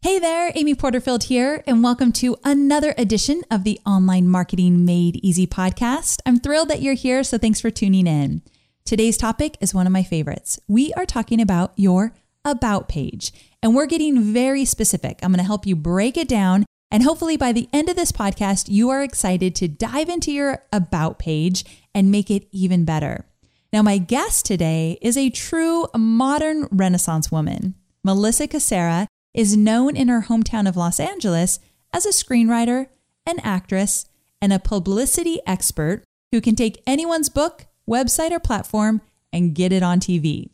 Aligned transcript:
Hey 0.00 0.20
there, 0.20 0.52
Amy 0.54 0.76
Porterfield 0.76 1.24
here, 1.24 1.64
and 1.66 1.82
welcome 1.82 2.12
to 2.12 2.36
another 2.44 2.94
edition 2.96 3.42
of 3.50 3.64
the 3.64 3.80
Online 3.84 4.28
Marketing 4.28 4.84
Made 4.84 5.16
Easy 5.24 5.44
podcast. 5.44 6.20
I'm 6.24 6.38
thrilled 6.38 6.68
that 6.68 6.80
you're 6.80 6.94
here, 6.94 7.24
so 7.24 7.36
thanks 7.36 7.60
for 7.60 7.68
tuning 7.68 8.06
in. 8.06 8.42
Today's 8.84 9.16
topic 9.16 9.56
is 9.60 9.74
one 9.74 9.88
of 9.88 9.92
my 9.92 10.04
favorites. 10.04 10.60
We 10.68 10.92
are 10.92 11.04
talking 11.04 11.40
about 11.40 11.72
your 11.74 12.12
About 12.44 12.88
page, 12.88 13.32
and 13.60 13.74
we're 13.74 13.86
getting 13.86 14.32
very 14.32 14.64
specific. 14.64 15.18
I'm 15.20 15.32
going 15.32 15.38
to 15.38 15.44
help 15.44 15.66
you 15.66 15.74
break 15.74 16.16
it 16.16 16.28
down, 16.28 16.64
and 16.92 17.02
hopefully 17.02 17.36
by 17.36 17.50
the 17.50 17.68
end 17.72 17.88
of 17.88 17.96
this 17.96 18.12
podcast, 18.12 18.68
you 18.68 18.90
are 18.90 19.02
excited 19.02 19.56
to 19.56 19.66
dive 19.66 20.08
into 20.08 20.30
your 20.30 20.62
About 20.72 21.18
page 21.18 21.64
and 21.92 22.12
make 22.12 22.30
it 22.30 22.46
even 22.52 22.84
better. 22.84 23.26
Now, 23.72 23.82
my 23.82 23.98
guest 23.98 24.46
today 24.46 24.96
is 25.02 25.16
a 25.16 25.28
true 25.28 25.88
modern 25.96 26.68
Renaissance 26.70 27.32
woman. 27.32 27.74
Melissa 28.04 28.46
Cassera 28.46 29.08
is 29.38 29.56
known 29.56 29.94
in 29.94 30.08
her 30.08 30.22
hometown 30.22 30.68
of 30.68 30.76
Los 30.76 30.98
Angeles 30.98 31.60
as 31.92 32.04
a 32.04 32.08
screenwriter, 32.08 32.88
an 33.24 33.38
actress, 33.44 34.06
and 34.42 34.52
a 34.52 34.58
publicity 34.58 35.38
expert 35.46 36.02
who 36.32 36.40
can 36.40 36.56
take 36.56 36.82
anyone's 36.88 37.28
book, 37.28 37.66
website, 37.88 38.32
or 38.32 38.40
platform 38.40 39.00
and 39.32 39.54
get 39.54 39.70
it 39.70 39.80
on 39.80 40.00
TV. 40.00 40.50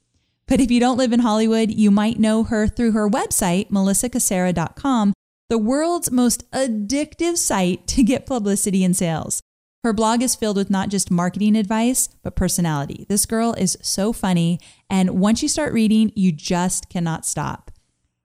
But 0.46 0.60
if 0.60 0.70
you 0.70 0.80
don't 0.80 0.98
live 0.98 1.14
in 1.14 1.20
Hollywood, 1.20 1.70
you 1.70 1.90
might 1.90 2.18
know 2.18 2.44
her 2.44 2.66
through 2.68 2.92
her 2.92 3.08
website, 3.08 3.70
melissacassera.com, 3.70 5.14
the 5.48 5.58
world's 5.58 6.10
most 6.10 6.50
addictive 6.50 7.38
site 7.38 7.86
to 7.86 8.02
get 8.02 8.26
publicity 8.26 8.84
and 8.84 8.94
sales. 8.94 9.40
Her 9.82 9.94
blog 9.94 10.20
is 10.22 10.34
filled 10.34 10.58
with 10.58 10.68
not 10.68 10.90
just 10.90 11.10
marketing 11.10 11.56
advice, 11.56 12.10
but 12.22 12.36
personality. 12.36 13.06
This 13.08 13.24
girl 13.24 13.54
is 13.54 13.78
so 13.80 14.12
funny. 14.12 14.60
And 14.90 15.18
once 15.20 15.42
you 15.42 15.48
start 15.48 15.72
reading, 15.72 16.12
you 16.14 16.32
just 16.32 16.90
cannot 16.90 17.24
stop. 17.24 17.63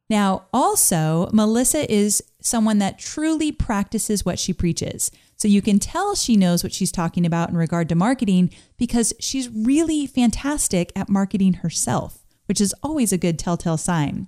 Now, 0.09 0.47
also, 0.51 1.29
Melissa 1.31 1.91
is 1.91 2.23
someone 2.41 2.79
that 2.79 2.97
truly 2.97 3.51
practices 3.51 4.25
what 4.25 4.39
she 4.39 4.53
preaches. 4.53 5.11
So 5.35 5.47
you 5.47 5.61
can 5.61 5.79
tell 5.79 6.15
she 6.15 6.35
knows 6.35 6.63
what 6.63 6.73
she's 6.73 6.91
talking 6.91 7.25
about 7.25 7.49
in 7.49 7.57
regard 7.57 7.87
to 7.89 7.95
marketing 7.95 8.51
because 8.77 9.13
she's 9.19 9.49
really 9.49 10.07
fantastic 10.07 10.91
at 10.95 11.09
marketing 11.09 11.55
herself, 11.55 12.25
which 12.47 12.59
is 12.59 12.73
always 12.81 13.13
a 13.13 13.17
good 13.17 13.37
telltale 13.37 13.77
sign. 13.77 14.27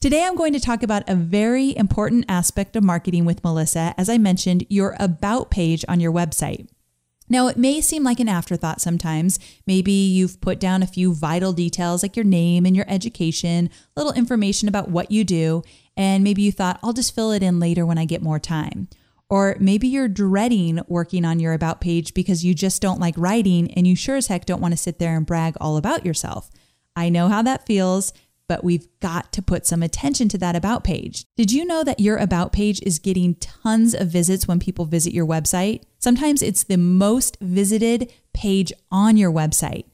Today, 0.00 0.24
I'm 0.24 0.36
going 0.36 0.52
to 0.52 0.60
talk 0.60 0.82
about 0.82 1.08
a 1.08 1.14
very 1.14 1.76
important 1.76 2.26
aspect 2.28 2.76
of 2.76 2.84
marketing 2.84 3.24
with 3.24 3.42
Melissa. 3.42 3.94
As 3.98 4.08
I 4.08 4.18
mentioned, 4.18 4.66
your 4.68 4.94
About 5.00 5.50
page 5.50 5.84
on 5.88 6.00
your 6.00 6.12
website. 6.12 6.68
Now, 7.28 7.48
it 7.48 7.56
may 7.56 7.80
seem 7.80 8.04
like 8.04 8.20
an 8.20 8.28
afterthought 8.28 8.80
sometimes. 8.80 9.38
Maybe 9.66 9.92
you've 9.92 10.40
put 10.40 10.60
down 10.60 10.82
a 10.82 10.86
few 10.86 11.12
vital 11.12 11.52
details 11.52 12.02
like 12.02 12.16
your 12.16 12.24
name 12.24 12.64
and 12.66 12.76
your 12.76 12.86
education, 12.88 13.70
little 13.96 14.12
information 14.12 14.68
about 14.68 14.90
what 14.90 15.10
you 15.10 15.24
do, 15.24 15.62
and 15.96 16.22
maybe 16.22 16.42
you 16.42 16.52
thought, 16.52 16.78
I'll 16.82 16.92
just 16.92 17.14
fill 17.14 17.32
it 17.32 17.42
in 17.42 17.58
later 17.58 17.84
when 17.84 17.98
I 17.98 18.04
get 18.04 18.22
more 18.22 18.38
time. 18.38 18.88
Or 19.28 19.56
maybe 19.58 19.88
you're 19.88 20.08
dreading 20.08 20.80
working 20.86 21.24
on 21.24 21.40
your 21.40 21.52
About 21.52 21.80
page 21.80 22.14
because 22.14 22.44
you 22.44 22.54
just 22.54 22.80
don't 22.80 23.00
like 23.00 23.14
writing 23.16 23.72
and 23.74 23.86
you 23.86 23.96
sure 23.96 24.16
as 24.16 24.28
heck 24.28 24.44
don't 24.44 24.60
want 24.60 24.72
to 24.72 24.78
sit 24.78 24.98
there 24.98 25.16
and 25.16 25.26
brag 25.26 25.56
all 25.60 25.76
about 25.76 26.06
yourself. 26.06 26.50
I 26.94 27.08
know 27.08 27.28
how 27.28 27.42
that 27.42 27.66
feels 27.66 28.12
but 28.48 28.64
we've 28.64 28.86
got 29.00 29.32
to 29.32 29.42
put 29.42 29.66
some 29.66 29.82
attention 29.82 30.28
to 30.30 30.38
that 30.38 30.56
About 30.56 30.84
page. 30.84 31.24
Did 31.36 31.52
you 31.52 31.64
know 31.64 31.84
that 31.84 32.00
your 32.00 32.16
About 32.16 32.52
page 32.52 32.80
is 32.82 32.98
getting 32.98 33.34
tons 33.36 33.94
of 33.94 34.08
visits 34.08 34.46
when 34.46 34.58
people 34.58 34.84
visit 34.84 35.12
your 35.12 35.26
website? 35.26 35.82
Sometimes 35.98 36.42
it's 36.42 36.64
the 36.64 36.78
most 36.78 37.36
visited 37.40 38.12
page 38.32 38.72
on 38.90 39.16
your 39.16 39.32
website. 39.32 39.84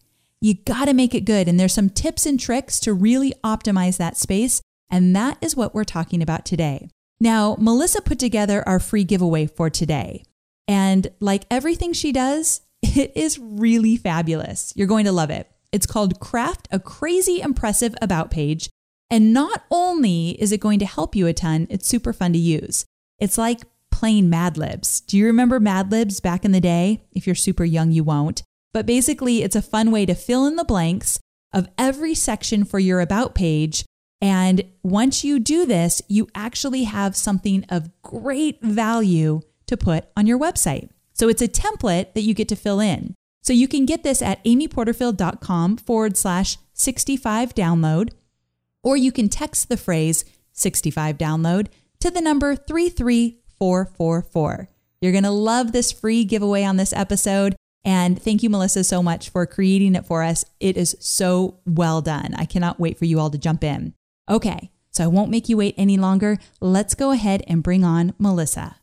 You 0.40 0.54
got 0.54 0.86
to 0.86 0.94
make 0.94 1.14
it 1.14 1.24
good, 1.24 1.48
and 1.48 1.58
there's 1.58 1.72
some 1.72 1.90
tips 1.90 2.26
and 2.26 2.38
tricks 2.38 2.80
to 2.80 2.92
really 2.92 3.32
optimize 3.44 3.96
that 3.98 4.16
space, 4.16 4.60
and 4.90 5.14
that 5.14 5.38
is 5.40 5.56
what 5.56 5.74
we're 5.74 5.84
talking 5.84 6.20
about 6.20 6.44
today. 6.44 6.88
Now, 7.20 7.56
Melissa 7.60 8.02
put 8.02 8.18
together 8.18 8.66
our 8.66 8.80
free 8.80 9.04
giveaway 9.04 9.46
for 9.46 9.70
today. 9.70 10.24
And 10.66 11.08
like 11.20 11.44
everything 11.50 11.92
she 11.92 12.10
does, 12.10 12.62
it 12.82 13.12
is 13.14 13.38
really 13.38 13.96
fabulous. 13.96 14.72
You're 14.74 14.88
going 14.88 15.04
to 15.04 15.12
love 15.12 15.30
it. 15.30 15.48
It's 15.72 15.86
called 15.86 16.20
Craft 16.20 16.68
a 16.70 16.78
Crazy 16.78 17.40
Impressive 17.40 17.94
About 18.00 18.30
Page. 18.30 18.68
And 19.10 19.32
not 19.32 19.64
only 19.70 20.30
is 20.40 20.52
it 20.52 20.60
going 20.60 20.78
to 20.78 20.86
help 20.86 21.16
you 21.16 21.26
a 21.26 21.32
ton, 21.32 21.66
it's 21.70 21.88
super 21.88 22.12
fun 22.12 22.32
to 22.34 22.38
use. 22.38 22.84
It's 23.18 23.38
like 23.38 23.62
playing 23.90 24.30
Mad 24.30 24.56
Libs. 24.56 25.00
Do 25.00 25.16
you 25.16 25.26
remember 25.26 25.60
Mad 25.60 25.90
Libs 25.90 26.20
back 26.20 26.44
in 26.44 26.52
the 26.52 26.60
day? 26.60 27.04
If 27.12 27.26
you're 27.26 27.34
super 27.34 27.64
young, 27.64 27.90
you 27.92 28.04
won't. 28.04 28.42
But 28.72 28.86
basically, 28.86 29.42
it's 29.42 29.56
a 29.56 29.62
fun 29.62 29.90
way 29.90 30.06
to 30.06 30.14
fill 30.14 30.46
in 30.46 30.56
the 30.56 30.64
blanks 30.64 31.18
of 31.52 31.68
every 31.78 32.14
section 32.14 32.64
for 32.64 32.78
your 32.78 33.00
About 33.00 33.34
page. 33.34 33.84
And 34.20 34.62
once 34.82 35.24
you 35.24 35.38
do 35.38 35.66
this, 35.66 36.00
you 36.08 36.28
actually 36.34 36.84
have 36.84 37.16
something 37.16 37.64
of 37.68 37.90
great 38.02 38.62
value 38.62 39.40
to 39.66 39.76
put 39.76 40.06
on 40.16 40.26
your 40.26 40.38
website. 40.38 40.88
So 41.12 41.28
it's 41.28 41.42
a 41.42 41.48
template 41.48 42.14
that 42.14 42.22
you 42.22 42.34
get 42.34 42.48
to 42.48 42.56
fill 42.56 42.80
in. 42.80 43.14
So 43.42 43.52
you 43.52 43.68
can 43.68 43.84
get 43.84 44.04
this 44.04 44.22
at 44.22 44.42
amyporterfield.com 44.44 45.76
forward 45.78 46.16
slash 46.16 46.58
65 46.72 47.54
download, 47.54 48.12
or 48.82 48.96
you 48.96 49.12
can 49.12 49.28
text 49.28 49.68
the 49.68 49.76
phrase 49.76 50.24
65 50.52 51.18
download 51.18 51.66
to 52.00 52.10
the 52.10 52.20
number 52.20 52.56
33444. 52.56 54.68
You're 55.00 55.12
going 55.12 55.24
to 55.24 55.30
love 55.30 55.72
this 55.72 55.90
free 55.90 56.24
giveaway 56.24 56.62
on 56.64 56.76
this 56.76 56.92
episode. 56.92 57.56
And 57.84 58.22
thank 58.22 58.44
you, 58.44 58.50
Melissa, 58.50 58.84
so 58.84 59.02
much 59.02 59.30
for 59.30 59.44
creating 59.46 59.96
it 59.96 60.06
for 60.06 60.22
us. 60.22 60.44
It 60.60 60.76
is 60.76 60.96
so 61.00 61.58
well 61.66 62.00
done. 62.00 62.32
I 62.36 62.44
cannot 62.44 62.78
wait 62.78 62.96
for 62.96 63.06
you 63.06 63.18
all 63.18 63.30
to 63.30 63.38
jump 63.38 63.64
in. 63.64 63.94
Okay, 64.30 64.70
so 64.90 65.02
I 65.02 65.08
won't 65.08 65.32
make 65.32 65.48
you 65.48 65.56
wait 65.56 65.74
any 65.76 65.96
longer. 65.96 66.38
Let's 66.60 66.94
go 66.94 67.10
ahead 67.10 67.42
and 67.48 67.64
bring 67.64 67.82
on 67.82 68.14
Melissa. 68.18 68.76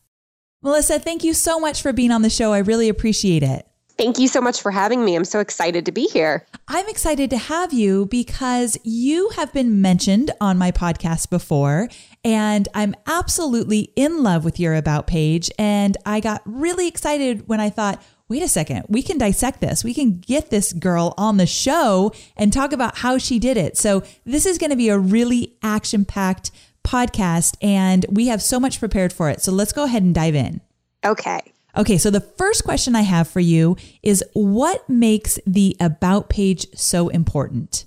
Melissa, 0.62 0.98
thank 0.98 1.24
you 1.24 1.32
so 1.32 1.58
much 1.58 1.80
for 1.80 1.94
being 1.94 2.10
on 2.10 2.20
the 2.20 2.28
show. 2.28 2.52
I 2.52 2.58
really 2.58 2.90
appreciate 2.90 3.42
it. 3.42 3.66
Thank 4.00 4.18
you 4.18 4.28
so 4.28 4.40
much 4.40 4.62
for 4.62 4.70
having 4.70 5.04
me. 5.04 5.14
I'm 5.14 5.26
so 5.26 5.40
excited 5.40 5.84
to 5.84 5.92
be 5.92 6.06
here. 6.06 6.46
I'm 6.68 6.88
excited 6.88 7.28
to 7.28 7.36
have 7.36 7.74
you 7.74 8.06
because 8.06 8.78
you 8.82 9.28
have 9.36 9.52
been 9.52 9.82
mentioned 9.82 10.30
on 10.40 10.56
my 10.56 10.72
podcast 10.72 11.28
before, 11.28 11.86
and 12.24 12.66
I'm 12.72 12.94
absolutely 13.06 13.92
in 13.96 14.22
love 14.22 14.42
with 14.42 14.58
your 14.58 14.74
About 14.74 15.06
page. 15.06 15.50
And 15.58 15.98
I 16.06 16.20
got 16.20 16.40
really 16.46 16.88
excited 16.88 17.46
when 17.46 17.60
I 17.60 17.68
thought, 17.68 18.02
wait 18.30 18.42
a 18.42 18.48
second, 18.48 18.86
we 18.88 19.02
can 19.02 19.18
dissect 19.18 19.60
this. 19.60 19.84
We 19.84 19.92
can 19.92 20.18
get 20.18 20.48
this 20.48 20.72
girl 20.72 21.12
on 21.18 21.36
the 21.36 21.46
show 21.46 22.14
and 22.38 22.54
talk 22.54 22.72
about 22.72 22.96
how 22.96 23.18
she 23.18 23.38
did 23.38 23.58
it. 23.58 23.76
So, 23.76 24.02
this 24.24 24.46
is 24.46 24.56
going 24.56 24.70
to 24.70 24.76
be 24.76 24.88
a 24.88 24.98
really 24.98 25.58
action 25.62 26.06
packed 26.06 26.50
podcast, 26.82 27.54
and 27.60 28.06
we 28.08 28.28
have 28.28 28.40
so 28.40 28.58
much 28.58 28.78
prepared 28.78 29.12
for 29.12 29.28
it. 29.28 29.42
So, 29.42 29.52
let's 29.52 29.74
go 29.74 29.84
ahead 29.84 30.02
and 30.02 30.14
dive 30.14 30.34
in. 30.34 30.62
Okay. 31.04 31.42
Okay, 31.76 31.98
so 31.98 32.10
the 32.10 32.20
first 32.20 32.64
question 32.64 32.96
I 32.96 33.02
have 33.02 33.28
for 33.28 33.40
you 33.40 33.76
is 34.02 34.24
what 34.32 34.88
makes 34.88 35.38
the 35.46 35.76
About 35.80 36.28
page 36.28 36.66
so 36.74 37.08
important? 37.08 37.86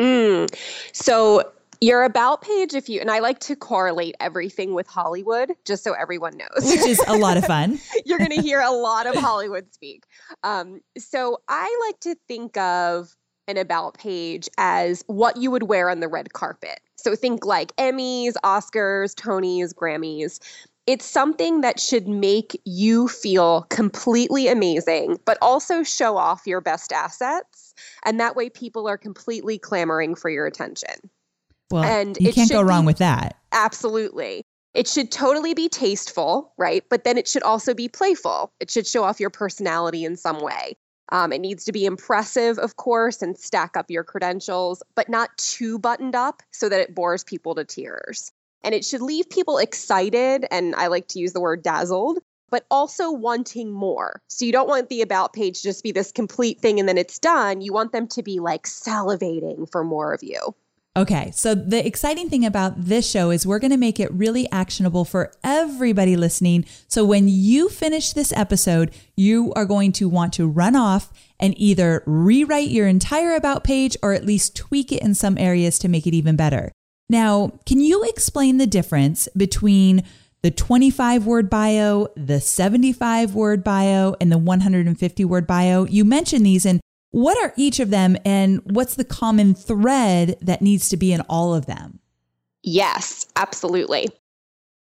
Mm. 0.00 0.52
So, 0.92 1.50
your 1.80 2.04
about 2.04 2.40
page, 2.40 2.74
if 2.74 2.88
you, 2.88 3.00
and 3.00 3.10
I 3.10 3.18
like 3.18 3.40
to 3.40 3.56
correlate 3.56 4.14
everything 4.18 4.74
with 4.74 4.86
Hollywood 4.86 5.52
just 5.64 5.84
so 5.84 5.92
everyone 5.92 6.36
knows. 6.36 6.64
Which 6.64 6.86
is 6.86 7.00
a 7.06 7.16
lot 7.16 7.36
of 7.36 7.44
fun. 7.44 7.78
You're 8.06 8.18
going 8.18 8.30
to 8.30 8.42
hear 8.42 8.60
a 8.60 8.70
lot 8.70 9.06
of 9.06 9.14
Hollywood 9.14 9.72
speak. 9.72 10.04
Um, 10.42 10.80
so, 10.98 11.38
I 11.48 11.86
like 11.86 12.00
to 12.00 12.16
think 12.26 12.56
of 12.56 13.14
an 13.46 13.58
about 13.58 13.98
page 13.98 14.48
as 14.56 15.04
what 15.06 15.36
you 15.36 15.50
would 15.50 15.64
wear 15.64 15.90
on 15.90 16.00
the 16.00 16.08
red 16.08 16.32
carpet. 16.32 16.80
So, 16.96 17.14
think 17.14 17.44
like 17.44 17.74
Emmys, 17.76 18.32
Oscars, 18.44 19.14
Tonys, 19.14 19.72
Grammys 19.74 20.40
it's 20.86 21.06
something 21.06 21.62
that 21.62 21.80
should 21.80 22.06
make 22.06 22.60
you 22.64 23.08
feel 23.08 23.62
completely 23.70 24.48
amazing, 24.48 25.18
but 25.24 25.38
also 25.40 25.82
show 25.82 26.16
off 26.16 26.46
your 26.46 26.60
best 26.60 26.92
assets. 26.92 27.74
And 28.04 28.20
that 28.20 28.36
way, 28.36 28.50
people 28.50 28.86
are 28.86 28.98
completely 28.98 29.58
clamoring 29.58 30.14
for 30.14 30.28
your 30.28 30.46
attention. 30.46 31.10
Well, 31.70 31.84
and 31.84 32.16
you 32.20 32.32
can't 32.32 32.50
go 32.50 32.62
wrong 32.62 32.82
be, 32.82 32.86
with 32.86 32.98
that. 32.98 33.38
Absolutely. 33.52 34.44
It 34.74 34.86
should 34.86 35.10
totally 35.10 35.54
be 35.54 35.68
tasteful, 35.68 36.52
right? 36.58 36.84
But 36.90 37.04
then 37.04 37.16
it 37.16 37.28
should 37.28 37.42
also 37.42 37.74
be 37.74 37.88
playful. 37.88 38.52
It 38.60 38.70
should 38.70 38.86
show 38.86 39.04
off 39.04 39.20
your 39.20 39.30
personality 39.30 40.04
in 40.04 40.16
some 40.16 40.40
way. 40.40 40.76
Um, 41.12 41.32
it 41.32 41.40
needs 41.40 41.64
to 41.64 41.72
be 41.72 41.84
impressive, 41.84 42.58
of 42.58 42.76
course, 42.76 43.22
and 43.22 43.38
stack 43.38 43.76
up 43.76 43.90
your 43.90 44.04
credentials, 44.04 44.82
but 44.94 45.08
not 45.08 45.36
too 45.38 45.78
buttoned 45.78 46.14
up 46.14 46.42
so 46.50 46.68
that 46.68 46.80
it 46.80 46.94
bores 46.94 47.24
people 47.24 47.54
to 47.54 47.64
tears 47.64 48.32
and 48.64 48.74
it 48.74 48.84
should 48.84 49.02
leave 49.02 49.30
people 49.30 49.58
excited 49.58 50.46
and 50.50 50.74
I 50.74 50.88
like 50.88 51.06
to 51.08 51.18
use 51.20 51.32
the 51.32 51.40
word 51.40 51.62
dazzled 51.62 52.18
but 52.50 52.66
also 52.70 53.10
wanting 53.10 53.72
more. 53.72 54.22
So 54.28 54.44
you 54.44 54.52
don't 54.52 54.68
want 54.68 54.88
the 54.88 55.02
about 55.02 55.32
page 55.32 55.60
just 55.60 55.82
be 55.82 55.90
this 55.90 56.12
complete 56.12 56.60
thing 56.60 56.78
and 56.78 56.88
then 56.88 56.96
it's 56.96 57.18
done. 57.18 57.60
You 57.60 57.72
want 57.72 57.90
them 57.90 58.06
to 58.08 58.22
be 58.22 58.38
like 58.38 58.62
salivating 58.62 59.68
for 59.72 59.82
more 59.82 60.12
of 60.14 60.22
you. 60.22 60.54
Okay, 60.96 61.32
so 61.32 61.56
the 61.56 61.84
exciting 61.84 62.30
thing 62.30 62.44
about 62.44 62.74
this 62.76 63.10
show 63.10 63.30
is 63.30 63.44
we're 63.44 63.58
going 63.58 63.72
to 63.72 63.76
make 63.76 63.98
it 63.98 64.12
really 64.12 64.48
actionable 64.52 65.04
for 65.04 65.32
everybody 65.42 66.16
listening. 66.16 66.64
So 66.86 67.04
when 67.04 67.26
you 67.26 67.68
finish 67.68 68.12
this 68.12 68.32
episode, 68.36 68.94
you 69.16 69.52
are 69.54 69.64
going 69.64 69.90
to 69.92 70.08
want 70.08 70.32
to 70.34 70.46
run 70.46 70.76
off 70.76 71.12
and 71.40 71.58
either 71.58 72.04
rewrite 72.06 72.68
your 72.68 72.86
entire 72.86 73.34
about 73.34 73.64
page 73.64 73.96
or 74.00 74.12
at 74.12 74.24
least 74.24 74.54
tweak 74.54 74.92
it 74.92 75.02
in 75.02 75.14
some 75.14 75.36
areas 75.36 75.80
to 75.80 75.88
make 75.88 76.06
it 76.06 76.14
even 76.14 76.36
better. 76.36 76.70
Now, 77.08 77.52
can 77.66 77.80
you 77.80 78.04
explain 78.04 78.58
the 78.58 78.66
difference 78.66 79.28
between 79.36 80.04
the 80.42 80.50
25 80.50 81.26
word 81.26 81.50
bio, 81.50 82.08
the 82.16 82.40
75 82.40 83.34
word 83.34 83.62
bio, 83.62 84.16
and 84.20 84.32
the 84.32 84.38
150 84.38 85.24
word 85.24 85.46
bio? 85.46 85.84
You 85.84 86.04
mentioned 86.04 86.46
these, 86.46 86.64
and 86.64 86.80
what 87.10 87.38
are 87.38 87.52
each 87.56 87.80
of 87.80 87.90
them, 87.90 88.16
and 88.24 88.60
what's 88.64 88.94
the 88.94 89.04
common 89.04 89.54
thread 89.54 90.36
that 90.40 90.62
needs 90.62 90.88
to 90.88 90.96
be 90.96 91.12
in 91.12 91.20
all 91.22 91.54
of 91.54 91.66
them? 91.66 92.00
Yes, 92.62 93.26
absolutely. 93.36 94.08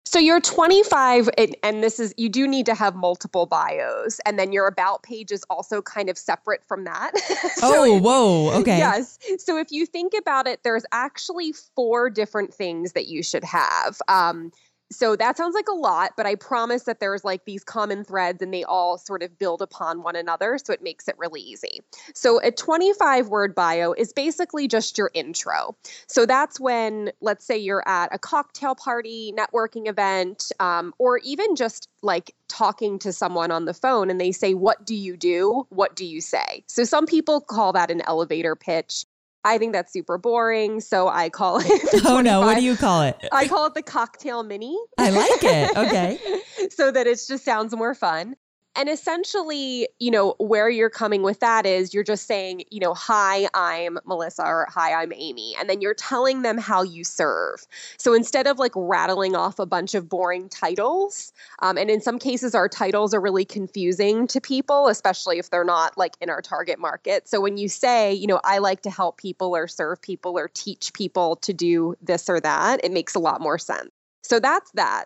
So 0.07 0.19
you're 0.19 0.39
25, 0.39 1.29
and, 1.37 1.57
and, 1.63 1.83
this 1.83 1.99
is, 1.99 2.13
you 2.15 2.29
do 2.29 2.47
need 2.47 2.67
to 2.67 2.75
have 2.75 2.95
multiple 2.95 3.47
bios. 3.47 4.19
And 4.25 4.37
then 4.37 4.53
your 4.53 4.67
about 4.67 5.01
page 5.03 5.31
is 5.31 5.43
also 5.49 5.81
kind 5.81 6.09
of 6.09 6.17
separate 6.17 6.63
from 6.63 6.83
that. 6.83 7.17
so 7.55 7.73
oh, 7.73 7.99
whoa. 7.99 8.59
Okay. 8.61 8.77
Yes. 8.77 9.17
So 9.39 9.57
if 9.57 9.71
you 9.71 9.85
think 9.85 10.13
about 10.17 10.47
it, 10.47 10.61
there's 10.63 10.85
actually 10.91 11.53
four 11.53 12.09
different 12.09 12.53
things 12.53 12.93
that 12.93 13.07
you 13.07 13.23
should 13.23 13.43
have. 13.43 13.99
Um, 14.07 14.51
so 14.91 15.15
that 15.15 15.35
sounds 15.35 15.55
like 15.55 15.67
a 15.67 15.73
lot, 15.73 16.11
but 16.15 16.25
I 16.25 16.35
promise 16.35 16.83
that 16.83 16.99
there's 16.99 17.23
like 17.23 17.45
these 17.45 17.63
common 17.63 18.03
threads 18.03 18.41
and 18.41 18.53
they 18.53 18.63
all 18.63 18.97
sort 18.97 19.23
of 19.23 19.37
build 19.37 19.61
upon 19.61 20.03
one 20.03 20.15
another. 20.15 20.59
So 20.63 20.73
it 20.73 20.83
makes 20.83 21.07
it 21.07 21.15
really 21.17 21.41
easy. 21.41 21.81
So 22.13 22.39
a 22.41 22.51
25 22.51 23.29
word 23.29 23.55
bio 23.55 23.93
is 23.93 24.13
basically 24.13 24.67
just 24.67 24.97
your 24.97 25.09
intro. 25.13 25.75
So 26.07 26.25
that's 26.25 26.59
when, 26.59 27.11
let's 27.21 27.45
say, 27.45 27.57
you're 27.57 27.87
at 27.87 28.13
a 28.13 28.19
cocktail 28.19 28.75
party, 28.75 29.33
networking 29.35 29.87
event, 29.87 30.51
um, 30.59 30.93
or 30.99 31.19
even 31.19 31.55
just 31.55 31.89
like 32.03 32.35
talking 32.47 32.99
to 32.99 33.11
someone 33.11 33.51
on 33.51 33.65
the 33.65 33.73
phone 33.73 34.11
and 34.11 34.21
they 34.21 34.31
say, 34.31 34.53
What 34.53 34.85
do 34.85 34.95
you 34.95 35.17
do? 35.17 35.65
What 35.69 35.95
do 35.95 36.05
you 36.05 36.21
say? 36.21 36.63
So 36.67 36.83
some 36.83 37.07
people 37.07 37.41
call 37.41 37.73
that 37.73 37.89
an 37.89 38.01
elevator 38.07 38.55
pitch. 38.55 39.05
I 39.45 39.59
think 39.59 39.73
that's 39.73 39.93
super 39.93 40.17
boring. 40.17 40.81
So 40.81 41.07
I 41.07 41.29
call 41.29 41.59
it. 41.63 42.03
oh 42.05 42.19
no, 42.19 42.41
what 42.41 42.57
do 42.57 42.63
you 42.63 42.75
call 42.75 43.03
it? 43.03 43.15
I 43.31 43.47
call 43.47 43.67
it 43.67 43.75
the 43.75 43.83
cocktail 43.83 44.43
mini. 44.43 44.75
I 44.97 45.11
like 45.11 45.43
it. 45.43 45.77
Okay. 45.77 46.19
so 46.71 46.91
that 46.91 47.05
it 47.05 47.23
just 47.27 47.45
sounds 47.45 47.73
more 47.75 47.93
fun. 47.93 48.35
And 48.75 48.89
essentially, 48.89 49.87
you 49.99 50.11
know, 50.11 50.35
where 50.37 50.69
you're 50.69 50.89
coming 50.89 51.21
with 51.21 51.39
that 51.39 51.65
is 51.65 51.93
you're 51.93 52.03
just 52.03 52.27
saying, 52.27 52.63
you 52.69 52.81
know, 52.81 52.93
hi, 52.93 53.47
I'm 53.53 53.97
Melissa 54.05 54.43
or 54.43 54.67
hi, 54.69 54.93
I'm 54.93 55.13
Amy. 55.13 55.55
And 55.57 55.69
then 55.69 55.79
you're 55.79 55.93
telling 55.93 56.41
them 56.41 56.57
how 56.57 56.83
you 56.83 57.05
serve. 57.05 57.65
So 57.97 58.13
instead 58.13 58.47
of 58.47 58.59
like 58.59 58.73
rattling 58.75 59.35
off 59.35 59.59
a 59.59 59.65
bunch 59.65 59.95
of 59.95 60.09
boring 60.09 60.49
titles, 60.49 61.31
um, 61.59 61.77
and 61.77 61.89
in 61.89 62.01
some 62.01 62.19
cases, 62.19 62.53
our 62.53 62.67
titles 62.67 63.13
are 63.13 63.21
really 63.21 63.45
confusing 63.45 64.27
to 64.27 64.41
people, 64.41 64.89
especially 64.89 65.39
if 65.39 65.49
they're 65.49 65.63
not 65.63 65.97
like 65.97 66.17
in 66.19 66.29
our 66.29 66.41
target 66.41 66.77
market. 66.77 67.29
So 67.29 67.39
when 67.39 67.57
you 67.57 67.69
say, 67.69 68.13
you 68.13 68.27
know, 68.27 68.41
I 68.43 68.57
like 68.57 68.81
to 68.81 68.89
help 68.89 69.17
people 69.17 69.55
or 69.55 69.67
serve 69.69 70.01
people 70.01 70.37
or 70.37 70.49
teach 70.53 70.91
people 70.93 71.37
to 71.37 71.53
do 71.53 71.95
this 72.01 72.29
or 72.29 72.41
that, 72.41 72.81
it 72.83 72.91
makes 72.91 73.15
a 73.15 73.19
lot 73.19 73.39
more 73.39 73.57
sense. 73.57 73.89
So 74.23 74.39
that's 74.39 74.71
that. 74.71 75.05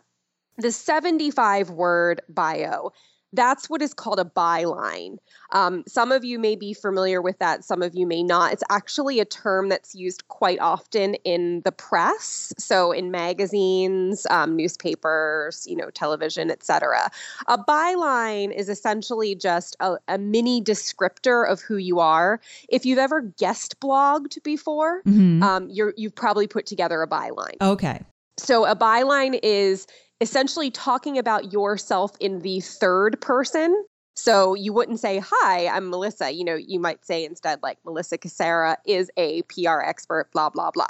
The 0.57 0.71
75 0.71 1.69
word 1.69 2.21
bio 2.27 2.91
that's 3.33 3.69
what 3.69 3.81
is 3.81 3.93
called 3.93 4.19
a 4.19 4.25
byline. 4.25 5.17
Um, 5.51 5.83
some 5.87 6.11
of 6.11 6.23
you 6.23 6.39
may 6.39 6.55
be 6.55 6.73
familiar 6.73 7.21
with 7.21 7.37
that, 7.39 7.63
some 7.63 7.81
of 7.81 7.95
you 7.95 8.05
may 8.05 8.23
not. 8.23 8.53
It's 8.53 8.63
actually 8.69 9.19
a 9.19 9.25
term 9.25 9.69
that's 9.69 9.95
used 9.95 10.27
quite 10.27 10.59
often 10.59 11.15
in 11.23 11.61
the 11.65 11.71
press, 11.71 12.53
so 12.57 12.91
in 12.91 13.11
magazines, 13.11 14.25
um, 14.29 14.55
newspapers, 14.55 15.65
you 15.67 15.75
know, 15.75 15.89
television, 15.89 16.51
etc. 16.51 17.09
A 17.47 17.57
byline 17.57 18.53
is 18.55 18.69
essentially 18.69 19.35
just 19.35 19.75
a, 19.79 19.97
a, 20.07 20.17
mini 20.17 20.61
descriptor 20.61 21.49
of 21.49 21.61
who 21.61 21.77
you 21.77 21.99
are. 21.99 22.39
If 22.67 22.85
you've 22.85 22.99
ever 22.99 23.21
guest 23.21 23.79
blogged 23.79 24.41
before, 24.43 25.01
mm-hmm. 25.03 25.41
um, 25.41 25.69
you're, 25.69 25.93
you've 25.97 26.15
probably 26.15 26.47
put 26.47 26.65
together 26.65 27.01
a 27.01 27.07
byline. 27.07 27.55
Okay. 27.61 28.01
So 28.37 28.65
a 28.65 28.75
byline 28.75 29.39
is 29.43 29.87
essentially 30.21 30.71
talking 30.71 31.17
about 31.17 31.53
yourself 31.53 32.11
in 32.19 32.39
the 32.39 32.59
third 32.59 33.19
person. 33.21 33.85
So 34.15 34.53
you 34.53 34.73
wouldn't 34.73 34.99
say, 34.99 35.21
Hi, 35.25 35.67
I'm 35.67 35.89
Melissa. 35.89 36.31
You 36.31 36.43
know, 36.43 36.55
you 36.55 36.79
might 36.79 37.05
say 37.05 37.23
instead, 37.23 37.59
like, 37.63 37.77
Melissa 37.85 38.17
Cassera 38.17 38.75
is 38.85 39.09
a 39.15 39.43
PR 39.43 39.79
expert, 39.79 40.29
blah, 40.33 40.49
blah, 40.49 40.71
blah. 40.71 40.85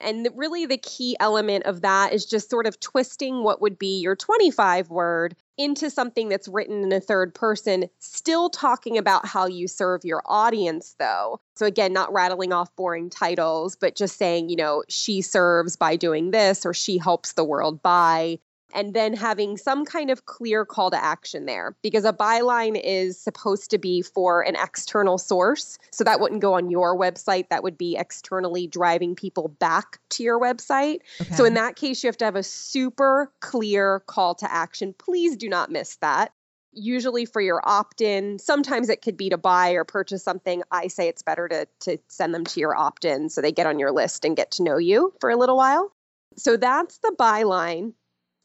And 0.00 0.28
really, 0.34 0.66
the 0.66 0.76
key 0.76 1.16
element 1.18 1.64
of 1.64 1.80
that 1.80 2.12
is 2.12 2.26
just 2.26 2.50
sort 2.50 2.66
of 2.66 2.78
twisting 2.80 3.42
what 3.42 3.62
would 3.62 3.78
be 3.78 4.00
your 4.00 4.16
25 4.16 4.90
word 4.90 5.34
into 5.56 5.88
something 5.88 6.28
that's 6.28 6.48
written 6.48 6.82
in 6.82 6.92
a 6.92 7.00
third 7.00 7.34
person, 7.34 7.86
still 8.00 8.50
talking 8.50 8.98
about 8.98 9.24
how 9.24 9.46
you 9.46 9.66
serve 9.66 10.04
your 10.04 10.20
audience, 10.26 10.94
though. 10.98 11.40
So, 11.56 11.64
again, 11.64 11.94
not 11.94 12.12
rattling 12.12 12.52
off 12.52 12.74
boring 12.76 13.08
titles, 13.08 13.76
but 13.76 13.96
just 13.96 14.18
saying, 14.18 14.50
you 14.50 14.56
know, 14.56 14.82
she 14.88 15.22
serves 15.22 15.74
by 15.74 15.96
doing 15.96 16.32
this 16.32 16.66
or 16.66 16.74
she 16.74 16.98
helps 16.98 17.32
the 17.32 17.44
world 17.44 17.80
by 17.82 18.40
and 18.74 18.92
then 18.92 19.14
having 19.14 19.56
some 19.56 19.84
kind 19.84 20.10
of 20.10 20.26
clear 20.26 20.64
call 20.64 20.90
to 20.90 21.02
action 21.02 21.46
there 21.46 21.74
because 21.82 22.04
a 22.04 22.12
byline 22.12 22.80
is 22.82 23.18
supposed 23.18 23.70
to 23.70 23.78
be 23.78 24.02
for 24.02 24.42
an 24.42 24.56
external 24.56 25.16
source. 25.16 25.78
So 25.92 26.04
that 26.04 26.20
wouldn't 26.20 26.42
go 26.42 26.54
on 26.54 26.70
your 26.70 26.98
website, 26.98 27.48
that 27.48 27.62
would 27.62 27.78
be 27.78 27.96
externally 27.96 28.66
driving 28.66 29.14
people 29.14 29.48
back 29.48 29.98
to 30.10 30.22
your 30.22 30.40
website. 30.40 30.98
Okay. 31.20 31.34
So 31.34 31.44
in 31.44 31.54
that 31.54 31.76
case, 31.76 32.02
you 32.02 32.08
have 32.08 32.16
to 32.18 32.24
have 32.24 32.36
a 32.36 32.42
super 32.42 33.32
clear 33.40 34.00
call 34.06 34.34
to 34.36 34.52
action. 34.52 34.94
Please 34.98 35.36
do 35.36 35.48
not 35.48 35.70
miss 35.70 35.96
that. 35.96 36.32
Usually 36.72 37.24
for 37.24 37.40
your 37.40 37.60
opt 37.64 38.00
in, 38.00 38.40
sometimes 38.40 38.88
it 38.88 39.00
could 39.00 39.16
be 39.16 39.30
to 39.30 39.38
buy 39.38 39.70
or 39.70 39.84
purchase 39.84 40.24
something. 40.24 40.64
I 40.72 40.88
say 40.88 41.06
it's 41.06 41.22
better 41.22 41.46
to, 41.46 41.68
to 41.80 41.98
send 42.08 42.34
them 42.34 42.44
to 42.46 42.58
your 42.58 42.74
opt 42.74 43.04
in 43.04 43.28
so 43.28 43.40
they 43.40 43.52
get 43.52 43.68
on 43.68 43.78
your 43.78 43.92
list 43.92 44.24
and 44.24 44.36
get 44.36 44.50
to 44.52 44.64
know 44.64 44.78
you 44.78 45.12
for 45.20 45.30
a 45.30 45.36
little 45.36 45.56
while. 45.56 45.92
So 46.36 46.56
that's 46.56 46.98
the 46.98 47.14
byline. 47.16 47.92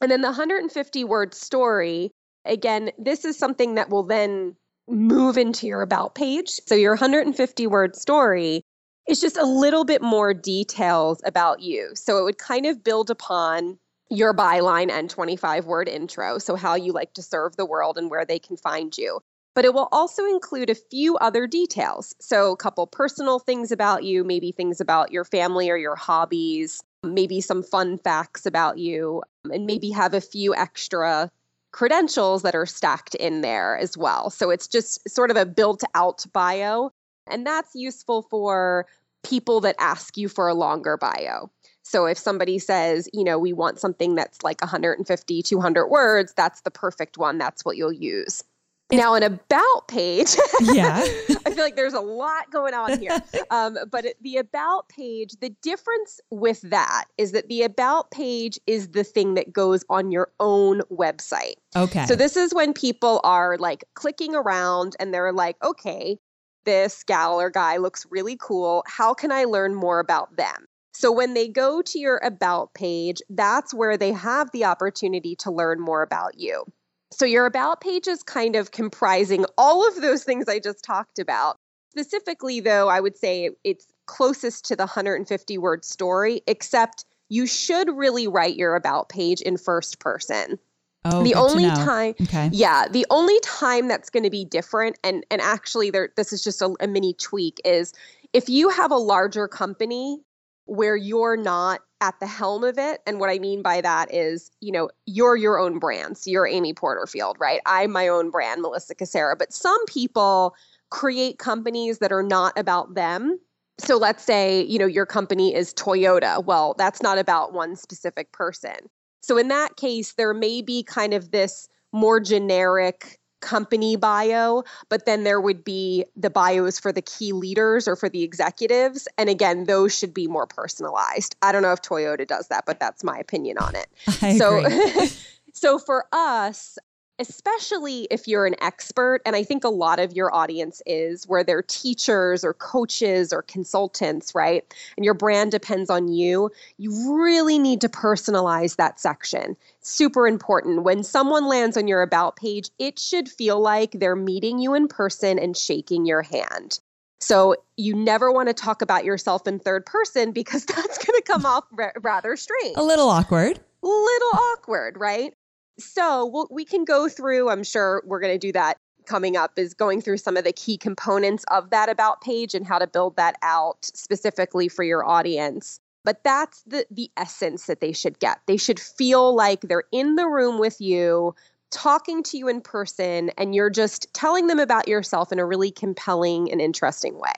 And 0.01 0.09
then 0.09 0.21
the 0.21 0.27
150 0.27 1.03
word 1.03 1.33
story, 1.33 2.11
again, 2.45 2.91
this 2.97 3.25
is 3.25 3.37
something 3.37 3.75
that 3.75 3.89
will 3.89 4.03
then 4.03 4.55
move 4.87 5.37
into 5.37 5.67
your 5.67 5.81
about 5.81 6.15
page. 6.15 6.59
So 6.65 6.75
your 6.75 6.93
150 6.93 7.67
word 7.67 7.95
story 7.95 8.63
is 9.07 9.19
just 9.19 9.37
a 9.37 9.45
little 9.45 9.85
bit 9.85 10.01
more 10.01 10.33
details 10.33 11.21
about 11.25 11.61
you. 11.61 11.91
So 11.95 12.17
it 12.19 12.23
would 12.23 12.37
kind 12.37 12.65
of 12.65 12.83
build 12.83 13.09
upon 13.09 13.77
your 14.09 14.33
byline 14.33 14.89
and 14.89 15.09
25 15.09 15.65
word 15.65 15.87
intro. 15.87 16.39
So 16.39 16.55
how 16.55 16.75
you 16.75 16.91
like 16.91 17.13
to 17.13 17.21
serve 17.21 17.55
the 17.55 17.65
world 17.65 17.97
and 17.97 18.09
where 18.09 18.25
they 18.25 18.39
can 18.39 18.57
find 18.57 18.97
you. 18.97 19.19
But 19.55 19.65
it 19.65 19.73
will 19.73 19.89
also 19.91 20.25
include 20.25 20.69
a 20.69 20.75
few 20.75 21.17
other 21.17 21.45
details. 21.47 22.15
So 22.19 22.51
a 22.51 22.57
couple 22.57 22.87
personal 22.87 23.39
things 23.39 23.71
about 23.71 24.03
you, 24.03 24.23
maybe 24.23 24.51
things 24.51 24.79
about 24.79 25.11
your 25.11 25.25
family 25.25 25.69
or 25.69 25.77
your 25.77 25.95
hobbies, 25.95 26.81
maybe 27.03 27.41
some 27.41 27.63
fun 27.63 27.97
facts 27.97 28.45
about 28.45 28.77
you, 28.77 29.23
and 29.51 29.65
maybe 29.65 29.89
have 29.89 30.13
a 30.13 30.21
few 30.21 30.55
extra 30.55 31.31
credentials 31.71 32.41
that 32.41 32.55
are 32.55 32.65
stacked 32.65 33.15
in 33.15 33.41
there 33.41 33.77
as 33.77 33.97
well. 33.97 34.29
So 34.29 34.49
it's 34.49 34.67
just 34.67 35.07
sort 35.09 35.31
of 35.31 35.37
a 35.37 35.45
built 35.45 35.83
out 35.93 36.25
bio. 36.33 36.91
And 37.27 37.45
that's 37.45 37.75
useful 37.75 38.23
for 38.23 38.87
people 39.23 39.61
that 39.61 39.75
ask 39.79 40.17
you 40.17 40.29
for 40.29 40.47
a 40.47 40.53
longer 40.53 40.97
bio. 40.97 41.51
So 41.83 42.05
if 42.05 42.17
somebody 42.17 42.59
says, 42.59 43.07
you 43.13 43.23
know, 43.23 43.37
we 43.37 43.53
want 43.53 43.79
something 43.79 44.15
that's 44.15 44.43
like 44.43 44.61
150, 44.61 45.43
200 45.43 45.87
words, 45.87 46.33
that's 46.35 46.61
the 46.61 46.71
perfect 46.71 47.17
one. 47.17 47.37
That's 47.37 47.63
what 47.63 47.77
you'll 47.77 47.93
use. 47.93 48.43
Now, 48.91 49.13
an 49.13 49.21
about 49.21 49.87
page, 49.87 50.35
yeah, 50.61 51.03
I 51.45 51.51
feel 51.51 51.63
like 51.63 51.75
there's 51.75 51.93
a 51.93 51.99
lot 51.99 52.49
going 52.51 52.73
on 52.73 52.99
here. 52.99 53.17
Um, 53.51 53.79
but 53.91 54.05
the 54.21 54.37
about 54.37 54.89
page, 54.89 55.31
the 55.41 55.49
difference 55.63 56.19
with 56.29 56.61
that 56.61 57.05
is 57.17 57.31
that 57.31 57.47
the 57.47 57.63
about 57.63 58.11
page 58.11 58.59
is 58.67 58.89
the 58.89 59.03
thing 59.03 59.33
that 59.33 59.51
goes 59.51 59.83
on 59.89 60.11
your 60.11 60.31
own 60.39 60.81
website. 60.91 61.55
Okay. 61.75 62.05
So 62.05 62.15
this 62.15 62.37
is 62.37 62.53
when 62.53 62.73
people 62.73 63.21
are 63.23 63.57
like 63.57 63.83
clicking 63.95 64.35
around 64.35 64.95
and 64.99 65.11
they're 65.11 65.33
like, 65.33 65.55
okay, 65.63 66.19
this 66.65 67.03
gal 67.03 67.41
or 67.41 67.49
guy 67.49 67.77
looks 67.77 68.05
really 68.11 68.37
cool. 68.39 68.83
How 68.85 69.15
can 69.15 69.31
I 69.31 69.45
learn 69.45 69.73
more 69.73 69.99
about 69.99 70.35
them? 70.37 70.67
So 70.93 71.11
when 71.11 71.33
they 71.33 71.47
go 71.47 71.81
to 71.81 71.99
your 71.99 72.17
about 72.17 72.73
page, 72.75 73.21
that's 73.29 73.73
where 73.73 73.97
they 73.97 74.11
have 74.11 74.51
the 74.51 74.65
opportunity 74.65 75.35
to 75.37 75.51
learn 75.51 75.79
more 75.79 76.03
about 76.03 76.37
you. 76.37 76.65
So 77.11 77.25
your 77.25 77.45
about 77.45 77.81
page 77.81 78.07
is 78.07 78.23
kind 78.23 78.55
of 78.55 78.71
comprising 78.71 79.45
all 79.57 79.87
of 79.87 80.01
those 80.01 80.23
things 80.23 80.47
I 80.47 80.59
just 80.59 80.83
talked 80.83 81.19
about. 81.19 81.55
Specifically, 81.91 82.59
though, 82.59 82.87
I 82.87 82.99
would 82.99 83.17
say 83.17 83.49
it's 83.63 83.87
closest 84.05 84.65
to 84.65 84.75
the 84.75 84.83
150 84.83 85.57
word 85.57 85.83
story, 85.83 86.41
except 86.47 87.05
you 87.29 87.47
should 87.47 87.95
really 87.95 88.27
write 88.27 88.55
your 88.55 88.75
about 88.75 89.09
page 89.09 89.41
in 89.41 89.57
first 89.57 89.99
person. 89.99 90.59
Oh, 91.05 91.23
the 91.23 91.33
only 91.35 91.69
time 91.71 92.13
Okay. 92.21 92.49
yeah, 92.51 92.87
the 92.87 93.05
only 93.09 93.39
time 93.39 93.87
that's 93.87 94.09
going 94.09 94.23
to 94.23 94.29
be 94.29 94.43
different, 94.45 94.99
and 95.03 95.25
and 95.31 95.41
actually, 95.41 95.89
there 95.89 96.09
this 96.15 96.33
is 96.33 96.43
just 96.43 96.61
a, 96.61 96.75
a 96.81 96.87
mini 96.87 97.13
tweak, 97.13 97.59
is 97.63 97.93
if 98.33 98.49
you 98.49 98.69
have 98.69 98.91
a 98.91 98.97
larger 98.97 99.47
company 99.47 100.21
where 100.69 100.95
you're 100.95 101.37
not 101.37 101.81
at 102.01 102.19
the 102.19 102.27
helm 102.27 102.63
of 102.63 102.77
it, 102.77 103.01
and 103.05 103.19
what 103.19 103.29
I 103.29 103.39
mean 103.39 103.61
by 103.61 103.81
that 103.81 104.13
is, 104.13 104.51
you 104.61 104.71
know, 104.71 104.89
you're 105.05 105.35
your 105.35 105.59
own 105.59 105.79
brand. 105.79 106.17
So 106.17 106.31
you're 106.31 106.47
Amy 106.47 106.73
Porterfield, 106.73 107.35
right? 107.39 107.59
I'm 107.65 107.91
my 107.91 108.07
own 108.07 108.29
brand, 108.29 108.61
Melissa 108.61 108.95
Cassera. 108.95 109.37
But 109.37 109.51
some 109.51 109.83
people 109.85 110.55
create 110.89 111.39
companies 111.39 111.99
that 111.99 112.11
are 112.11 112.23
not 112.23 112.57
about 112.57 112.95
them. 112.95 113.39
So 113.79 113.97
let's 113.97 114.23
say, 114.23 114.63
you 114.63 114.79
know, 114.79 114.85
your 114.85 115.05
company 115.05 115.53
is 115.53 115.73
Toyota. 115.73 116.43
Well, 116.43 116.75
that's 116.77 117.01
not 117.01 117.17
about 117.17 117.53
one 117.53 117.75
specific 117.75 118.31
person. 118.31 118.75
So 119.21 119.37
in 119.37 119.49
that 119.49 119.75
case, 119.75 120.13
there 120.13 120.33
may 120.33 120.61
be 120.61 120.83
kind 120.83 121.13
of 121.13 121.31
this 121.31 121.67
more 121.91 122.19
generic 122.19 123.18
company 123.41 123.95
bio, 123.95 124.63
but 124.89 125.05
then 125.05 125.23
there 125.23 125.41
would 125.41 125.63
be 125.63 126.05
the 126.15 126.29
bios 126.29 126.79
for 126.79 126.91
the 126.91 127.01
key 127.01 127.31
leaders 127.31 127.87
or 127.87 127.95
for 127.95 128.09
the 128.09 128.23
executives. 128.23 129.07
And 129.17 129.29
again, 129.29 129.65
those 129.65 129.97
should 129.97 130.13
be 130.13 130.27
more 130.27 130.47
personalized. 130.47 131.35
I 131.41 131.51
don't 131.51 131.61
know 131.61 131.73
if 131.73 131.81
Toyota 131.81 132.27
does 132.27 132.47
that, 132.47 132.65
but 132.65 132.79
that's 132.79 133.03
my 133.03 133.17
opinion 133.17 133.57
on 133.57 133.75
it. 133.75 133.87
I 134.21 134.37
so 134.37 135.07
so 135.53 135.79
for 135.79 136.05
us, 136.11 136.77
especially 137.19 138.07
if 138.09 138.27
you're 138.27 138.45
an 138.45 138.55
expert, 138.61 139.21
and 139.25 139.35
I 139.35 139.43
think 139.43 139.63
a 139.63 139.69
lot 139.69 139.99
of 139.99 140.13
your 140.13 140.33
audience 140.33 140.81
is 140.85 141.27
where 141.27 141.43
they're 141.43 141.61
teachers 141.61 142.43
or 142.43 142.53
coaches 142.53 143.33
or 143.33 143.41
consultants, 143.41 144.33
right? 144.33 144.63
And 144.95 145.03
your 145.03 145.13
brand 145.13 145.51
depends 145.51 145.89
on 145.89 146.07
you, 146.07 146.49
you 146.77 147.13
really 147.15 147.59
need 147.59 147.81
to 147.81 147.89
personalize 147.89 148.77
that 148.77 148.99
section. 148.99 149.57
Super 149.81 150.27
important. 150.27 150.83
When 150.83 151.03
someone 151.03 151.47
lands 151.47 151.75
on 151.75 151.87
your 151.87 152.01
About 152.01 152.37
page, 152.37 152.69
it 152.79 152.97
should 152.97 153.29
feel 153.29 153.59
like 153.59 153.91
they're 153.91 154.15
meeting 154.15 154.59
you 154.59 154.73
in 154.73 154.87
person 154.87 155.37
and 155.37 155.55
shaking 155.55 156.05
your 156.05 156.21
hand. 156.21 156.79
So 157.19 157.57
you 157.75 157.95
never 157.95 158.31
want 158.31 158.47
to 158.47 158.53
talk 158.53 158.81
about 158.81 159.03
yourself 159.03 159.45
in 159.45 159.59
third 159.59 159.85
person 159.85 160.31
because 160.31 160.65
that's 160.65 160.97
going 160.97 161.17
to 161.17 161.23
come 161.25 161.45
off 161.45 161.65
ra- 161.71 161.91
rather 162.01 162.37
strange 162.37 162.77
a 162.77 162.83
little 162.83 163.09
awkward. 163.09 163.59
little 163.83 164.39
awkward, 164.53 164.97
right? 164.97 165.33
So 165.79 166.25
we'll, 166.25 166.47
we 166.51 166.65
can 166.65 166.85
go 166.85 167.09
through, 167.09 167.49
I'm 167.49 167.63
sure 167.63 168.03
we're 168.05 168.19
going 168.19 168.33
to 168.33 168.47
do 168.47 168.51
that 168.51 168.77
coming 169.05 169.35
up, 169.35 169.53
is 169.57 169.73
going 169.73 170.01
through 170.01 170.17
some 170.17 170.37
of 170.37 170.43
the 170.43 170.53
key 170.53 170.77
components 170.77 171.43
of 171.49 171.71
that 171.71 171.89
about 171.89 172.21
page 172.21 172.53
and 172.53 172.65
how 172.65 172.77
to 172.79 172.87
build 172.87 173.15
that 173.15 173.37
out 173.41 173.85
specifically 173.85 174.67
for 174.67 174.83
your 174.83 175.07
audience. 175.07 175.79
But 176.05 176.23
that's 176.23 176.61
the, 176.63 176.85
the 176.91 177.09
essence 177.17 177.65
that 177.65 177.81
they 177.81 177.91
should 177.91 178.19
get. 178.19 178.39
They 178.45 178.57
should 178.57 178.79
feel 178.79 179.35
like 179.35 179.61
they're 179.61 179.83
in 179.91 180.15
the 180.15 180.27
room 180.27 180.59
with 180.59 180.79
you, 180.79 181.35
talking 181.71 182.23
to 182.23 182.37
you 182.37 182.47
in 182.47 182.61
person, 182.61 183.31
and 183.37 183.53
you're 183.53 183.69
just 183.69 184.13
telling 184.13 184.47
them 184.47 184.59
about 184.59 184.87
yourself 184.87 185.31
in 185.31 185.39
a 185.39 185.45
really 185.45 185.71
compelling 185.71 186.51
and 186.51 186.61
interesting 186.61 187.19
way. 187.19 187.33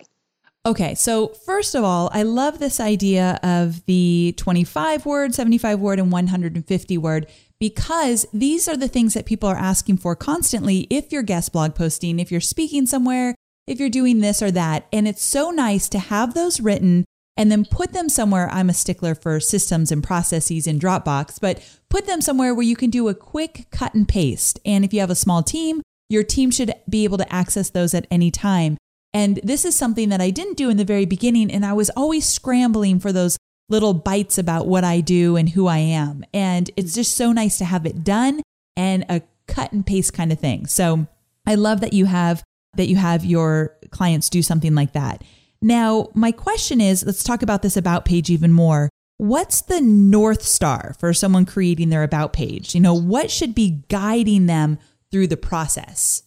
Okay, 0.64 0.94
so 0.94 1.30
first 1.30 1.74
of 1.74 1.84
all, 1.84 2.12
I 2.14 2.22
love 2.22 2.60
this 2.60 2.80
idea 2.80 3.40
of 3.42 3.84
the 3.88 4.36
25 4.38 5.08
word, 5.08 5.34
75 5.34 5.80
word, 5.80 5.98
and 5.98 6.12
150 6.12 6.98
word 7.00 7.28
because 7.60 8.28
these 8.32 8.68
are 8.68 8.78
the 8.78 8.88
things 8.88 9.16
that 9.16 9.26
people 9.26 9.50
are 9.50 9.56
asking 9.56 9.98
for 9.98 10.16
constantly 10.16 10.88
if 10.92 11.12
you're 11.12 11.24
guest 11.24 11.52
blog 11.52 11.74
posting, 11.74 12.20
if 12.20 12.32
you're 12.32 12.40
speaking 12.42 12.86
somewhere, 12.86 13.34
if 13.66 13.80
you're 13.80 13.90
doing 13.90 14.20
this 14.20 14.42
or 14.42 14.52
that. 14.52 14.88
And 14.94 15.08
it's 15.08 15.24
so 15.24 15.50
nice 15.50 15.90
to 15.90 16.00
have 16.00 16.36
those 16.36 16.60
written 16.60 17.06
and 17.36 17.52
then 17.52 17.66
put 17.66 17.94
them 17.94 18.08
somewhere. 18.08 18.48
I'm 18.52 18.70
a 18.70 18.74
stickler 18.74 19.16
for 19.16 19.40
systems 19.40 19.92
and 19.92 20.04
processes 20.04 20.68
in 20.68 20.80
Dropbox, 20.80 21.40
but 21.42 21.60
put 21.90 22.06
them 22.06 22.22
somewhere 22.22 22.54
where 22.54 22.66
you 22.66 22.76
can 22.76 22.92
do 22.92 23.08
a 23.08 23.16
quick 23.16 23.66
cut 23.72 23.96
and 23.96 24.08
paste. 24.08 24.60
And 24.64 24.86
if 24.86 24.94
you 24.94 25.00
have 25.00 25.10
a 25.10 25.16
small 25.16 25.42
team, 25.42 25.82
your 26.08 26.24
team 26.24 26.52
should 26.52 26.72
be 26.88 27.04
able 27.04 27.18
to 27.18 27.34
access 27.34 27.72
those 27.72 27.96
at 27.96 28.06
any 28.12 28.30
time. 28.30 28.78
And 29.14 29.40
this 29.44 29.66
is 29.66 29.76
something 29.76 30.10
that 30.10 30.22
I 30.22 30.30
didn't 30.30 30.58
do 30.58 30.70
in 30.70 30.78
the 30.78 30.86
very 30.86 31.06
beginning. 31.06 31.52
And 31.52 31.66
I 31.66 31.74
was 31.74 31.90
always 31.92 32.28
scrambling 32.28 33.00
for 33.00 33.12
those 33.12 33.38
little 33.70 33.94
bites 33.94 34.38
about 34.38 34.68
what 34.68 34.84
I 34.84 35.02
do 35.02 35.36
and 35.36 35.50
who 35.50 35.68
I 35.68 35.78
am. 35.78 36.24
And 36.34 36.70
it's 36.76 36.94
just 36.94 37.16
so 37.16 37.32
nice 37.32 37.58
to 37.58 37.66
have 37.66 37.86
it 37.86 38.04
done 38.04 38.42
and 38.78 39.06
a 39.10 39.22
cut 39.48 39.72
and 39.72 39.86
paste 39.86 40.14
kind 40.14 40.32
of 40.32 40.40
thing. 40.40 40.66
So 40.66 41.08
I 41.46 41.56
love 41.56 41.82
that 41.82 41.94
you 41.94 42.06
have 42.06 42.44
that 42.76 42.88
you 42.88 42.96
have 42.96 43.26
your 43.26 43.76
clients 43.90 44.30
do 44.30 44.42
something 44.42 44.76
like 44.76 44.94
that. 44.94 45.24
Now, 45.62 46.08
my 46.14 46.32
question 46.32 46.80
is, 46.80 47.04
let's 47.06 47.24
talk 47.24 47.42
about 47.42 47.62
this 47.62 47.76
about 47.76 48.06
page 48.06 48.30
even 48.30 48.52
more. 48.52 48.90
What's 49.18 49.62
the 49.62 49.82
north 49.82 50.42
star 50.42 50.96
for 50.98 51.14
someone 51.14 51.46
creating 51.46 51.90
their 51.90 52.04
about 52.04 52.34
page? 52.34 52.74
You 52.74 52.82
know, 52.82 52.94
what 52.94 53.30
should 53.30 53.54
be 53.54 53.84
guiding 53.90 54.46
them 54.46 54.80
through 55.12 55.28
the 55.28 55.38
process? 55.38 56.24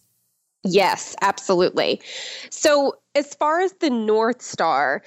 Yes, 0.65 1.15
absolutely. 1.21 2.01
So, 2.49 2.95
as 3.13 3.33
far 3.35 3.61
as 3.61 3.73
the 3.73 3.89
North 3.89 4.41
Star, 4.41 5.03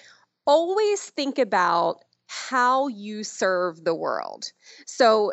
always 0.47 1.03
think 1.11 1.39
about 1.39 2.05
how 2.29 2.87
you 2.89 3.25
serve 3.25 3.85
the 3.85 3.95
world. 3.95 4.53
So, 4.87 5.33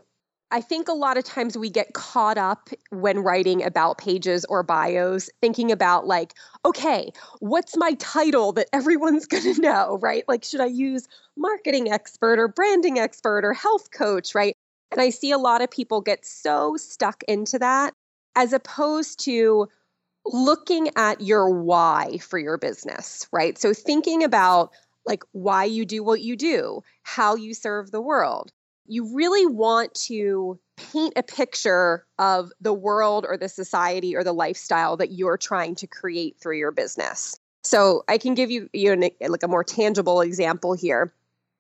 I 0.52 0.62
think 0.62 0.88
a 0.88 0.94
lot 0.94 1.18
of 1.18 1.24
times 1.26 1.58
we 1.58 1.70
get 1.70 1.94
caught 1.94 2.38
up 2.38 2.70
when 2.92 3.20
writing 3.20 3.64
about 3.64 3.98
pages 3.98 4.46
or 4.46 4.64
bios, 4.64 5.30
thinking 5.42 5.72
about, 5.72 6.08
like, 6.08 6.34
okay, 6.66 7.12
what's 7.40 7.78
my 7.78 7.94
title 8.00 8.52
that 8.54 8.68
everyone's 8.74 9.26
going 9.28 9.56
to 9.56 9.62
know, 9.62 10.00
right? 10.02 10.24
Like, 10.28 10.44
should 10.44 10.62
I 10.62 10.68
use 10.68 11.08
marketing 11.38 11.92
expert 11.92 12.40
or 12.40 12.48
branding 12.48 12.98
expert 13.00 13.46
or 13.46 13.54
health 13.54 13.92
coach, 13.92 14.34
right? 14.34 14.56
And 14.92 15.02
I 15.02 15.10
see 15.10 15.32
a 15.32 15.38
lot 15.38 15.62
of 15.62 15.70
people 15.70 16.02
get 16.02 16.26
so 16.26 16.78
stuck 16.78 17.24
into 17.28 17.60
that 17.60 17.94
as 18.36 18.54
opposed 18.54 19.20
to 19.26 19.68
looking 20.26 20.90
at 20.96 21.22
your 21.22 21.50
why 21.50 22.18
for 22.18 22.40
your 22.40 22.58
business, 22.58 23.28
right? 23.32 23.58
So 23.58 23.74
thinking 23.74 24.24
about 24.24 24.72
like 25.06 25.24
why 25.32 25.66
you 25.66 25.86
do 25.86 26.04
what 26.04 26.22
you 26.22 26.36
do, 26.36 26.82
how 27.04 27.36
you 27.36 27.54
serve 27.54 27.92
the 27.92 28.02
world. 28.02 28.52
You 28.88 29.16
really 29.16 29.46
want 29.46 29.94
to 30.06 30.60
paint 30.78 31.14
a 31.16 31.24
picture 31.24 32.06
of 32.20 32.52
the 32.60 32.74
world 32.74 33.26
or 33.28 33.38
the 33.38 33.50
society 33.50 34.16
or 34.16 34.24
the 34.24 34.34
lifestyle 34.34 34.98
that 34.98 35.12
you're 35.12 35.38
trying 35.38 35.76
to 35.76 35.88
create 35.88 36.38
through 36.40 36.58
your 36.58 36.72
business. 36.72 37.40
So 37.64 38.04
I 38.08 38.18
can 38.18 38.36
give 38.36 38.52
you, 38.52 38.70
you 38.74 38.96
know, 38.96 39.10
like 39.28 39.44
a 39.44 39.48
more 39.48 39.64
tangible 39.64 40.22
example 40.22 40.74
here, 40.74 41.12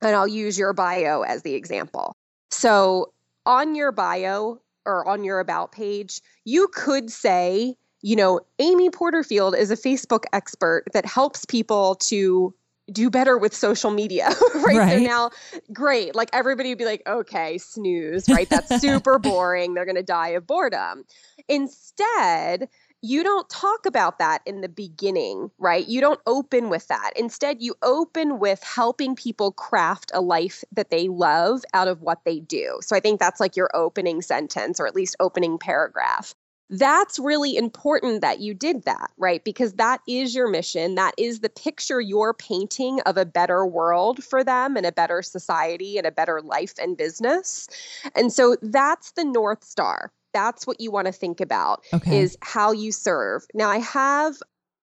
and 0.01 0.15
I'll 0.15 0.27
use 0.27 0.57
your 0.57 0.73
bio 0.73 1.21
as 1.21 1.41
the 1.41 1.55
example. 1.55 2.15
So 2.51 3.11
on 3.45 3.75
your 3.75 3.91
bio 3.91 4.61
or 4.85 5.07
on 5.07 5.23
your 5.23 5.39
about 5.39 5.71
page, 5.71 6.21
you 6.43 6.67
could 6.67 7.09
say 7.09 7.75
you 8.05 8.15
know, 8.15 8.39
Amy 8.59 8.91
Porterfield 8.91 9.55
is 9.55 9.71
a 9.71 9.75
Facebook 9.75 10.25
expert 10.31 10.83
that 10.93 11.07
helps 11.07 11.43
people 11.43 11.95
to 11.95 12.53
do 12.91 13.09
better 13.09 13.35
with 13.35 13.51
social 13.51 13.89
media, 13.89 14.29
right? 14.53 14.63
right? 14.77 14.99
So 14.99 15.03
now, 15.03 15.31
great. 15.73 16.13
Like 16.13 16.29
everybody 16.31 16.69
would 16.69 16.77
be 16.77 16.85
like, 16.85 17.01
okay, 17.07 17.57
snooze, 17.57 18.29
right? 18.29 18.47
That's 18.47 18.79
super 18.79 19.17
boring. 19.23 19.73
They're 19.73 19.85
going 19.85 19.95
to 19.95 20.03
die 20.03 20.29
of 20.29 20.45
boredom. 20.45 21.03
Instead, 21.49 22.69
you 23.01 23.23
don't 23.23 23.49
talk 23.49 23.87
about 23.87 24.19
that 24.19 24.43
in 24.45 24.61
the 24.61 24.69
beginning, 24.69 25.49
right? 25.57 25.87
You 25.87 25.99
don't 25.99 26.19
open 26.27 26.69
with 26.69 26.87
that. 26.89 27.09
Instead, 27.15 27.59
you 27.59 27.73
open 27.81 28.37
with 28.37 28.61
helping 28.61 29.15
people 29.15 29.51
craft 29.51 30.11
a 30.13 30.21
life 30.21 30.63
that 30.73 30.91
they 30.91 31.07
love 31.07 31.63
out 31.73 31.87
of 31.87 32.03
what 32.03 32.23
they 32.23 32.39
do. 32.39 32.77
So 32.83 32.95
I 32.95 32.99
think 32.99 33.19
that's 33.19 33.39
like 33.39 33.55
your 33.55 33.71
opening 33.73 34.21
sentence 34.21 34.79
or 34.79 34.85
at 34.85 34.93
least 34.93 35.15
opening 35.19 35.57
paragraph. 35.57 36.35
That's 36.69 37.19
really 37.19 37.57
important 37.57 38.21
that 38.21 38.39
you 38.39 38.53
did 38.53 38.85
that, 38.85 39.11
right? 39.17 39.43
Because 39.43 39.73
that 39.73 40.01
is 40.07 40.33
your 40.33 40.49
mission. 40.49 40.95
That 40.95 41.13
is 41.17 41.41
the 41.41 41.49
picture 41.49 42.01
you're 42.01 42.33
painting 42.33 43.01
of 43.01 43.17
a 43.17 43.25
better 43.25 43.65
world 43.65 44.23
for 44.23 44.43
them 44.43 44.75
and 44.75 44.85
a 44.85 44.91
better 44.91 45.21
society 45.21 45.97
and 45.97 46.07
a 46.07 46.11
better 46.11 46.41
life 46.41 46.73
and 46.81 46.97
business. 46.97 47.67
And 48.15 48.33
so 48.33 48.57
that's 48.61 49.11
the 49.11 49.25
North 49.25 49.63
Star 49.63 50.11
that's 50.33 50.67
what 50.67 50.81
you 50.81 50.91
want 50.91 51.07
to 51.07 51.13
think 51.13 51.39
about 51.39 51.85
okay. 51.93 52.19
is 52.19 52.37
how 52.41 52.73
you 52.73 52.91
serve. 52.91 53.45
Now 53.53 53.69
I 53.69 53.77
have 53.77 54.35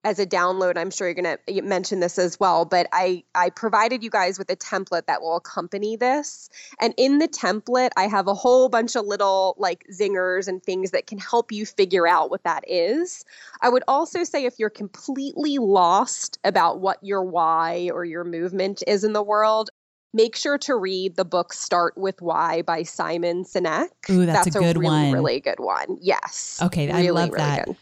as 0.04 0.18
a 0.18 0.26
download, 0.26 0.76
I'm 0.76 0.90
sure 0.90 1.06
you're 1.06 1.14
going 1.14 1.36
to 1.46 1.62
mention 1.62 2.00
this 2.00 2.18
as 2.18 2.40
well, 2.40 2.64
but 2.64 2.88
I 2.92 3.22
I 3.34 3.50
provided 3.50 4.02
you 4.02 4.10
guys 4.10 4.38
with 4.38 4.50
a 4.50 4.56
template 4.56 5.06
that 5.06 5.22
will 5.22 5.36
accompany 5.36 5.96
this. 5.96 6.50
And 6.80 6.92
in 6.96 7.18
the 7.18 7.28
template, 7.28 7.90
I 7.96 8.08
have 8.08 8.26
a 8.26 8.34
whole 8.34 8.68
bunch 8.68 8.96
of 8.96 9.06
little 9.06 9.54
like 9.58 9.84
zingers 9.92 10.48
and 10.48 10.62
things 10.62 10.90
that 10.90 11.06
can 11.06 11.18
help 11.18 11.52
you 11.52 11.64
figure 11.64 12.08
out 12.08 12.30
what 12.30 12.42
that 12.42 12.64
is. 12.66 13.24
I 13.60 13.68
would 13.68 13.84
also 13.86 14.24
say 14.24 14.44
if 14.44 14.58
you're 14.58 14.70
completely 14.70 15.58
lost 15.58 16.38
about 16.42 16.80
what 16.80 16.98
your 17.02 17.22
why 17.22 17.90
or 17.92 18.04
your 18.04 18.24
movement 18.24 18.82
is 18.88 19.04
in 19.04 19.12
the 19.12 19.22
world, 19.22 19.70
make 20.12 20.34
sure 20.34 20.58
to 20.58 20.74
read 20.74 21.16
the 21.16 21.24
book 21.24 21.52
Start 21.52 21.96
with 21.96 22.20
Why 22.20 22.62
by 22.62 22.82
Simon 22.82 23.44
Sinek. 23.44 23.88
Ooh, 24.10 24.26
that's, 24.26 24.46
that's 24.46 24.56
a 24.56 24.58
good 24.58 24.78
really, 24.78 24.86
one. 24.86 25.12
Really 25.12 25.40
good 25.40 25.60
one. 25.60 25.96
Yes. 26.00 26.58
Okay, 26.60 26.88
really, 26.88 27.08
I 27.08 27.10
love 27.12 27.30
really 27.30 27.38
that. 27.38 27.66
Good. 27.66 27.76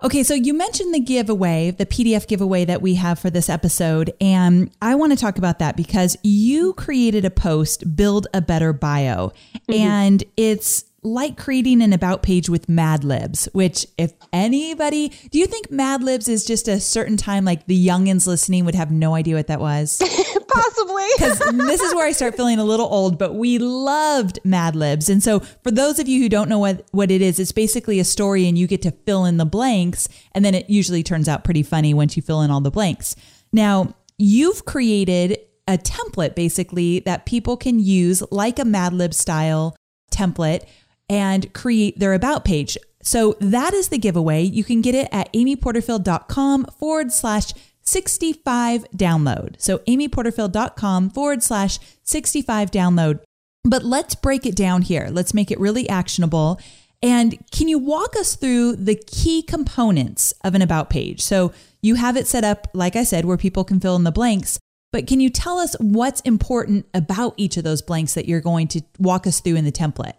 Okay, 0.00 0.22
so 0.22 0.32
you 0.32 0.54
mentioned 0.54 0.94
the 0.94 1.00
giveaway, 1.00 1.72
the 1.72 1.84
PDF 1.84 2.28
giveaway 2.28 2.64
that 2.64 2.80
we 2.80 2.94
have 2.94 3.18
for 3.18 3.30
this 3.30 3.48
episode. 3.50 4.14
And 4.20 4.70
I 4.80 4.94
want 4.94 5.12
to 5.12 5.18
talk 5.18 5.38
about 5.38 5.58
that 5.58 5.76
because 5.76 6.16
you 6.22 6.72
created 6.74 7.24
a 7.24 7.30
post, 7.30 7.96
Build 7.96 8.28
a 8.32 8.40
Better 8.40 8.72
Bio. 8.72 9.32
Mm-hmm. 9.68 9.72
And 9.72 10.24
it's 10.36 10.84
like 11.02 11.36
creating 11.36 11.80
an 11.82 11.92
about 11.92 12.22
page 12.22 12.48
with 12.48 12.68
Mad 12.68 13.04
Libs, 13.04 13.48
which 13.52 13.86
if 13.96 14.12
anybody, 14.32 15.10
do 15.30 15.38
you 15.38 15.46
think 15.46 15.70
Mad 15.70 16.02
Libs 16.02 16.28
is 16.28 16.44
just 16.44 16.66
a 16.66 16.80
certain 16.80 17.16
time 17.16 17.44
like 17.44 17.66
the 17.66 17.86
youngins 17.86 18.26
listening 18.26 18.64
would 18.64 18.74
have 18.74 18.90
no 18.90 19.14
idea 19.14 19.36
what 19.36 19.46
that 19.46 19.60
was? 19.60 19.98
Possibly. 20.48 20.94
Because 21.18 21.38
this 21.38 21.80
is 21.80 21.94
where 21.94 22.06
I 22.06 22.12
start 22.12 22.36
feeling 22.36 22.58
a 22.58 22.64
little 22.64 22.86
old, 22.86 23.18
but 23.18 23.34
we 23.34 23.58
loved 23.58 24.38
Mad 24.44 24.76
Libs. 24.76 25.08
And 25.08 25.22
so 25.22 25.40
for 25.40 25.70
those 25.70 25.98
of 25.98 26.06
you 26.06 26.22
who 26.22 26.28
don't 26.28 26.48
know 26.48 26.58
what, 26.58 26.86
what 26.92 27.10
it 27.10 27.22
is, 27.22 27.40
it's 27.40 27.50
basically 27.50 27.98
a 27.98 28.04
story 28.04 28.46
and 28.46 28.56
you 28.56 28.66
get 28.66 28.82
to 28.82 28.92
fill 28.92 29.24
in 29.24 29.36
the 29.36 29.46
blanks. 29.46 30.08
And 30.32 30.44
then 30.44 30.54
it 30.54 30.70
usually 30.70 31.02
turns 31.02 31.28
out 31.28 31.44
pretty 31.44 31.62
funny 31.62 31.92
once 31.92 32.16
you 32.16 32.22
fill 32.22 32.42
in 32.42 32.50
all 32.50 32.60
the 32.60 32.70
blanks. 32.70 33.16
Now, 33.52 33.94
you've 34.16 34.64
created 34.64 35.38
a 35.66 35.76
template 35.76 36.34
basically 36.34 37.00
that 37.00 37.26
people 37.26 37.56
can 37.56 37.78
use 37.78 38.22
like 38.30 38.58
a 38.58 38.64
Mad 38.64 38.92
Lib 38.92 39.14
style 39.14 39.76
template 40.12 40.64
and 41.08 41.52
create 41.52 41.98
their 41.98 42.14
about 42.14 42.44
page. 42.44 42.76
So 43.02 43.36
that 43.40 43.72
is 43.74 43.88
the 43.88 43.98
giveaway. 43.98 44.42
You 44.42 44.64
can 44.64 44.82
get 44.82 44.94
it 44.94 45.08
at 45.12 45.32
amyporterfield.com 45.32 46.66
forward 46.78 47.12
slash 47.12 47.52
65 47.82 48.84
download. 48.90 49.54
So 49.58 49.78
amyporterfield.com 49.78 51.10
forward 51.10 51.42
slash 51.42 51.78
65 52.02 52.70
download. 52.70 53.20
But 53.64 53.84
let's 53.84 54.14
break 54.14 54.46
it 54.46 54.54
down 54.54 54.82
here. 54.82 55.08
Let's 55.10 55.34
make 55.34 55.50
it 55.50 55.58
really 55.58 55.88
actionable. 55.88 56.60
And 57.02 57.38
can 57.50 57.68
you 57.68 57.78
walk 57.78 58.16
us 58.16 58.34
through 58.34 58.76
the 58.76 58.94
key 58.94 59.42
components 59.42 60.34
of 60.42 60.54
an 60.54 60.62
about 60.62 60.90
page? 60.90 61.22
So 61.22 61.52
you 61.80 61.94
have 61.94 62.16
it 62.16 62.26
set 62.26 62.44
up, 62.44 62.68
like 62.74 62.96
I 62.96 63.04
said, 63.04 63.24
where 63.24 63.36
people 63.36 63.64
can 63.64 63.80
fill 63.80 63.96
in 63.96 64.04
the 64.04 64.12
blanks. 64.12 64.58
But 64.90 65.06
can 65.06 65.20
you 65.20 65.30
tell 65.30 65.58
us 65.58 65.76
what's 65.80 66.20
important 66.22 66.86
about 66.94 67.34
each 67.36 67.56
of 67.56 67.64
those 67.64 67.82
blanks 67.82 68.14
that 68.14 68.26
you're 68.26 68.40
going 68.40 68.68
to 68.68 68.82
walk 68.98 69.26
us 69.26 69.40
through 69.40 69.56
in 69.56 69.64
the 69.64 69.72
template? 69.72 70.14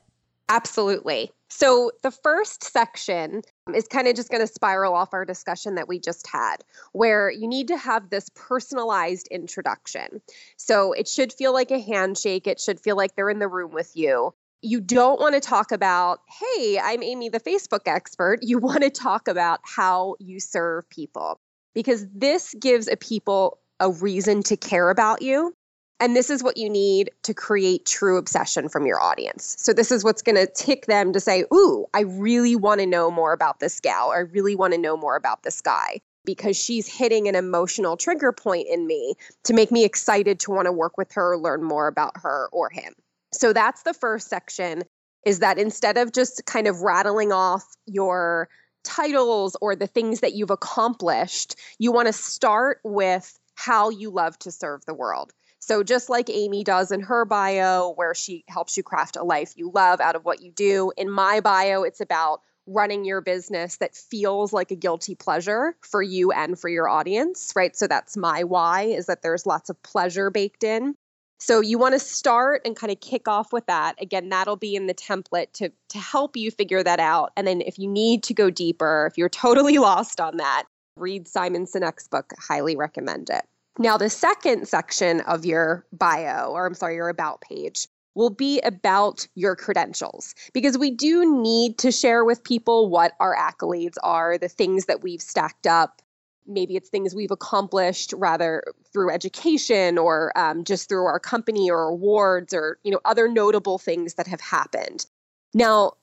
Absolutely. 0.50 1.32
So, 1.52 1.92
the 2.04 2.12
first 2.12 2.64
section 2.64 3.44
um, 3.68 3.76
is 3.76 3.88
kind 3.88 4.08
of 4.08 4.16
just 4.16 4.30
going 4.30 4.46
to 4.46 4.52
spiral 4.52 4.96
off 4.96 5.14
our 5.14 5.26
discussion 5.26 5.76
that 5.76 5.88
we 5.88 6.00
just 6.00 6.28
had, 6.28 6.58
where 6.92 7.30
you 7.30 7.48
need 7.48 7.68
to 7.70 7.78
have 7.78 8.10
this 8.10 8.30
personalized 8.36 9.28
introduction. 9.30 10.22
So, 10.58 10.94
it 10.94 11.08
should 11.08 11.32
feel 11.32 11.54
like 11.54 11.72
a 11.72 11.80
handshake, 11.80 12.48
it 12.48 12.60
should 12.60 12.80
feel 12.80 12.98
like 12.98 13.16
they're 13.16 13.30
in 13.30 13.40
the 13.40 13.48
room 13.48 13.72
with 13.72 13.92
you. 13.96 14.34
You 14.62 14.82
don't 14.82 15.20
want 15.20 15.36
to 15.36 15.40
talk 15.40 15.72
about, 15.72 16.20
hey, 16.28 16.80
I'm 16.82 17.02
Amy, 17.02 17.30
the 17.30 17.40
Facebook 17.40 17.88
expert. 17.88 18.40
You 18.42 18.58
want 18.60 18.82
to 18.82 18.90
talk 18.90 19.28
about 19.28 19.60
how 19.64 20.16
you 20.20 20.40
serve 20.40 20.90
people 20.90 21.40
because 21.74 22.08
this 22.14 22.56
gives 22.60 22.88
a 22.88 22.98
people 22.98 23.60
a 23.80 23.90
reason 23.90 24.44
to 24.44 24.58
care 24.58 24.90
about 24.90 25.22
you 25.22 25.54
and 26.00 26.16
this 26.16 26.30
is 26.30 26.42
what 26.42 26.58
you 26.58 26.70
need 26.70 27.12
to 27.24 27.34
create 27.34 27.86
true 27.86 28.18
obsession 28.18 28.70
from 28.70 28.86
your 28.86 29.02
audience. 29.02 29.56
So, 29.60 29.74
this 29.74 29.92
is 29.92 30.04
what's 30.04 30.22
going 30.22 30.36
to 30.36 30.48
tick 30.48 30.86
them 30.86 31.14
to 31.14 31.20
say, 31.20 31.44
Ooh, 31.54 31.86
I 31.94 32.02
really 32.02 32.56
want 32.56 32.80
to 32.80 32.86
know 32.86 33.12
more 33.12 33.34
about 33.34 33.60
this 33.60 33.80
gal, 33.80 34.12
or 34.12 34.18
I 34.18 34.20
really 34.20 34.56
want 34.56 34.74
to 34.74 34.80
know 34.80 34.96
more 34.96 35.16
about 35.16 35.44
this 35.44 35.62
guy 35.62 36.00
because 36.26 36.58
she's 36.58 36.88
hitting 36.88 37.28
an 37.28 37.36
emotional 37.36 37.98
trigger 37.98 38.32
point 38.32 38.68
in 38.70 38.86
me 38.88 39.16
to 39.44 39.54
make 39.54 39.72
me 39.72 39.84
excited 39.84 40.40
to 40.42 40.52
want 40.52 40.66
to 40.66 40.72
work 40.72 40.98
with 40.98 41.12
her, 41.14 41.38
learn 41.38 41.64
more 41.64 41.88
about 41.88 42.14
her 42.18 42.50
or 42.52 42.70
him. 42.70 42.94
So, 43.34 43.54
that's 43.54 43.84
the 43.84 43.94
first 43.94 44.30
section 44.30 44.84
is 45.26 45.40
that 45.40 45.58
instead 45.58 45.98
of 45.98 46.14
just 46.14 46.46
kind 46.46 46.68
of 46.68 46.82
rattling 46.82 47.34
off 47.34 47.66
your 47.86 48.48
titles 48.86 49.58
or 49.60 49.76
the 49.76 49.88
things 49.88 50.22
that 50.22 50.34
you've 50.34 50.50
accomplished, 50.50 51.56
you 51.78 51.92
want 51.92 52.08
to 52.08 52.14
start 52.14 52.80
with 52.86 53.38
how 53.56 53.90
you 53.90 54.10
love 54.10 54.40
to 54.40 54.52
serve 54.52 54.86
the 54.86 54.94
world. 54.94 55.34
So, 55.70 55.84
just 55.84 56.10
like 56.10 56.32
Amy 56.32 56.64
does 56.64 56.92
in 56.92 57.00
her 57.02 57.26
bio, 57.26 57.92
where 57.92 58.16
she 58.16 58.44
helps 58.48 58.76
you 58.76 58.82
craft 58.82 59.18
a 59.18 59.24
life 59.24 59.54
you 59.56 59.70
love 59.72 60.02
out 60.02 60.16
of 60.16 60.26
what 60.26 60.42
you 60.42 60.52
do, 60.52 60.92
in 60.98 61.12
my 61.12 61.42
bio, 61.42 61.84
it's 61.84 62.02
about 62.02 62.42
running 62.66 63.06
your 63.06 63.22
business 63.22 63.78
that 63.78 63.96
feels 63.96 64.52
like 64.52 64.72
a 64.72 64.76
guilty 64.76 65.14
pleasure 65.14 65.76
for 65.82 66.02
you 66.02 66.32
and 66.32 66.60
for 66.60 66.70
your 66.70 66.90
audience, 66.90 67.54
right? 67.56 67.76
So, 67.76 67.86
that's 67.86 68.18
my 68.18 68.44
why 68.44 68.86
is 68.86 69.06
that 69.06 69.22
there's 69.22 69.46
lots 69.46 69.70
of 69.70 69.80
pleasure 69.84 70.32
baked 70.32 70.64
in. 70.64 70.96
So 71.38 71.60
you 71.60 71.78
want 71.78 71.94
to 71.94 72.00
start 72.00 72.64
and 72.66 72.76
kind 72.76 72.92
of 72.92 73.00
kick 73.00 73.28
off 73.28 73.54
with 73.54 73.68
that. 73.68 73.94
Again, 74.02 74.30
that'll 74.30 74.56
be 74.56 74.76
in 74.76 74.88
the 74.88 74.96
template 74.96 75.54
to 75.54 75.72
to 75.90 76.00
help 76.00 76.36
you 76.36 76.50
figure 76.50 76.82
that 76.82 77.00
out. 77.00 77.32
And 77.38 77.46
then 77.46 77.62
if 77.62 77.78
you 77.78 77.88
need 77.88 78.24
to 78.24 78.34
go 78.34 78.50
deeper, 78.50 79.08
if 79.12 79.20
you're 79.20 79.30
totally 79.30 79.78
lost 79.90 80.20
on 80.20 80.38
that, 80.38 80.64
read 80.96 81.28
Simon 81.28 81.68
Sinek's 81.68 82.08
book. 82.08 82.34
Highly 82.40 82.76
recommend 82.76 83.30
it. 83.30 83.46
Now, 83.80 83.98
the 83.98 84.10
second 84.10 84.68
section 84.68 85.22
of 85.22 85.46
your 85.46 85.86
bio, 85.94 86.52
or 86.52 86.68
I'm 86.68 86.74
sorry, 86.74 86.96
your 86.96 87.08
about 87.08 87.40
page, 87.40 87.88
will 88.14 88.30
be 88.30 88.60
about 88.60 89.26
your 89.36 89.56
credentials 89.56 90.36
because 90.54 90.78
we 90.78 90.92
do 90.92 91.42
need 91.42 91.78
to 91.78 91.90
share 91.90 92.26
with 92.26 92.44
people 92.44 92.90
what 92.90 93.14
our 93.22 93.34
accolades 93.34 93.96
are, 94.04 94.38
the 94.38 94.50
things 94.50 94.86
that 94.86 95.02
we've 95.02 95.22
stacked 95.22 95.66
up. 95.66 96.02
Maybe 96.46 96.76
it's 96.76 96.90
things 96.90 97.16
we've 97.16 97.32
accomplished 97.32 98.14
rather 98.18 98.64
through 98.92 99.12
education 99.12 99.98
or 99.98 100.38
um, 100.38 100.66
just 100.66 100.90
through 100.90 101.06
our 101.06 101.20
company 101.20 101.72
or 101.72 101.84
awards 101.84 102.54
or 102.54 102.80
you 102.84 102.92
know 102.92 103.00
other 103.06 103.30
notable 103.30 103.78
things 103.78 104.16
that 104.16 104.28
have 104.28 104.42
happened. 104.42 105.06
Now, 105.54 105.94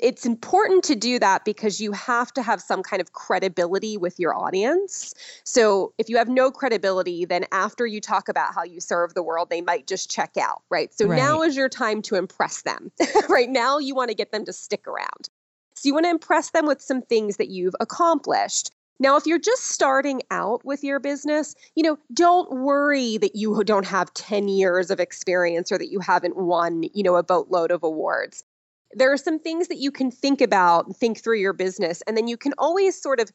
it's 0.00 0.24
important 0.24 0.82
to 0.84 0.94
do 0.94 1.18
that 1.18 1.44
because 1.44 1.80
you 1.80 1.92
have 1.92 2.32
to 2.34 2.42
have 2.42 2.60
some 2.60 2.82
kind 2.82 3.00
of 3.02 3.12
credibility 3.12 3.96
with 3.96 4.18
your 4.18 4.34
audience. 4.34 5.14
So 5.44 5.92
if 5.98 6.08
you 6.08 6.16
have 6.16 6.28
no 6.28 6.50
credibility, 6.50 7.24
then 7.24 7.44
after 7.52 7.86
you 7.86 8.00
talk 8.00 8.28
about 8.28 8.54
how 8.54 8.64
you 8.64 8.80
serve 8.80 9.14
the 9.14 9.22
world, 9.22 9.50
they 9.50 9.60
might 9.60 9.86
just 9.86 10.10
check 10.10 10.36
out, 10.40 10.62
right? 10.70 10.92
So 10.94 11.06
right. 11.06 11.16
now 11.16 11.42
is 11.42 11.56
your 11.56 11.68
time 11.68 12.00
to 12.02 12.14
impress 12.14 12.62
them. 12.62 12.90
right 13.28 13.50
now, 13.50 13.78
you 13.78 13.94
want 13.94 14.08
to 14.08 14.14
get 14.14 14.32
them 14.32 14.44
to 14.46 14.52
stick 14.52 14.86
around. 14.86 15.28
So 15.74 15.88
you 15.88 15.94
want 15.94 16.06
to 16.06 16.10
impress 16.10 16.50
them 16.50 16.66
with 16.66 16.80
some 16.80 17.02
things 17.02 17.36
that 17.36 17.48
you've 17.48 17.76
accomplished. 17.80 18.70
Now, 19.00 19.16
if 19.16 19.26
you're 19.26 19.40
just 19.40 19.64
starting 19.64 20.22
out 20.30 20.64
with 20.64 20.84
your 20.84 21.00
business, 21.00 21.54
you 21.74 21.82
know, 21.82 21.98
don't 22.14 22.50
worry 22.60 23.18
that 23.18 23.34
you 23.34 23.62
don't 23.64 23.86
have 23.86 24.14
10 24.14 24.48
years 24.48 24.90
of 24.90 25.00
experience 25.00 25.72
or 25.72 25.78
that 25.78 25.90
you 25.90 25.98
haven't 25.98 26.36
won, 26.36 26.84
you 26.94 27.02
know, 27.02 27.16
a 27.16 27.22
boatload 27.24 27.72
of 27.72 27.82
awards 27.82 28.44
there 28.94 29.12
are 29.12 29.16
some 29.16 29.38
things 29.38 29.68
that 29.68 29.78
you 29.78 29.90
can 29.90 30.10
think 30.10 30.40
about, 30.40 30.94
think 30.96 31.22
through 31.22 31.38
your 31.38 31.52
business, 31.52 32.02
and 32.06 32.16
then 32.16 32.28
you 32.28 32.36
can 32.36 32.52
always 32.58 33.00
sort 33.00 33.20
of 33.20 33.30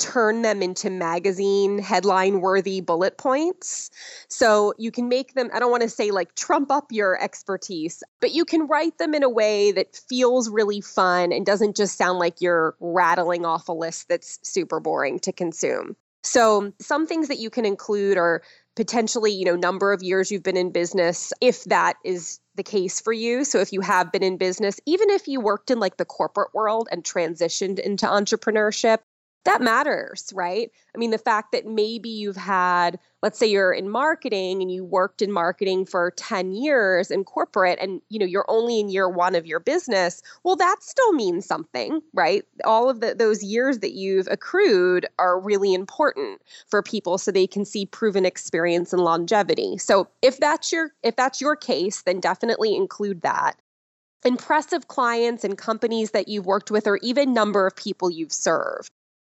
turn 0.00 0.40
them 0.42 0.62
into 0.62 0.88
magazine 0.88 1.78
headline 1.78 2.40
worthy 2.40 2.80
bullet 2.80 3.18
points. 3.18 3.90
So 4.28 4.72
you 4.78 4.90
can 4.90 5.08
make 5.08 5.34
them, 5.34 5.50
I 5.52 5.60
don't 5.60 5.70
want 5.70 5.82
to 5.82 5.90
say 5.90 6.10
like 6.10 6.34
trump 6.34 6.70
up 6.70 6.86
your 6.90 7.22
expertise, 7.22 8.02
but 8.20 8.32
you 8.32 8.46
can 8.46 8.66
write 8.66 8.96
them 8.96 9.14
in 9.14 9.22
a 9.22 9.28
way 9.28 9.72
that 9.72 10.00
feels 10.08 10.48
really 10.48 10.80
fun 10.80 11.32
and 11.32 11.44
doesn't 11.44 11.76
just 11.76 11.98
sound 11.98 12.18
like 12.18 12.40
you're 12.40 12.74
rattling 12.80 13.44
off 13.44 13.68
a 13.68 13.72
list 13.72 14.08
that's 14.08 14.38
super 14.42 14.80
boring 14.80 15.18
to 15.20 15.32
consume. 15.32 15.94
So 16.22 16.72
some 16.80 17.06
things 17.06 17.28
that 17.28 17.38
you 17.38 17.50
can 17.50 17.64
include 17.64 18.18
are 18.18 18.42
potentially, 18.76 19.32
you 19.32 19.44
know, 19.44 19.56
number 19.56 19.92
of 19.92 20.02
years 20.02 20.30
you've 20.30 20.42
been 20.42 20.56
in 20.56 20.72
business 20.72 21.32
if 21.40 21.64
that 21.64 21.96
is 22.04 22.40
the 22.54 22.62
case 22.62 23.00
for 23.00 23.12
you. 23.12 23.44
So 23.44 23.58
if 23.58 23.72
you 23.72 23.80
have 23.80 24.12
been 24.12 24.22
in 24.22 24.36
business, 24.36 24.80
even 24.86 25.10
if 25.10 25.28
you 25.28 25.40
worked 25.40 25.70
in 25.70 25.80
like 25.80 25.96
the 25.96 26.04
corporate 26.04 26.54
world 26.54 26.88
and 26.90 27.04
transitioned 27.04 27.78
into 27.78 28.06
entrepreneurship, 28.06 28.98
that 29.44 29.62
matters, 29.62 30.30
right? 30.34 30.70
I 30.94 30.98
mean, 30.98 31.10
the 31.10 31.18
fact 31.18 31.52
that 31.52 31.66
maybe 31.66 32.10
you've 32.10 32.36
had, 32.36 32.98
let's 33.22 33.38
say 33.38 33.46
you're 33.46 33.72
in 33.72 33.88
marketing 33.88 34.60
and 34.60 34.70
you 34.70 34.84
worked 34.84 35.22
in 35.22 35.32
marketing 35.32 35.86
for 35.86 36.10
10 36.10 36.52
years 36.52 37.10
in 37.10 37.24
corporate 37.24 37.78
and 37.80 38.02
you 38.10 38.18
know, 38.18 38.26
you're 38.26 38.44
only 38.48 38.78
in 38.80 38.90
year 38.90 39.08
1 39.08 39.34
of 39.34 39.46
your 39.46 39.60
business, 39.60 40.20
well 40.44 40.56
that 40.56 40.76
still 40.82 41.12
means 41.14 41.46
something, 41.46 42.02
right? 42.12 42.44
All 42.64 42.90
of 42.90 43.00
the, 43.00 43.14
those 43.14 43.42
years 43.42 43.78
that 43.78 43.92
you've 43.92 44.28
accrued 44.30 45.06
are 45.18 45.40
really 45.40 45.72
important 45.72 46.42
for 46.68 46.82
people 46.82 47.16
so 47.16 47.30
they 47.30 47.46
can 47.46 47.64
see 47.64 47.86
proven 47.86 48.26
experience 48.26 48.92
and 48.92 49.02
longevity. 49.02 49.78
So, 49.78 50.08
if 50.22 50.38
that's 50.38 50.70
your 50.70 50.90
if 51.02 51.16
that's 51.16 51.40
your 51.40 51.56
case, 51.56 52.02
then 52.02 52.20
definitely 52.20 52.76
include 52.76 53.22
that 53.22 53.56
impressive 54.24 54.88
clients 54.88 55.44
and 55.44 55.56
companies 55.56 56.10
that 56.10 56.28
you've 56.28 56.44
worked 56.44 56.70
with 56.70 56.86
or 56.86 56.98
even 56.98 57.32
number 57.32 57.66
of 57.66 57.74
people 57.74 58.10
you've 58.10 58.32
served 58.32 58.90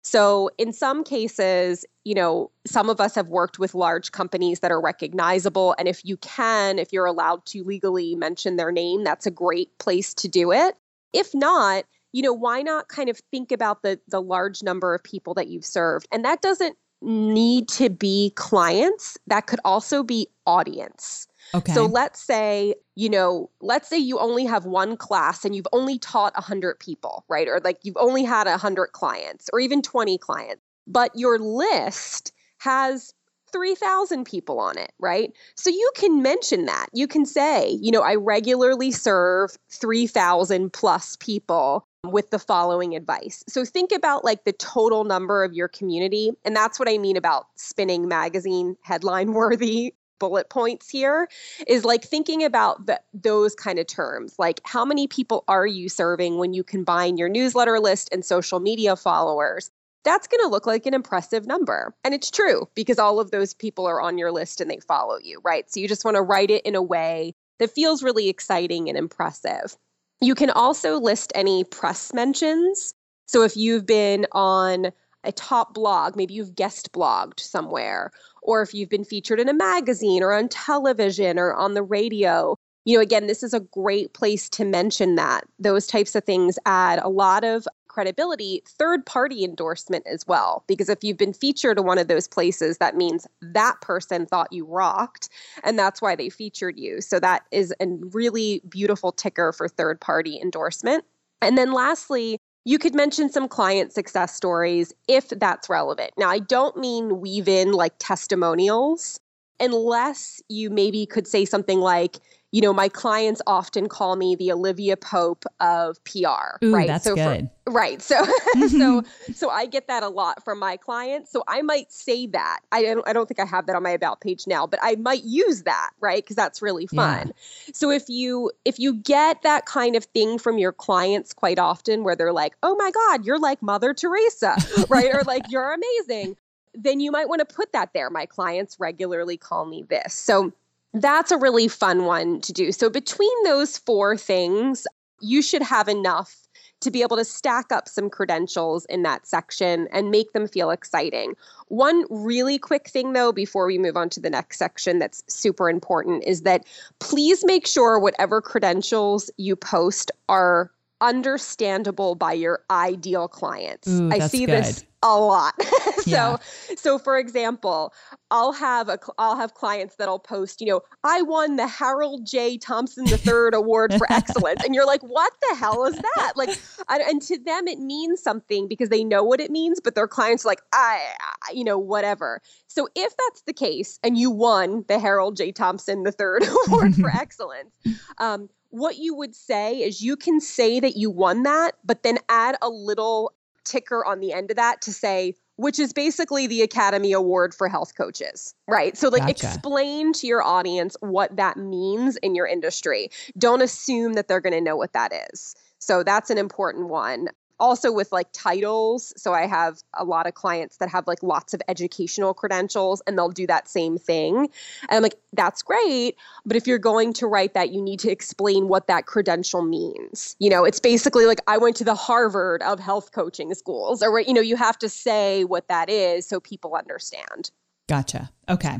so, 0.07 0.49
in 0.57 0.71
some 0.71 1.03
cases, 1.03 1.85
you 2.05 2.15
know, 2.15 2.49
some 2.65 2.89
of 2.89 3.01
us 3.01 3.13
have 3.15 3.27
worked 3.27 3.59
with 3.59 3.75
large 3.75 4.13
companies 4.13 4.61
that 4.61 4.71
are 4.71 4.79
recognizable. 4.79 5.75
And 5.77 5.85
if 5.85 5.99
you 6.05 6.15
can, 6.15 6.79
if 6.79 6.93
you're 6.93 7.05
allowed 7.05 7.45
to 7.47 7.61
legally 7.65 8.15
mention 8.15 8.55
their 8.55 8.71
name, 8.71 9.03
that's 9.03 9.25
a 9.25 9.31
great 9.31 9.77
place 9.79 10.13
to 10.13 10.29
do 10.29 10.53
it. 10.53 10.75
If 11.11 11.35
not, 11.35 11.83
you 12.13 12.21
know, 12.21 12.31
why 12.31 12.61
not 12.61 12.87
kind 12.87 13.09
of 13.09 13.19
think 13.31 13.51
about 13.51 13.83
the 13.83 13.99
the 14.07 14.21
large 14.21 14.63
number 14.63 14.95
of 14.95 15.03
people 15.03 15.33
that 15.33 15.49
you've 15.49 15.65
served? 15.65 16.07
And 16.09 16.23
that 16.23 16.41
doesn't 16.41 16.77
need 17.01 17.67
to 17.67 17.89
be 17.89 18.31
clients, 18.35 19.17
that 19.27 19.47
could 19.47 19.59
also 19.65 20.03
be 20.03 20.29
audience. 20.45 21.27
Okay. 21.53 21.73
So 21.73 21.85
let's 21.85 22.21
say, 22.21 22.75
you 22.95 23.09
know, 23.09 23.49
let's 23.61 23.87
say 23.87 23.97
you 23.97 24.19
only 24.19 24.45
have 24.45 24.65
one 24.65 24.97
class 24.97 25.45
and 25.45 25.55
you've 25.55 25.67
only 25.73 25.97
taught 25.99 26.33
100 26.35 26.79
people, 26.79 27.25
right? 27.29 27.47
Or 27.47 27.61
like 27.63 27.79
you've 27.83 27.97
only 27.97 28.23
had 28.23 28.47
100 28.47 28.87
clients 28.87 29.49
or 29.53 29.59
even 29.59 29.81
20 29.81 30.17
clients, 30.17 30.61
but 30.87 31.11
your 31.15 31.39
list 31.39 32.31
has 32.59 33.13
3,000 33.51 34.25
people 34.25 34.59
on 34.59 34.77
it, 34.77 34.91
right? 34.99 35.31
So 35.55 35.69
you 35.69 35.91
can 35.95 36.21
mention 36.21 36.65
that. 36.65 36.87
You 36.93 37.07
can 37.07 37.25
say, 37.25 37.77
you 37.81 37.91
know, 37.91 38.01
I 38.01 38.15
regularly 38.15 38.91
serve 38.91 39.57
3,000 39.71 40.73
plus 40.73 41.15
people 41.17 41.87
with 42.03 42.29
the 42.29 42.39
following 42.39 42.95
advice. 42.95 43.43
So 43.47 43.65
think 43.65 43.91
about 43.91 44.23
like 44.23 44.43
the 44.43 44.53
total 44.53 45.03
number 45.03 45.43
of 45.43 45.53
your 45.53 45.67
community. 45.67 46.31
And 46.45 46.55
that's 46.55 46.79
what 46.79 46.89
I 46.89 46.97
mean 46.97 47.17
about 47.17 47.47
spinning 47.55 48.07
magazine 48.07 48.75
headline 48.81 49.33
worthy 49.33 49.93
bullet 50.19 50.49
points 50.49 50.89
here 50.89 51.27
is 51.67 51.85
like 51.85 52.03
thinking 52.03 52.43
about 52.43 52.85
the, 52.85 52.99
those 53.13 53.55
kind 53.55 53.79
of 53.79 53.87
terms 53.87 54.35
like 54.37 54.61
how 54.63 54.85
many 54.85 55.07
people 55.07 55.43
are 55.47 55.67
you 55.67 55.89
serving 55.89 56.37
when 56.37 56.53
you 56.53 56.63
combine 56.63 57.17
your 57.17 57.29
newsletter 57.29 57.79
list 57.79 58.09
and 58.11 58.23
social 58.23 58.59
media 58.59 58.95
followers? 58.95 59.71
That's 60.03 60.27
going 60.27 60.43
to 60.43 60.49
look 60.49 60.65
like 60.65 60.85
an 60.85 60.93
impressive 60.93 61.45
number. 61.45 61.93
And 62.03 62.13
it's 62.13 62.31
true 62.31 62.69
because 62.75 62.97
all 62.97 63.19
of 63.19 63.31
those 63.31 63.53
people 63.53 63.85
are 63.85 63.99
on 63.99 64.17
your 64.17 64.31
list 64.31 64.61
and 64.61 64.71
they 64.71 64.79
follow 64.79 65.17
you 65.21 65.41
right? 65.43 65.69
So 65.71 65.79
you 65.79 65.87
just 65.87 66.05
want 66.05 66.15
to 66.15 66.21
write 66.21 66.51
it 66.51 66.65
in 66.65 66.75
a 66.75 66.81
way 66.81 67.33
that 67.59 67.71
feels 67.71 68.03
really 68.03 68.29
exciting 68.29 68.87
and 68.87 68.97
impressive. 68.97 69.75
You 70.21 70.35
can 70.35 70.49
also 70.49 70.99
list 70.99 71.31
any 71.35 71.63
press 71.63 72.13
mentions. 72.13 72.93
So 73.27 73.43
if 73.43 73.57
you've 73.57 73.85
been 73.85 74.25
on 74.31 74.91
a 75.27 75.31
top 75.33 75.73
blog, 75.73 76.15
maybe 76.15 76.33
you've 76.33 76.55
guest 76.55 76.91
blogged 76.93 77.39
somewhere, 77.39 78.11
or 78.41 78.61
if 78.61 78.73
you've 78.73 78.89
been 78.89 79.03
featured 79.03 79.39
in 79.39 79.49
a 79.49 79.53
magazine 79.53 80.23
or 80.23 80.33
on 80.33 80.47
television 80.47 81.37
or 81.37 81.53
on 81.53 81.73
the 81.73 81.83
radio. 81.83 82.57
You 82.85 82.97
know, 82.97 83.01
again, 83.01 83.27
this 83.27 83.43
is 83.43 83.53
a 83.53 83.59
great 83.59 84.13
place 84.13 84.47
to 84.49 84.63
mention 84.63 85.15
that. 85.15 85.43
Those 85.59 85.87
types 85.87 86.15
of 86.15 86.23
things 86.23 86.57
add 86.65 86.99
a 86.99 87.09
lot 87.09 87.43
of 87.43 87.67
credibility, 87.97 88.61
third 88.65 89.03
party 89.07 89.43
endorsement 89.43 90.05
as 90.07 90.25
well. 90.27 90.63
Because 90.67 90.87
if 90.87 91.03
you've 91.03 91.17
been 91.17 91.33
featured 91.33 91.79
in 91.79 91.85
one 91.85 91.97
of 91.97 92.07
those 92.07 92.27
places, 92.27 92.77
that 92.77 92.95
means 92.95 93.25
that 93.41 93.81
person 93.81 94.27
thought 94.27 94.53
you 94.53 94.65
rocked 94.65 95.29
and 95.63 95.79
that's 95.79 95.99
why 95.99 96.15
they 96.15 96.29
featured 96.29 96.77
you. 96.77 97.01
So 97.01 97.19
that 97.19 97.43
is 97.51 97.73
a 97.81 97.87
really 97.87 98.61
beautiful 98.69 99.11
ticker 99.11 99.51
for 99.51 99.67
third 99.67 99.99
party 99.99 100.39
endorsement. 100.39 101.05
And 101.41 101.57
then 101.57 101.73
lastly, 101.73 102.39
you 102.67 102.77
could 102.77 102.93
mention 102.93 103.29
some 103.29 103.47
client 103.47 103.93
success 103.93 104.35
stories 104.35 104.93
if 105.07 105.29
that's 105.29 105.69
relevant. 105.69 106.11
Now, 106.17 106.27
I 106.27 106.39
don't 106.39 106.75
mean 106.75 107.21
weave 107.21 107.47
in 107.47 107.71
like 107.71 107.93
testimonials 107.97 109.21
unless 109.61 110.41
you 110.49 110.69
maybe 110.69 111.05
could 111.05 111.27
say 111.27 111.45
something 111.45 111.79
like, 111.79 112.17
you 112.51 112.61
know, 112.61 112.71
my 112.71 112.87
clients 112.87 113.41
often 113.45 113.89
call 113.89 114.15
me 114.15 114.35
the 114.35 114.51
Olivia 114.53 114.95
Pope 114.95 115.43
of 115.59 116.01
PR, 116.05 116.63
Ooh, 116.63 116.73
right? 116.73 116.87
That's 116.87 117.03
so 117.03 117.13
good. 117.13 117.49
For, 117.65 117.71
right. 117.73 118.01
So 118.01 118.25
so 118.69 119.03
so 119.33 119.49
I 119.49 119.65
get 119.65 119.87
that 119.87 120.01
a 120.01 120.07
lot 120.07 120.45
from 120.45 120.59
my 120.59 120.77
clients. 120.77 121.29
So 121.29 121.43
I 121.49 121.61
might 121.61 121.91
say 121.91 122.25
that. 122.27 122.61
I 122.71 122.83
don't 122.83 123.05
I 123.07 123.11
don't 123.11 123.27
think 123.27 123.39
I 123.39 123.45
have 123.45 123.65
that 123.65 123.75
on 123.75 123.83
my 123.83 123.89
about 123.89 124.21
page 124.21 124.47
now, 124.47 124.65
but 124.65 124.79
I 124.81 124.95
might 124.95 125.25
use 125.25 125.63
that, 125.63 125.91
right? 125.99 126.23
Because 126.23 126.37
that's 126.37 126.61
really 126.61 126.87
fun. 126.87 127.27
Yeah. 127.27 127.73
So 127.73 127.91
if 127.91 128.07
you 128.07 128.51
if 128.63 128.79
you 128.79 128.93
get 128.93 129.41
that 129.41 129.65
kind 129.65 129.97
of 129.97 130.05
thing 130.05 130.39
from 130.39 130.57
your 130.57 130.71
clients 130.71 131.33
quite 131.33 131.59
often 131.59 132.05
where 132.05 132.15
they're 132.15 132.33
like, 132.33 132.55
"Oh 132.63 132.75
my 132.77 132.91
god, 132.91 133.25
you're 133.25 133.39
like 133.39 133.61
Mother 133.61 133.93
Teresa," 133.93 134.55
right? 134.89 135.13
or 135.13 135.23
like, 135.23 135.43
"You're 135.49 135.73
amazing." 135.73 136.37
Then 136.73 136.99
you 137.01 137.11
might 137.11 137.27
want 137.27 137.39
to 137.39 137.55
put 137.55 137.73
that 137.73 137.91
there. 137.93 138.09
My 138.09 138.25
clients 138.25 138.79
regularly 138.79 139.35
call 139.35 139.65
me 139.65 139.83
this. 139.89 140.13
So 140.13 140.53
that's 140.93 141.31
a 141.31 141.37
really 141.37 141.67
fun 141.67 142.05
one 142.05 142.41
to 142.41 142.53
do. 142.53 142.71
So, 142.71 142.89
between 142.89 143.43
those 143.43 143.77
four 143.77 144.17
things, 144.17 144.87
you 145.19 145.41
should 145.41 145.61
have 145.61 145.87
enough 145.87 146.47
to 146.79 146.91
be 146.91 147.01
able 147.01 147.17
to 147.17 147.25
stack 147.25 147.71
up 147.71 147.87
some 147.87 148.09
credentials 148.09 148.85
in 148.85 149.01
that 149.01 149.25
section 149.25 149.87
and 149.91 150.11
make 150.11 150.33
them 150.33 150.47
feel 150.47 150.69
exciting. 150.69 151.33
One 151.69 152.05
really 152.09 152.59
quick 152.59 152.87
thing, 152.87 153.13
though, 153.13 153.31
before 153.31 153.65
we 153.65 153.79
move 153.79 153.97
on 153.97 154.09
to 154.09 154.19
the 154.19 154.29
next 154.29 154.59
section 154.59 154.99
that's 154.99 155.23
super 155.27 155.69
important 155.69 156.23
is 156.25 156.41
that 156.43 156.65
please 156.99 157.43
make 157.43 157.65
sure 157.65 157.99
whatever 157.99 158.41
credentials 158.41 159.31
you 159.37 159.55
post 159.55 160.11
are 160.29 160.71
understandable 161.01 162.15
by 162.15 162.33
your 162.33 162.61
ideal 162.71 163.27
clients. 163.27 163.87
Ooh, 163.87 164.09
I 164.11 164.19
see 164.19 164.45
good. 164.45 164.63
this 164.63 164.85
a 165.03 165.19
lot. 165.19 165.53
so 165.99 166.01
Yeah. 166.09 166.37
so 166.75 166.97
for 166.97 167.17
example, 167.19 167.93
I'll 168.31 168.51
have 168.51 168.89
a 168.89 168.97
I'll 169.19 169.37
have 169.37 169.53
clients 169.53 169.95
that'll 169.97 170.17
post, 170.19 170.59
you 170.59 170.67
know, 170.67 170.81
I 171.03 171.21
won 171.21 171.55
the 171.55 171.67
Harold 171.67 172.25
J. 172.25 172.57
Thompson 172.57 173.07
III 173.07 173.49
Award 173.53 173.93
for 173.93 174.07
Excellence, 174.11 174.63
and 174.65 174.73
you're 174.73 174.87
like, 174.87 175.01
what 175.01 175.33
the 175.47 175.55
hell 175.55 175.85
is 175.85 175.95
that? 175.95 176.33
Like, 176.35 176.57
I, 176.87 176.99
and 177.07 177.21
to 177.23 177.37
them 177.37 177.67
it 177.67 177.79
means 177.79 178.21
something 178.21 178.67
because 178.67 178.89
they 178.89 179.03
know 179.03 179.23
what 179.23 179.39
it 179.39 179.51
means, 179.51 179.79
but 179.79 179.93
their 179.93 180.07
clients 180.07 180.45
are 180.45 180.49
like, 180.49 180.61
I, 180.73 180.99
I, 181.21 181.51
you 181.53 181.63
know, 181.63 181.77
whatever. 181.77 182.41
So 182.67 182.87
if 182.95 183.13
that's 183.15 183.43
the 183.43 183.53
case, 183.53 183.99
and 184.03 184.17
you 184.17 184.31
won 184.31 184.83
the 184.87 184.99
Harold 184.99 185.37
J. 185.37 185.51
Thompson 185.51 186.03
III 186.05 186.47
Award 186.67 186.95
for 186.95 187.09
Excellence, 187.09 187.71
um, 188.17 188.49
what 188.69 188.97
you 188.97 189.15
would 189.15 189.35
say 189.35 189.77
is 189.77 190.01
you 190.01 190.15
can 190.15 190.39
say 190.39 190.79
that 190.79 190.97
you 190.97 191.09
won 191.09 191.43
that, 191.43 191.73
but 191.83 192.03
then 192.03 192.17
add 192.29 192.57
a 192.61 192.69
little 192.69 193.33
ticker 193.63 194.05
on 194.05 194.19
the 194.19 194.33
end 194.33 194.49
of 194.49 194.55
that 194.57 194.81
to 194.81 194.93
say, 194.93 195.33
which 195.57 195.79
is 195.79 195.91
basically 195.91 196.47
the 196.47 196.61
Academy 196.61 197.11
Award 197.11 197.53
for 197.53 197.67
health 197.67 197.95
coaches, 197.95 198.53
right? 198.67 198.97
So, 198.97 199.09
like, 199.09 199.23
Gotcha. 199.23 199.47
explain 199.47 200.13
to 200.13 200.27
your 200.27 200.43
audience 200.43 200.95
what 201.01 201.35
that 201.35 201.57
means 201.57 202.15
in 202.17 202.35
your 202.35 202.47
industry. 202.47 203.09
Don't 203.37 203.61
assume 203.61 204.13
that 204.13 204.27
they're 204.27 204.41
going 204.41 204.53
to 204.53 204.61
know 204.61 204.75
what 204.75 204.93
that 204.93 205.11
is. 205.31 205.55
So, 205.79 206.03
that's 206.03 206.29
an 206.29 206.37
important 206.37 206.89
one 206.89 207.29
also 207.59 207.91
with 207.91 208.11
like 208.11 208.27
titles 208.33 209.13
so 209.17 209.33
i 209.33 209.45
have 209.45 209.81
a 209.95 210.03
lot 210.03 210.27
of 210.27 210.33
clients 210.33 210.77
that 210.77 210.89
have 210.89 211.07
like 211.07 211.21
lots 211.23 211.53
of 211.53 211.61
educational 211.67 212.33
credentials 212.33 213.01
and 213.07 213.17
they'll 213.17 213.29
do 213.29 213.47
that 213.47 213.67
same 213.67 213.97
thing 213.97 214.37
and 214.37 214.91
i'm 214.91 215.01
like 215.03 215.15
that's 215.33 215.61
great 215.61 216.15
but 216.45 216.55
if 216.55 216.67
you're 216.67 216.77
going 216.77 217.13
to 217.13 217.27
write 217.27 217.53
that 217.53 217.71
you 217.71 217.81
need 217.81 217.99
to 217.99 218.11
explain 218.11 218.67
what 218.67 218.87
that 218.87 219.05
credential 219.05 219.61
means 219.61 220.35
you 220.39 220.49
know 220.49 220.63
it's 220.63 220.79
basically 220.79 221.25
like 221.25 221.39
i 221.47 221.57
went 221.57 221.75
to 221.75 221.83
the 221.83 221.95
harvard 221.95 222.61
of 222.63 222.79
health 222.79 223.11
coaching 223.11 223.53
schools 223.53 224.01
or 224.01 224.19
you 224.19 224.33
know 224.33 224.41
you 224.41 224.55
have 224.55 224.77
to 224.77 224.89
say 224.89 225.43
what 225.43 225.67
that 225.67 225.89
is 225.89 226.27
so 226.27 226.39
people 226.39 226.75
understand 226.75 227.51
Gotcha. 227.87 228.29
Okay. 228.49 228.77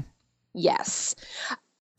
yes 0.54 1.16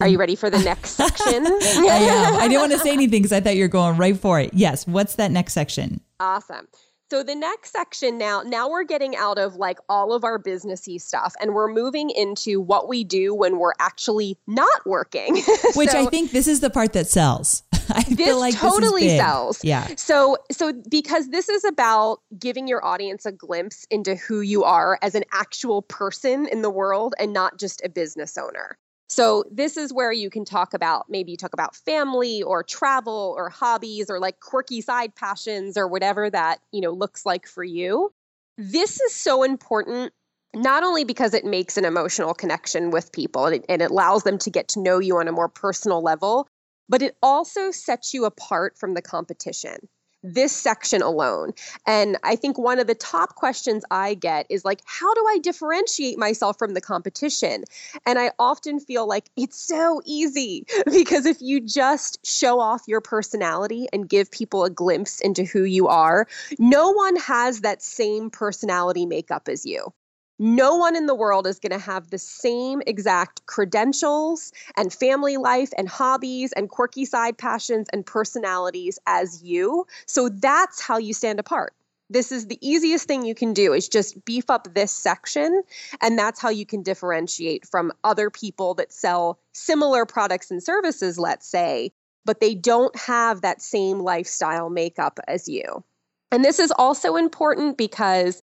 are 0.00 0.06
you 0.06 0.18
ready 0.18 0.36
for 0.36 0.48
the 0.48 0.60
next 0.60 0.90
section 0.90 1.44
I 1.60 1.98
am. 2.00 2.34
I 2.36 2.46
didn't 2.46 2.60
want 2.60 2.72
to 2.72 2.78
say 2.78 2.92
anything 2.92 3.22
because 3.22 3.32
I 3.32 3.40
thought 3.40 3.56
you 3.56 3.64
were 3.64 3.68
going 3.68 3.96
right 3.96 4.16
for 4.16 4.38
it. 4.38 4.54
Yes. 4.54 4.86
What's 4.86 5.16
that 5.16 5.32
next 5.32 5.54
section? 5.54 6.00
Awesome. 6.20 6.68
So 7.10 7.22
the 7.22 7.34
next 7.34 7.72
section 7.72 8.18
now, 8.18 8.42
now 8.42 8.68
we're 8.68 8.84
getting 8.84 9.16
out 9.16 9.38
of 9.38 9.56
like 9.56 9.78
all 9.88 10.12
of 10.12 10.24
our 10.24 10.38
businessy 10.38 11.00
stuff 11.00 11.34
and 11.40 11.54
we're 11.54 11.72
moving 11.72 12.10
into 12.10 12.60
what 12.60 12.86
we 12.86 13.02
do 13.02 13.34
when 13.34 13.58
we're 13.58 13.72
actually 13.78 14.36
not 14.46 14.84
working. 14.84 15.36
Which 15.74 15.90
so, 15.90 16.02
I 16.02 16.06
think 16.06 16.32
this 16.32 16.46
is 16.46 16.60
the 16.60 16.68
part 16.68 16.92
that 16.92 17.06
sells. 17.06 17.62
I 17.90 18.02
this 18.02 18.16
feel 18.16 18.38
like 18.38 18.54
totally 18.54 19.06
this 19.06 19.18
sells. 19.18 19.64
Yeah. 19.64 19.88
So 19.96 20.36
so 20.52 20.74
because 20.90 21.30
this 21.30 21.48
is 21.48 21.64
about 21.64 22.18
giving 22.38 22.68
your 22.68 22.84
audience 22.84 23.24
a 23.24 23.32
glimpse 23.32 23.86
into 23.90 24.14
who 24.14 24.42
you 24.42 24.64
are 24.64 24.98
as 25.00 25.14
an 25.14 25.24
actual 25.32 25.80
person 25.80 26.46
in 26.46 26.60
the 26.60 26.70
world 26.70 27.14
and 27.18 27.32
not 27.32 27.58
just 27.58 27.80
a 27.82 27.88
business 27.88 28.36
owner. 28.36 28.76
So 29.08 29.44
this 29.50 29.76
is 29.76 29.92
where 29.92 30.12
you 30.12 30.28
can 30.28 30.44
talk 30.44 30.74
about 30.74 31.06
maybe 31.08 31.30
you 31.30 31.36
talk 31.36 31.54
about 31.54 31.74
family 31.74 32.42
or 32.42 32.62
travel 32.62 33.34
or 33.36 33.48
hobbies 33.48 34.10
or 34.10 34.20
like 34.20 34.40
quirky 34.40 34.80
side 34.82 35.14
passions 35.14 35.76
or 35.76 35.88
whatever 35.88 36.28
that, 36.28 36.60
you 36.72 36.80
know, 36.80 36.90
looks 36.90 37.24
like 37.24 37.46
for 37.46 37.64
you. 37.64 38.12
This 38.58 39.00
is 39.00 39.14
so 39.14 39.42
important 39.42 40.12
not 40.54 40.82
only 40.82 41.04
because 41.04 41.34
it 41.34 41.44
makes 41.44 41.76
an 41.76 41.84
emotional 41.84 42.34
connection 42.34 42.90
with 42.90 43.12
people 43.12 43.46
and 43.46 43.56
it, 43.56 43.64
and 43.68 43.82
it 43.82 43.90
allows 43.90 44.24
them 44.24 44.38
to 44.38 44.50
get 44.50 44.68
to 44.68 44.80
know 44.80 44.98
you 44.98 45.18
on 45.18 45.28
a 45.28 45.32
more 45.32 45.48
personal 45.48 46.02
level, 46.02 46.48
but 46.88 47.02
it 47.02 47.16
also 47.22 47.70
sets 47.70 48.12
you 48.12 48.24
apart 48.24 48.76
from 48.78 48.94
the 48.94 49.02
competition 49.02 49.88
this 50.22 50.52
section 50.52 51.02
alone. 51.02 51.52
And 51.86 52.16
I 52.22 52.36
think 52.36 52.58
one 52.58 52.78
of 52.78 52.86
the 52.86 52.94
top 52.94 53.34
questions 53.34 53.84
I 53.90 54.14
get 54.14 54.46
is 54.48 54.64
like, 54.64 54.80
how 54.84 55.12
do 55.14 55.24
I 55.28 55.38
differentiate 55.38 56.18
myself 56.18 56.58
from 56.58 56.74
the 56.74 56.80
competition? 56.80 57.64
And 58.04 58.18
I 58.18 58.32
often 58.38 58.80
feel 58.80 59.06
like 59.06 59.30
it's 59.36 59.60
so 59.60 60.02
easy 60.04 60.66
because 60.86 61.26
if 61.26 61.40
you 61.40 61.60
just 61.60 62.24
show 62.26 62.60
off 62.60 62.82
your 62.86 63.00
personality 63.00 63.86
and 63.92 64.08
give 64.08 64.30
people 64.30 64.64
a 64.64 64.70
glimpse 64.70 65.20
into 65.20 65.44
who 65.44 65.64
you 65.64 65.88
are, 65.88 66.26
no 66.58 66.90
one 66.90 67.16
has 67.16 67.60
that 67.60 67.82
same 67.82 68.30
personality 68.30 69.06
makeup 69.06 69.48
as 69.48 69.64
you 69.64 69.92
no 70.38 70.76
one 70.76 70.96
in 70.96 71.06
the 71.06 71.14
world 71.14 71.46
is 71.46 71.58
going 71.58 71.78
to 71.78 71.84
have 71.84 72.10
the 72.10 72.18
same 72.18 72.82
exact 72.86 73.44
credentials 73.46 74.52
and 74.76 74.92
family 74.92 75.36
life 75.36 75.70
and 75.76 75.88
hobbies 75.88 76.52
and 76.52 76.68
quirky 76.68 77.04
side 77.04 77.36
passions 77.36 77.88
and 77.92 78.06
personalities 78.06 78.98
as 79.06 79.42
you. 79.42 79.86
So 80.06 80.28
that's 80.28 80.80
how 80.80 80.98
you 80.98 81.12
stand 81.12 81.40
apart. 81.40 81.74
This 82.10 82.32
is 82.32 82.46
the 82.46 82.58
easiest 82.66 83.06
thing 83.06 83.24
you 83.24 83.34
can 83.34 83.52
do 83.52 83.74
is 83.74 83.88
just 83.88 84.24
beef 84.24 84.48
up 84.48 84.72
this 84.74 84.92
section 84.92 85.62
and 86.00 86.18
that's 86.18 86.40
how 86.40 86.48
you 86.48 86.64
can 86.64 86.82
differentiate 86.82 87.66
from 87.66 87.92
other 88.02 88.30
people 88.30 88.74
that 88.74 88.92
sell 88.92 89.38
similar 89.52 90.06
products 90.06 90.50
and 90.50 90.62
services 90.62 91.18
let's 91.18 91.46
say, 91.46 91.92
but 92.24 92.40
they 92.40 92.54
don't 92.54 92.96
have 92.96 93.42
that 93.42 93.60
same 93.60 93.98
lifestyle 93.98 94.70
makeup 94.70 95.20
as 95.28 95.48
you. 95.48 95.84
And 96.30 96.44
this 96.44 96.58
is 96.58 96.72
also 96.76 97.16
important 97.16 97.76
because 97.76 98.42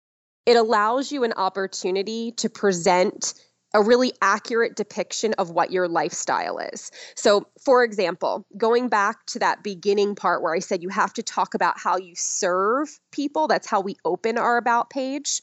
it 0.46 0.56
allows 0.56 1.12
you 1.12 1.24
an 1.24 1.32
opportunity 1.34 2.32
to 2.32 2.48
present 2.48 3.34
a 3.72 3.82
really 3.82 4.12
accurate 4.20 4.74
depiction 4.74 5.32
of 5.34 5.50
what 5.50 5.70
your 5.70 5.86
lifestyle 5.86 6.58
is. 6.58 6.90
So, 7.14 7.46
for 7.62 7.84
example, 7.84 8.46
going 8.56 8.88
back 8.88 9.24
to 9.26 9.38
that 9.38 9.62
beginning 9.62 10.16
part 10.16 10.42
where 10.42 10.54
I 10.54 10.58
said 10.58 10.82
you 10.82 10.88
have 10.88 11.12
to 11.14 11.22
talk 11.22 11.54
about 11.54 11.78
how 11.78 11.96
you 11.96 12.14
serve 12.16 12.98
people, 13.12 13.46
that's 13.46 13.68
how 13.68 13.80
we 13.80 13.96
open 14.04 14.38
our 14.38 14.56
About 14.56 14.90
page. 14.90 15.40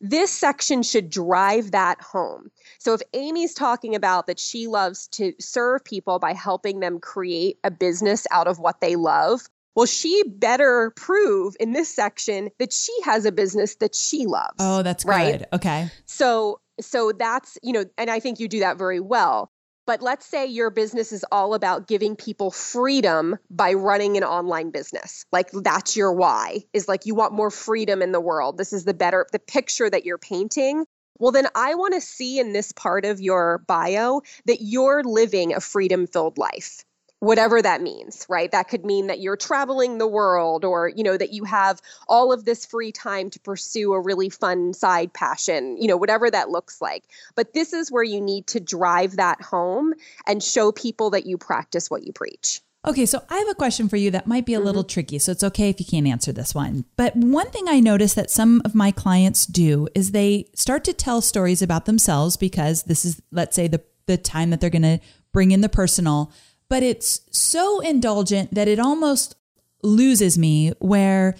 This 0.00 0.30
section 0.30 0.82
should 0.82 1.10
drive 1.10 1.72
that 1.72 2.00
home. 2.00 2.50
So, 2.78 2.94
if 2.94 3.02
Amy's 3.14 3.54
talking 3.54 3.94
about 3.94 4.26
that 4.26 4.38
she 4.38 4.66
loves 4.66 5.08
to 5.08 5.32
serve 5.40 5.84
people 5.84 6.18
by 6.18 6.32
helping 6.32 6.80
them 6.80 7.00
create 7.00 7.58
a 7.64 7.70
business 7.70 8.26
out 8.30 8.48
of 8.48 8.58
what 8.58 8.80
they 8.80 8.96
love, 8.96 9.42
well, 9.78 9.86
she 9.86 10.24
better 10.26 10.92
prove 10.96 11.54
in 11.60 11.72
this 11.72 11.88
section 11.88 12.50
that 12.58 12.72
she 12.72 12.92
has 13.04 13.24
a 13.24 13.30
business 13.30 13.76
that 13.76 13.94
she 13.94 14.26
loves. 14.26 14.56
Oh, 14.58 14.82
that's 14.82 15.04
right? 15.04 15.38
good. 15.38 15.46
Okay. 15.52 15.88
So, 16.04 16.58
so 16.80 17.12
that's, 17.12 17.56
you 17.62 17.72
know, 17.72 17.84
and 17.96 18.10
I 18.10 18.18
think 18.18 18.40
you 18.40 18.48
do 18.48 18.58
that 18.58 18.76
very 18.76 18.98
well. 18.98 19.52
But 19.86 20.02
let's 20.02 20.26
say 20.26 20.46
your 20.46 20.70
business 20.70 21.12
is 21.12 21.24
all 21.30 21.54
about 21.54 21.86
giving 21.86 22.16
people 22.16 22.50
freedom 22.50 23.36
by 23.50 23.74
running 23.74 24.16
an 24.16 24.24
online 24.24 24.72
business. 24.72 25.24
Like 25.30 25.52
that's 25.52 25.96
your 25.96 26.12
why 26.12 26.64
is 26.72 26.88
like 26.88 27.06
you 27.06 27.14
want 27.14 27.32
more 27.32 27.52
freedom 27.52 28.02
in 28.02 28.10
the 28.10 28.20
world. 28.20 28.58
This 28.58 28.72
is 28.72 28.84
the 28.84 28.94
better, 28.94 29.28
the 29.30 29.38
picture 29.38 29.88
that 29.88 30.04
you're 30.04 30.18
painting. 30.18 30.86
Well, 31.20 31.30
then 31.30 31.46
I 31.54 31.76
want 31.76 31.94
to 31.94 32.00
see 32.00 32.40
in 32.40 32.52
this 32.52 32.72
part 32.72 33.04
of 33.04 33.20
your 33.20 33.58
bio 33.68 34.22
that 34.46 34.60
you're 34.60 35.04
living 35.04 35.54
a 35.54 35.60
freedom 35.60 36.08
filled 36.08 36.36
life 36.36 36.84
whatever 37.20 37.60
that 37.60 37.82
means 37.82 38.24
right 38.28 38.52
that 38.52 38.68
could 38.68 38.84
mean 38.84 39.08
that 39.08 39.20
you're 39.20 39.36
traveling 39.36 39.98
the 39.98 40.06
world 40.06 40.64
or 40.64 40.88
you 40.88 41.02
know 41.02 41.16
that 41.16 41.32
you 41.32 41.44
have 41.44 41.80
all 42.06 42.32
of 42.32 42.44
this 42.44 42.64
free 42.64 42.92
time 42.92 43.28
to 43.30 43.40
pursue 43.40 43.92
a 43.92 44.00
really 44.00 44.28
fun 44.28 44.72
side 44.72 45.12
passion 45.12 45.76
you 45.76 45.88
know 45.88 45.96
whatever 45.96 46.30
that 46.30 46.50
looks 46.50 46.80
like 46.80 47.04
but 47.34 47.52
this 47.54 47.72
is 47.72 47.90
where 47.90 48.04
you 48.04 48.20
need 48.20 48.46
to 48.46 48.60
drive 48.60 49.16
that 49.16 49.40
home 49.42 49.92
and 50.26 50.42
show 50.42 50.70
people 50.70 51.10
that 51.10 51.26
you 51.26 51.36
practice 51.36 51.90
what 51.90 52.04
you 52.04 52.12
preach 52.12 52.60
Okay, 52.86 53.06
so 53.06 53.22
I 53.28 53.38
have 53.38 53.48
a 53.48 53.54
question 53.54 53.88
for 53.88 53.96
you 53.96 54.12
that 54.12 54.28
might 54.28 54.46
be 54.46 54.54
a 54.54 54.60
little 54.60 54.82
mm-hmm. 54.82 54.88
tricky, 54.94 55.18
so 55.18 55.32
it's 55.32 55.42
okay 55.42 55.68
if 55.68 55.80
you 55.80 55.84
can't 55.84 56.06
answer 56.06 56.32
this 56.32 56.54
one. 56.54 56.84
But 56.96 57.14
one 57.16 57.50
thing 57.50 57.68
I 57.68 57.80
notice 57.80 58.14
that 58.14 58.30
some 58.30 58.62
of 58.64 58.74
my 58.74 58.92
clients 58.92 59.46
do 59.46 59.88
is 59.96 60.12
they 60.12 60.48
start 60.54 60.84
to 60.84 60.92
tell 60.92 61.20
stories 61.20 61.60
about 61.60 61.86
themselves 61.86 62.36
because 62.36 62.84
this 62.84 63.04
is, 63.04 63.20
let's 63.32 63.56
say, 63.56 63.66
the, 63.66 63.82
the 64.06 64.16
time 64.16 64.50
that 64.50 64.60
they're 64.60 64.70
going 64.70 64.82
to 64.82 65.00
bring 65.32 65.50
in 65.50 65.60
the 65.60 65.68
personal 65.68 66.32
but 66.68 66.82
it's 66.82 67.20
so 67.30 67.80
indulgent 67.80 68.54
that 68.54 68.68
it 68.68 68.78
almost 68.78 69.36
loses 69.82 70.36
me 70.38 70.72
where 70.78 71.34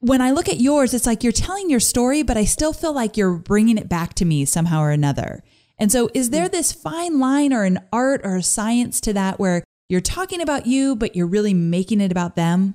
when 0.00 0.20
I 0.20 0.32
look 0.32 0.48
at 0.48 0.60
yours, 0.60 0.92
it's 0.92 1.06
like 1.06 1.22
you're 1.22 1.32
telling 1.32 1.70
your 1.70 1.80
story, 1.80 2.22
but 2.22 2.36
I 2.36 2.44
still 2.44 2.72
feel 2.72 2.92
like 2.92 3.16
you're 3.16 3.36
bringing 3.36 3.78
it 3.78 3.88
back 3.88 4.14
to 4.14 4.24
me 4.24 4.44
somehow 4.44 4.80
or 4.80 4.90
another. 4.90 5.42
And 5.78 5.90
so, 5.90 6.10
is 6.14 6.30
there 6.30 6.48
this 6.48 6.72
fine 6.72 7.18
line 7.18 7.52
or 7.52 7.64
an 7.64 7.80
art 7.92 8.20
or 8.22 8.36
a 8.36 8.42
science 8.42 9.00
to 9.02 9.12
that 9.14 9.40
where 9.40 9.64
you're 9.88 10.00
talking 10.00 10.40
about 10.40 10.66
you, 10.66 10.94
but 10.94 11.16
you're 11.16 11.26
really 11.26 11.54
making 11.54 12.00
it 12.00 12.12
about 12.12 12.36
them? 12.36 12.74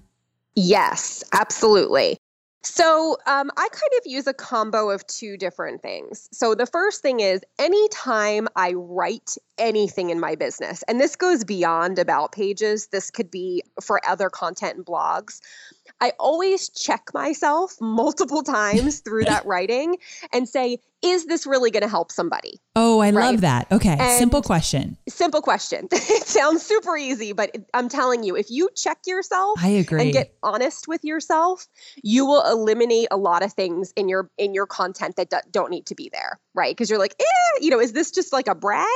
Yes, 0.55 1.23
absolutely. 1.31 2.17
So 2.61 3.17
um, 3.25 3.49
I 3.55 3.67
kind 3.71 3.91
of 3.99 4.05
use 4.05 4.27
a 4.27 4.33
combo 4.33 4.89
of 4.89 5.07
two 5.07 5.37
different 5.37 5.81
things. 5.81 6.27
So 6.33 6.55
the 6.55 6.65
first 6.65 7.01
thing 7.01 7.21
is 7.21 7.41
anytime 7.57 8.49
I 8.55 8.73
write 8.73 9.37
anything 9.57 10.09
in 10.09 10.19
my 10.19 10.35
business, 10.35 10.83
and 10.87 10.99
this 10.99 11.15
goes 11.15 11.45
beyond 11.45 11.99
about 11.99 12.33
pages, 12.33 12.87
this 12.87 13.11
could 13.11 13.31
be 13.31 13.63
for 13.81 14.01
other 14.05 14.29
content 14.29 14.75
and 14.75 14.85
blogs. 14.85 15.39
I 16.01 16.13
always 16.19 16.69
check 16.69 17.09
myself 17.13 17.75
multiple 17.81 18.43
times 18.43 18.99
through 19.05 19.25
that 19.25 19.45
writing 19.45 19.97
and 20.31 20.47
say, 20.47 20.79
is 21.01 21.25
this 21.25 21.45
really 21.45 21.71
going 21.71 21.83
to 21.83 21.89
help 21.89 22.11
somebody? 22.11 22.59
Oh, 22.75 22.99
I 22.99 23.11
right? 23.11 23.31
love 23.31 23.41
that. 23.41 23.71
Okay. 23.71 23.95
And 23.97 24.17
simple 24.19 24.41
question. 24.41 24.97
Simple 25.07 25.41
question. 25.41 25.87
it 25.91 26.27
sounds 26.27 26.61
super 26.61 26.97
easy, 26.97 27.31
but 27.31 27.55
I'm 27.73 27.87
telling 27.87 28.23
you, 28.23 28.35
if 28.35 28.51
you 28.51 28.69
check 28.75 28.99
yourself 29.05 29.59
I 29.61 29.69
agree. 29.69 30.01
and 30.01 30.13
get 30.13 30.33
honest 30.43 30.87
with 30.87 31.03
yourself, 31.03 31.67
you 32.03 32.25
will 32.25 32.45
eliminate 32.49 33.07
a 33.11 33.17
lot 33.17 33.43
of 33.43 33.53
things 33.53 33.93
in 33.95 34.09
your 34.09 34.29
in 34.37 34.53
your 34.53 34.67
content 34.67 35.15
that 35.15 35.51
don't 35.51 35.71
need 35.71 35.85
to 35.87 35.95
be 35.95 36.09
there, 36.11 36.39
right? 36.53 36.75
Because 36.75 36.89
you're 36.89 36.99
like, 36.99 37.15
eh, 37.19 37.59
you 37.61 37.69
know, 37.69 37.79
is 37.79 37.93
this 37.93 38.11
just 38.11 38.33
like 38.33 38.47
a 38.47 38.55
brag 38.55 38.87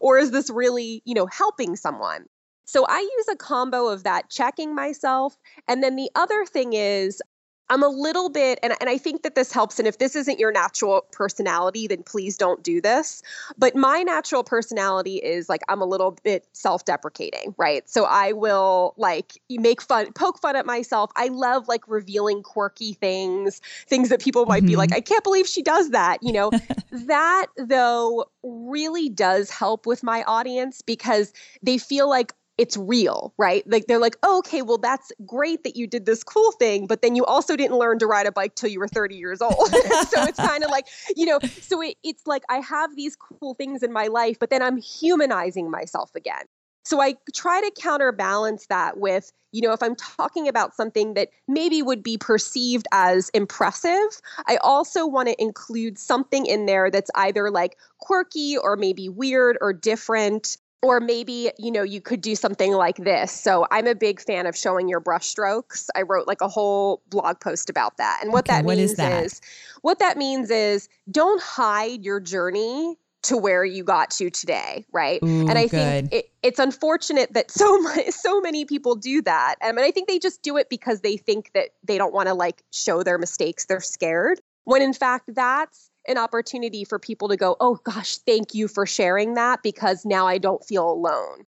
or 0.00 0.18
is 0.18 0.30
this 0.30 0.48
really, 0.48 1.02
you 1.04 1.14
know, 1.14 1.26
helping 1.26 1.76
someone? 1.76 2.24
So 2.70 2.86
I 2.88 3.00
use 3.00 3.26
a 3.28 3.36
combo 3.36 3.88
of 3.88 4.04
that 4.04 4.30
checking 4.30 4.76
myself. 4.76 5.36
And 5.66 5.82
then 5.82 5.96
the 5.96 6.08
other 6.14 6.46
thing 6.46 6.72
is, 6.72 7.20
I'm 7.68 7.82
a 7.84 7.88
little 7.88 8.30
bit, 8.30 8.58
and, 8.64 8.74
and 8.80 8.90
I 8.90 8.98
think 8.98 9.22
that 9.22 9.36
this 9.36 9.52
helps. 9.52 9.78
And 9.78 9.86
if 9.86 9.98
this 9.98 10.16
isn't 10.16 10.40
your 10.40 10.50
natural 10.50 11.06
personality, 11.12 11.86
then 11.86 12.02
please 12.02 12.36
don't 12.36 12.62
do 12.64 12.80
this. 12.80 13.22
But 13.56 13.76
my 13.76 14.02
natural 14.02 14.42
personality 14.42 15.16
is 15.16 15.48
like 15.48 15.62
I'm 15.68 15.80
a 15.80 15.84
little 15.84 16.16
bit 16.24 16.46
self 16.52 16.84
deprecating, 16.84 17.54
right? 17.58 17.88
So 17.88 18.04
I 18.04 18.32
will 18.32 18.94
like 18.96 19.40
make 19.48 19.80
fun, 19.80 20.12
poke 20.12 20.40
fun 20.40 20.56
at 20.56 20.66
myself. 20.66 21.12
I 21.14 21.28
love 21.28 21.68
like 21.68 21.86
revealing 21.86 22.42
quirky 22.42 22.94
things, 22.94 23.60
things 23.86 24.08
that 24.08 24.20
people 24.20 24.46
might 24.46 24.58
mm-hmm. 24.58 24.66
be 24.66 24.76
like, 24.76 24.90
mm-hmm. 24.90 24.98
I 24.98 25.00
can't 25.02 25.24
believe 25.24 25.46
she 25.46 25.62
does 25.62 25.90
that. 25.90 26.18
You 26.22 26.32
know, 26.32 26.50
that 26.90 27.46
though 27.56 28.26
really 28.42 29.08
does 29.08 29.48
help 29.48 29.86
with 29.86 30.02
my 30.02 30.24
audience 30.24 30.82
because 30.82 31.32
they 31.62 31.78
feel 31.78 32.08
like, 32.08 32.34
it's 32.60 32.76
real, 32.76 33.32
right? 33.38 33.66
Like 33.66 33.86
they're 33.86 33.98
like, 33.98 34.18
oh, 34.22 34.40
okay, 34.40 34.60
well, 34.60 34.76
that's 34.76 35.10
great 35.24 35.64
that 35.64 35.76
you 35.76 35.86
did 35.86 36.04
this 36.04 36.22
cool 36.22 36.52
thing, 36.52 36.86
but 36.86 37.00
then 37.00 37.16
you 37.16 37.24
also 37.24 37.56
didn't 37.56 37.78
learn 37.78 37.98
to 38.00 38.06
ride 38.06 38.26
a 38.26 38.32
bike 38.32 38.54
till 38.54 38.68
you 38.68 38.78
were 38.78 38.86
30 38.86 39.16
years 39.16 39.40
old. 39.40 39.54
so 39.68 40.22
it's 40.24 40.38
kind 40.38 40.62
of 40.62 40.70
like, 40.70 40.86
you 41.16 41.24
know, 41.24 41.38
so 41.62 41.80
it, 41.80 41.96
it's 42.04 42.26
like 42.26 42.42
I 42.50 42.58
have 42.58 42.94
these 42.96 43.16
cool 43.16 43.54
things 43.54 43.82
in 43.82 43.94
my 43.94 44.08
life, 44.08 44.38
but 44.38 44.50
then 44.50 44.60
I'm 44.60 44.76
humanizing 44.76 45.70
myself 45.70 46.10
again. 46.14 46.44
So 46.84 47.00
I 47.00 47.14
try 47.34 47.62
to 47.62 47.72
counterbalance 47.80 48.66
that 48.66 48.98
with, 48.98 49.32
you 49.52 49.62
know, 49.62 49.72
if 49.72 49.82
I'm 49.82 49.96
talking 49.96 50.46
about 50.46 50.74
something 50.74 51.14
that 51.14 51.30
maybe 51.48 51.80
would 51.80 52.02
be 52.02 52.18
perceived 52.18 52.86
as 52.92 53.30
impressive, 53.30 54.20
I 54.46 54.56
also 54.58 55.06
want 55.06 55.28
to 55.28 55.42
include 55.42 55.98
something 55.98 56.44
in 56.44 56.66
there 56.66 56.90
that's 56.90 57.10
either 57.14 57.50
like 57.50 57.78
quirky 58.00 58.58
or 58.58 58.76
maybe 58.76 59.08
weird 59.08 59.56
or 59.62 59.72
different 59.72 60.58
or 60.82 61.00
maybe 61.00 61.50
you 61.58 61.70
know 61.70 61.82
you 61.82 62.00
could 62.00 62.20
do 62.20 62.34
something 62.34 62.72
like 62.72 62.96
this. 62.96 63.30
So 63.32 63.66
i'm 63.70 63.86
a 63.86 63.94
big 63.94 64.20
fan 64.20 64.46
of 64.46 64.56
showing 64.56 64.88
your 64.88 65.00
brush 65.00 65.26
strokes 65.26 65.88
i 65.94 66.02
wrote 66.02 66.26
like 66.26 66.40
a 66.40 66.48
whole 66.48 67.02
blog 67.08 67.40
post 67.40 67.70
about 67.70 67.96
that. 67.98 68.20
And 68.22 68.32
what 68.32 68.46
Okay, 68.46 68.48
that 68.48 68.64
what 68.64 68.78
is 68.78 68.94
means 68.94 68.96
that? 68.96 69.24
is 69.24 69.40
what 69.82 69.98
that 69.98 70.16
means 70.16 70.50
is 70.50 70.88
don't 71.10 71.42
hide 71.42 72.04
your 72.04 72.20
journey 72.20 72.96
to 73.22 73.36
where 73.36 73.64
you 73.64 73.84
got 73.84 74.10
to 74.12 74.30
today 74.30 74.84
right? 74.92 75.20
Ooh, 75.22 75.48
and 75.48 75.58
i 75.58 75.68
good. 75.68 76.10
think 76.10 76.12
it, 76.12 76.30
it's 76.42 76.58
unfortunate 76.58 77.32
that 77.34 77.50
so 77.50 77.78
many 77.82 78.10
so 78.10 78.40
many 78.40 78.64
people 78.64 78.94
do 78.94 79.20
that. 79.22 79.56
Um, 79.62 79.76
and 79.76 79.80
i 79.80 79.90
think 79.90 80.08
they 80.08 80.18
just 80.18 80.42
do 80.42 80.56
it 80.56 80.68
because 80.70 81.00
they 81.00 81.16
think 81.16 81.50
that 81.54 81.70
they 81.84 81.98
don't 81.98 82.14
want 82.14 82.28
to 82.28 82.34
like 82.34 82.62
show 82.72 83.02
their 83.02 83.18
mistakes 83.18 83.66
they're 83.66 83.80
scared. 83.80 84.40
When 84.64 84.82
in 84.82 84.92
fact 84.94 85.34
that's 85.34 85.89
an 86.10 86.18
opportunity 86.18 86.84
for 86.84 86.98
people 86.98 87.28
to 87.28 87.36
go 87.36 87.56
oh 87.60 87.76
gosh 87.84 88.16
thank 88.18 88.54
you 88.54 88.68
for 88.68 88.86
sharing 88.86 89.34
that 89.34 89.62
because 89.62 90.04
now 90.04 90.26
i 90.26 90.38
don't 90.38 90.64
feel 90.64 90.90
alone. 90.90 91.44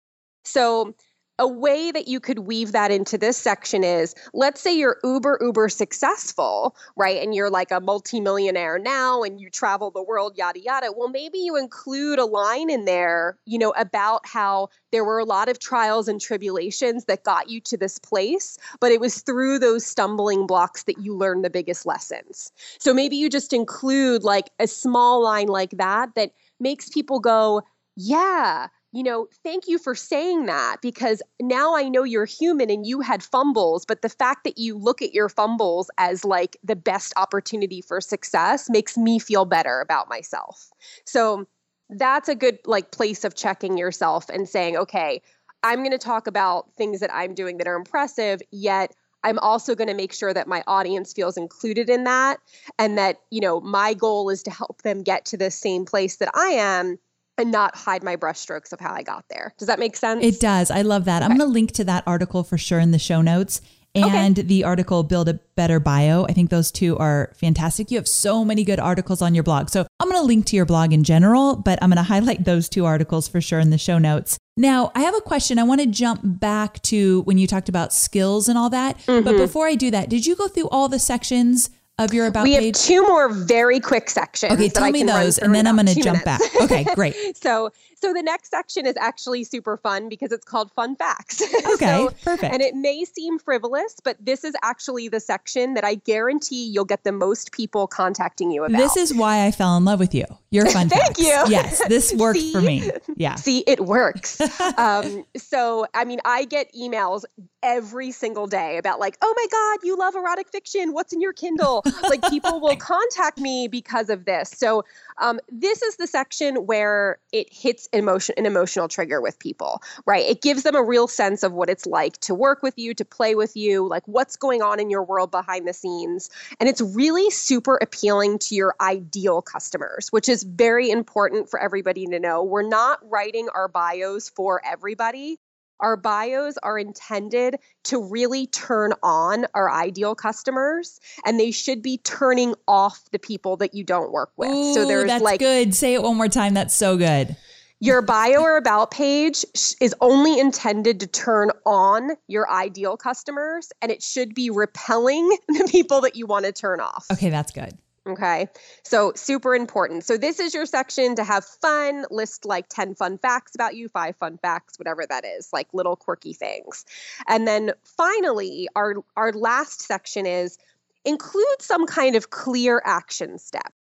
So 0.43 0.93
a 1.39 1.47
way 1.47 1.91
that 1.91 2.08
you 2.08 2.19
could 2.19 2.39
weave 2.39 2.71
that 2.71 2.91
into 2.91 3.17
this 3.17 3.38
section 3.38 3.84
is 3.84 4.15
let's 4.34 4.62
say 4.62 4.76
you're 4.76 4.97
uber 5.04 5.38
uber 5.41 5.69
successful 5.69 6.76
right? 6.95 7.21
And 7.21 7.34
you're 7.36 7.50
like 7.50 7.71
a 7.71 7.80
multimillionaire 7.80 8.80
now 8.80 9.23
and 9.23 9.39
you 9.39 9.50
travel 9.50 9.91
the 9.91 10.04
world 10.04 10.38
yada 10.38 10.60
yada. 10.60 10.91
Well 10.95 11.10
maybe 11.10 11.38
you 11.39 11.56
include 11.56 12.19
a 12.19 12.26
line 12.26 12.69
in 12.69 12.86
there 12.86 13.38
you 13.45 13.58
know 13.58 13.71
about 13.78 14.21
how 14.26 14.69
there 14.91 15.06
were 15.06 15.19
a 15.19 15.26
lot 15.26 15.50
of 15.50 15.60
trials 15.60 16.08
and 16.08 16.19
tribulations 16.19 17.06
that 17.06 17.23
got 17.23 17.50
you 17.50 17.62
to 17.62 17.78
this 17.78 18.00
place 18.00 18.58
but 18.80 18.91
it 18.91 19.00
was 19.00 19.21
through 19.21 19.60
those 19.60 19.86
stumbling 19.86 20.47
blocks 20.47 20.84
that 20.84 21.00
you 21.00 21.15
learned 21.15 21.43
the 21.43 21.50
biggest 21.50 21.86
lessons. 21.86 22.52
So 22.80 22.93
maybe 22.93 23.15
you 23.15 23.30
just 23.30 23.54
include 23.54 24.23
like 24.23 24.50
a 24.60 24.67
small 24.67 25.23
line 25.23 25.47
like 25.47 25.71
that 25.71 26.15
that 26.15 26.32
makes 26.60 26.89
people 26.89 27.19
go 27.19 27.62
yeah 27.95 28.67
you 28.97 29.03
know, 29.03 29.27
thank 29.43 29.67
you 29.67 29.77
for 29.77 29.93
saying 29.93 30.47
that 30.47 30.77
because 30.81 31.21
now 31.39 31.75
I 31.75 31.88
know 31.88 32.03
you're 32.03 32.25
human 32.25 32.71
and 32.71 32.83
you 32.83 32.99
had 32.99 33.21
fumbles, 33.21 33.86
but 33.86 34.01
the 34.01 34.10
fact 34.10 34.43
that 34.43 34.57
you 34.57 34.75
look 34.75 35.03
at 35.03 35.13
your 35.13 35.29
fumbles 35.29 35.91
as 35.99 36.25
like 36.25 36.57
the 36.63 36.75
best 36.75 37.13
opportunity 37.15 37.79
for 37.79 38.01
success 38.01 38.71
makes 38.71 38.97
me 38.97 39.19
feel 39.19 39.45
better 39.45 39.81
about 39.81 40.10
myself. 40.10 40.71
So 41.05 41.45
that's 41.91 42.27
a 42.27 42.33
good 42.33 42.57
like 42.65 42.89
place 42.89 43.23
of 43.23 43.36
checking 43.36 43.77
yourself 43.77 44.29
and 44.29 44.49
saying, 44.49 44.77
okay, 44.77 45.21
I'm 45.62 45.81
going 45.81 45.91
to 45.91 45.99
talk 45.99 46.25
about 46.25 46.73
things 46.73 46.99
that 47.01 47.13
I'm 47.13 47.36
doing 47.36 47.57
that 47.57 47.67
are 47.67 47.75
impressive, 47.75 48.41
yet 48.49 48.95
I'm 49.23 49.38
also 49.38 49.75
going 49.75 49.89
to 49.89 49.93
make 49.93 50.12
sure 50.12 50.33
that 50.33 50.47
my 50.47 50.63
audience 50.65 51.13
feels 51.13 51.38
included 51.38 51.88
in 51.88 52.05
that 52.05 52.39
and 52.79 52.97
that, 52.97 53.17
you 53.29 53.41
know, 53.41 53.62
my 53.62 53.93
goal 53.93 54.31
is 54.31 54.41
to 54.41 54.49
help 54.49 54.81
them 54.81 55.03
get 55.03 55.25
to 55.25 55.38
the 55.38 55.51
same 55.51 55.86
place 55.86 56.15
that 56.15 56.31
I 56.33 56.47
am 56.47 56.97
and 57.38 57.52
not 57.52 57.76
hide 57.76 58.04
my 58.04 58.15
brushstrokes 58.15 58.73
of 58.73 58.80
how 58.80 58.93
I 58.93 59.04
got 59.04 59.26
there. 59.30 59.54
Does 59.58 59.67
that 59.67 59.80
make 59.80 59.95
sense? 59.95 60.23
It 60.23 60.39
does. 60.39 60.71
I 60.71 60.82
love 60.82 61.06
that. 61.06 61.21
I'm 61.23 61.30
going 61.30 61.39
to 61.39 61.45
link 61.45 61.71
to 61.73 61.84
that 61.86 62.04
article 62.08 62.43
for 62.43 62.58
sure 62.58 62.80
in 62.80 62.91
the 62.91 63.00
show 63.00 63.21
notes 63.21 63.62
and 63.95 64.36
the 64.36 64.63
article 64.63 65.04
Build 65.04 65.30
a 65.30 65.36
Better 65.56 65.80
Bio. 65.80 66.26
I 66.26 66.34
think 66.34 66.50
those 66.50 66.71
two 66.71 66.97
are 66.97 67.32
fantastic. 67.36 67.89
You 67.91 67.97
have 67.97 68.08
so 68.08 68.45
many 68.45 68.63
good 68.63 68.80
articles 68.80 69.21
on 69.21 69.34
your 69.34 69.43
blog. 69.43 69.69
So 69.69 69.86
I'm 70.00 70.10
going 70.10 70.21
to 70.21 70.26
link 70.26 70.45
to 70.47 70.56
your 70.56 70.65
blog 70.65 70.93
in 70.93 71.04
general, 71.04 71.56
but 71.56 71.80
I'm 71.82 71.89
going 71.89 71.97
to 72.04 72.04
highlight 72.04 72.45
those 72.45 72.69
two 72.69 72.86
articles 72.86 73.28
for 73.28 73.41
sure 73.41 73.60
in 73.60 73.69
the 73.69 73.78
show 73.78 73.97
notes. 73.97 74.38
Now, 74.56 74.91
I 74.95 75.02
have 75.02 75.15
a 75.15 75.21
question. 75.21 75.60
I 75.60 75.63
want 75.63 75.82
to 75.82 75.88
jump 75.88 76.21
back 76.23 76.82
to 76.84 77.21
when 77.21 77.38
you 77.38 77.45
talked 77.45 77.69
about 77.69 77.93
skills 77.93 78.50
and 78.50 78.58
all 78.58 78.69
that. 78.71 78.97
But 79.06 79.23
mm-hmm. 79.23 79.38
before 79.38 79.67
I 79.67 79.76
do 79.76 79.91
that, 79.91 80.10
did 80.10 80.26
you 80.26 80.36
go 80.36 80.47
through 80.47 80.69
all 80.69 80.89
the 80.89 81.00
sections 81.00 81.69
of 81.99 82.13
your 82.13 82.27
about 82.27 82.43
we 82.43 82.53
have 82.53 82.73
two 82.73 83.01
more 83.07 83.29
very 83.29 83.79
quick 83.79 84.10
sections. 84.10 84.53
Okay, 84.53 84.69
tell 84.69 84.91
me 84.91 85.03
those, 85.03 85.38
and 85.38 85.53
then 85.53 85.65
I'm 85.65 85.75
going 85.75 85.88
to 85.88 85.95
jump 85.95 86.25
minutes. 86.25 86.53
back. 86.53 86.62
Okay, 86.63 86.83
great. 86.95 87.15
so, 87.41 87.71
so 87.99 88.13
the 88.13 88.21
next 88.21 88.49
section 88.51 88.86
is 88.86 88.95
actually 88.97 89.43
super 89.43 89.77
fun 89.77 90.10
because 90.10 90.31
it's 90.31 90.45
called 90.45 90.71
fun 90.73 90.95
facts. 90.95 91.41
Okay, 91.77 91.86
So- 92.07 92.10
perfect. 92.23 92.53
And 92.53 92.62
it 92.62 92.75
may 92.75 93.03
seem 93.05 93.39
frivolous, 93.39 93.95
but 94.03 94.17
this 94.23 94.43
is 94.43 94.55
actually 94.63 95.10
the 95.10 95.19
section 95.19 95.73
that 95.73 95.83
I 95.83 95.95
guarantee 95.95 96.65
you'll 96.65 96.86
get 96.86 97.03
the 97.03 97.12
most 97.12 97.51
people 97.51 97.88
contacting 97.88 98.51
you 98.51 98.63
about. 98.63 98.77
This 98.77 98.95
is 98.97 99.13
why 99.13 99.45
I 99.45 99.51
fell 99.51 99.75
in 99.77 99.86
love 99.86 99.99
with 99.99 100.13
you. 100.15 100.25
You're 100.49 100.65
fun. 100.71 100.89
Thank 100.89 101.17
facts. 101.17 101.19
you. 101.19 101.43
Yes, 101.49 101.86
this 101.88 102.13
worked 102.17 102.39
for 102.51 102.62
me. 102.62 102.89
Yeah. 103.15 103.36
See, 103.36 103.63
it 103.67 103.81
works. 103.81 104.39
um, 104.77 105.25
so, 105.36 105.86
I 105.93 106.05
mean, 106.05 106.19
I 106.25 106.45
get 106.45 106.73
emails 106.73 107.25
every 107.62 108.12
single 108.12 108.47
day 108.47 108.77
about, 108.77 108.99
like, 108.99 109.17
oh 109.21 109.33
my 109.36 109.45
God, 109.51 109.86
you 109.86 109.97
love 109.97 110.15
erotic 110.15 110.49
fiction. 110.49 110.93
What's 110.93 111.12
in 111.13 111.19
your 111.21 111.33
Kindle? 111.33 111.83
Like, 112.03 112.21
people 112.29 112.60
will 112.62 112.77
contact 112.77 113.39
me 113.39 113.67
because 113.67 114.10
of 114.10 114.25
this. 114.25 114.49
So, 114.51 114.83
um, 115.19 115.39
this 115.51 115.81
is 115.81 115.97
the 115.97 116.07
section 116.07 116.65
where 116.67 117.17
it 117.33 117.51
hits 117.51 117.87
emotion, 117.93 118.36
an 118.38 118.45
emotional 118.45 118.88
trigger 118.88 119.21
with 119.21 119.39
people, 119.39 119.82
right? 120.06 120.26
It 120.26 120.41
gives 120.41 120.63
them 120.63 120.76
a 120.76 120.84
real 120.84 121.08
sense 121.08 121.43
of 121.43 121.54
what 121.54 121.69
it's 121.69 121.86
like 121.86 122.17
to 122.19 122.34
work 122.34 122.62
with 122.63 122.78
you, 122.78 122.93
to 122.95 123.06
play 123.06 123.36
with 123.36 123.56
you, 123.56 123.88
like 123.88 124.04
what's 124.08 124.36
going 124.36 124.62
on 124.62 124.80
in 124.80 124.89
your 124.89 125.04
world 125.04 125.32
behind 125.32 125.67
the 125.67 125.73
scenes. 125.73 126.30
And 126.60 126.69
it's 126.69 126.82
really 126.82 127.30
super 127.30 127.78
appealing 127.82 128.39
to 128.39 128.56
your 128.56 128.76
ideal 128.82 129.41
customers, 129.41 130.10
which 130.10 130.30
is 130.30 130.43
very 130.43 130.89
important 130.89 131.50
for 131.50 131.60
everybody 131.60 132.06
to 132.06 132.19
know. 132.19 132.43
We're 132.43 132.67
not 132.67 133.00
writing 133.04 133.50
our 133.54 133.67
bios 133.67 134.30
for 134.30 134.62
everybody. 134.65 135.39
Our 135.80 135.95
bios 135.95 136.58
are 136.58 136.80
intended 136.80 137.58
to 137.86 138.02
really 138.02 138.47
turn 138.47 138.93
on 139.04 139.45
our 139.54 139.71
ideal 139.71 140.15
customers, 140.15 141.00
and 141.26 141.39
they 141.39 141.52
should 141.52 141.82
be 141.82 142.00
turning 142.00 142.56
off 142.67 143.04
the 143.12 143.19
people 143.19 143.58
that 143.58 143.73
you 143.73 143.84
don't 143.84 144.12
work 144.12 144.32
with. 144.38 144.50
so 144.73 144.88
there's 144.88 145.08
that's 145.08 145.23
like 145.23 145.39
good. 145.39 145.76
Say 145.76 145.93
it 145.93 146.02
one 146.02 146.17
more 146.17 146.28
time. 146.28 146.54
That's 146.54 146.73
so 146.73 146.97
good. 146.97 147.36
Your 147.79 148.01
bio 148.01 148.41
or 148.41 148.57
about 148.57 148.91
page 148.91 149.45
is 149.79 149.93
only 150.01 150.39
intended 150.39 150.99
to 151.01 151.07
turn 151.07 151.51
on 151.65 152.11
your 152.27 152.49
ideal 152.49 152.97
customers, 152.97 153.71
and 153.81 153.91
it 153.91 154.01
should 154.01 154.33
be 154.33 154.49
repelling 154.49 155.29
the 155.47 155.67
people 155.71 156.01
that 156.01 156.15
you 156.15 156.25
want 156.25 156.45
to 156.45 156.51
turn 156.51 156.79
off. 156.79 157.05
Okay, 157.11 157.29
that's 157.29 157.51
good. 157.51 157.77
Okay. 158.07 158.47
So, 158.83 159.11
super 159.15 159.53
important. 159.53 160.05
So, 160.05 160.17
this 160.17 160.39
is 160.39 160.53
your 160.53 160.65
section 160.65 161.15
to 161.15 161.23
have 161.23 161.43
fun, 161.43 162.05
list 162.09 162.45
like 162.45 162.69
10 162.69 162.95
fun 162.95 163.17
facts 163.17 163.53
about 163.53 163.75
you, 163.75 163.89
five 163.89 164.15
fun 164.15 164.37
facts, 164.37 164.79
whatever 164.79 165.05
that 165.07 165.25
is, 165.25 165.49
like 165.51 165.67
little 165.73 165.95
quirky 165.95 166.33
things. 166.33 166.85
And 167.27 167.47
then 167.47 167.73
finally, 167.83 168.69
our, 168.75 168.95
our 169.17 169.33
last 169.33 169.81
section 169.81 170.25
is 170.25 170.57
include 171.03 171.61
some 171.61 171.85
kind 171.85 172.15
of 172.15 172.29
clear 172.29 172.81
action 172.85 173.37
step. 173.37 173.73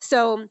So, 0.00 0.48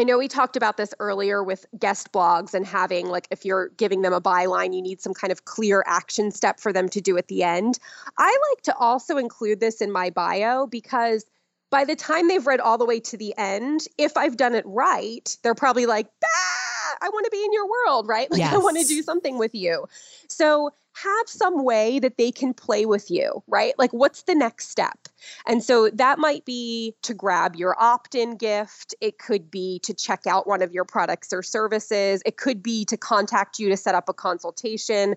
I 0.00 0.02
know 0.02 0.16
we 0.16 0.28
talked 0.28 0.56
about 0.56 0.78
this 0.78 0.94
earlier 0.98 1.44
with 1.44 1.66
guest 1.78 2.10
blogs 2.10 2.54
and 2.54 2.64
having, 2.64 3.08
like, 3.08 3.28
if 3.30 3.44
you're 3.44 3.68
giving 3.76 4.00
them 4.00 4.14
a 4.14 4.20
byline, 4.20 4.74
you 4.74 4.80
need 4.80 4.98
some 4.98 5.12
kind 5.12 5.30
of 5.30 5.44
clear 5.44 5.84
action 5.86 6.30
step 6.30 6.58
for 6.58 6.72
them 6.72 6.88
to 6.88 7.02
do 7.02 7.18
at 7.18 7.28
the 7.28 7.42
end. 7.42 7.78
I 8.16 8.34
like 8.50 8.62
to 8.62 8.74
also 8.76 9.18
include 9.18 9.60
this 9.60 9.82
in 9.82 9.92
my 9.92 10.08
bio 10.08 10.66
because 10.66 11.26
by 11.70 11.84
the 11.84 11.96
time 11.96 12.28
they've 12.28 12.46
read 12.46 12.60
all 12.60 12.78
the 12.78 12.86
way 12.86 12.98
to 12.98 13.18
the 13.18 13.34
end, 13.36 13.80
if 13.98 14.16
I've 14.16 14.38
done 14.38 14.54
it 14.54 14.64
right, 14.66 15.36
they're 15.42 15.54
probably 15.54 15.84
like, 15.84 16.06
ah, 16.24 16.69
I 17.00 17.08
want 17.08 17.24
to 17.24 17.30
be 17.30 17.44
in 17.44 17.52
your 17.52 17.68
world, 17.68 18.08
right? 18.08 18.30
Like, 18.30 18.42
I 18.42 18.58
want 18.58 18.78
to 18.78 18.84
do 18.84 19.02
something 19.02 19.38
with 19.38 19.54
you. 19.54 19.86
So, 20.28 20.70
have 20.92 21.28
some 21.28 21.64
way 21.64 21.98
that 22.00 22.18
they 22.18 22.30
can 22.32 22.52
play 22.52 22.84
with 22.84 23.10
you, 23.10 23.42
right? 23.46 23.74
Like, 23.78 23.92
what's 23.92 24.22
the 24.22 24.34
next 24.34 24.70
step? 24.70 25.08
And 25.46 25.62
so 25.62 25.88
that 25.90 26.18
might 26.18 26.44
be 26.44 26.94
to 27.02 27.14
grab 27.14 27.54
your 27.56 27.80
opt 27.80 28.14
in 28.14 28.36
gift. 28.36 28.94
It 29.00 29.18
could 29.18 29.50
be 29.50 29.78
to 29.84 29.94
check 29.94 30.26
out 30.26 30.46
one 30.46 30.62
of 30.62 30.72
your 30.72 30.84
products 30.84 31.32
or 31.32 31.42
services. 31.42 32.22
It 32.26 32.36
could 32.36 32.62
be 32.62 32.84
to 32.86 32.96
contact 32.96 33.58
you 33.58 33.68
to 33.68 33.76
set 33.76 33.94
up 33.94 34.08
a 34.08 34.14
consultation 34.14 35.14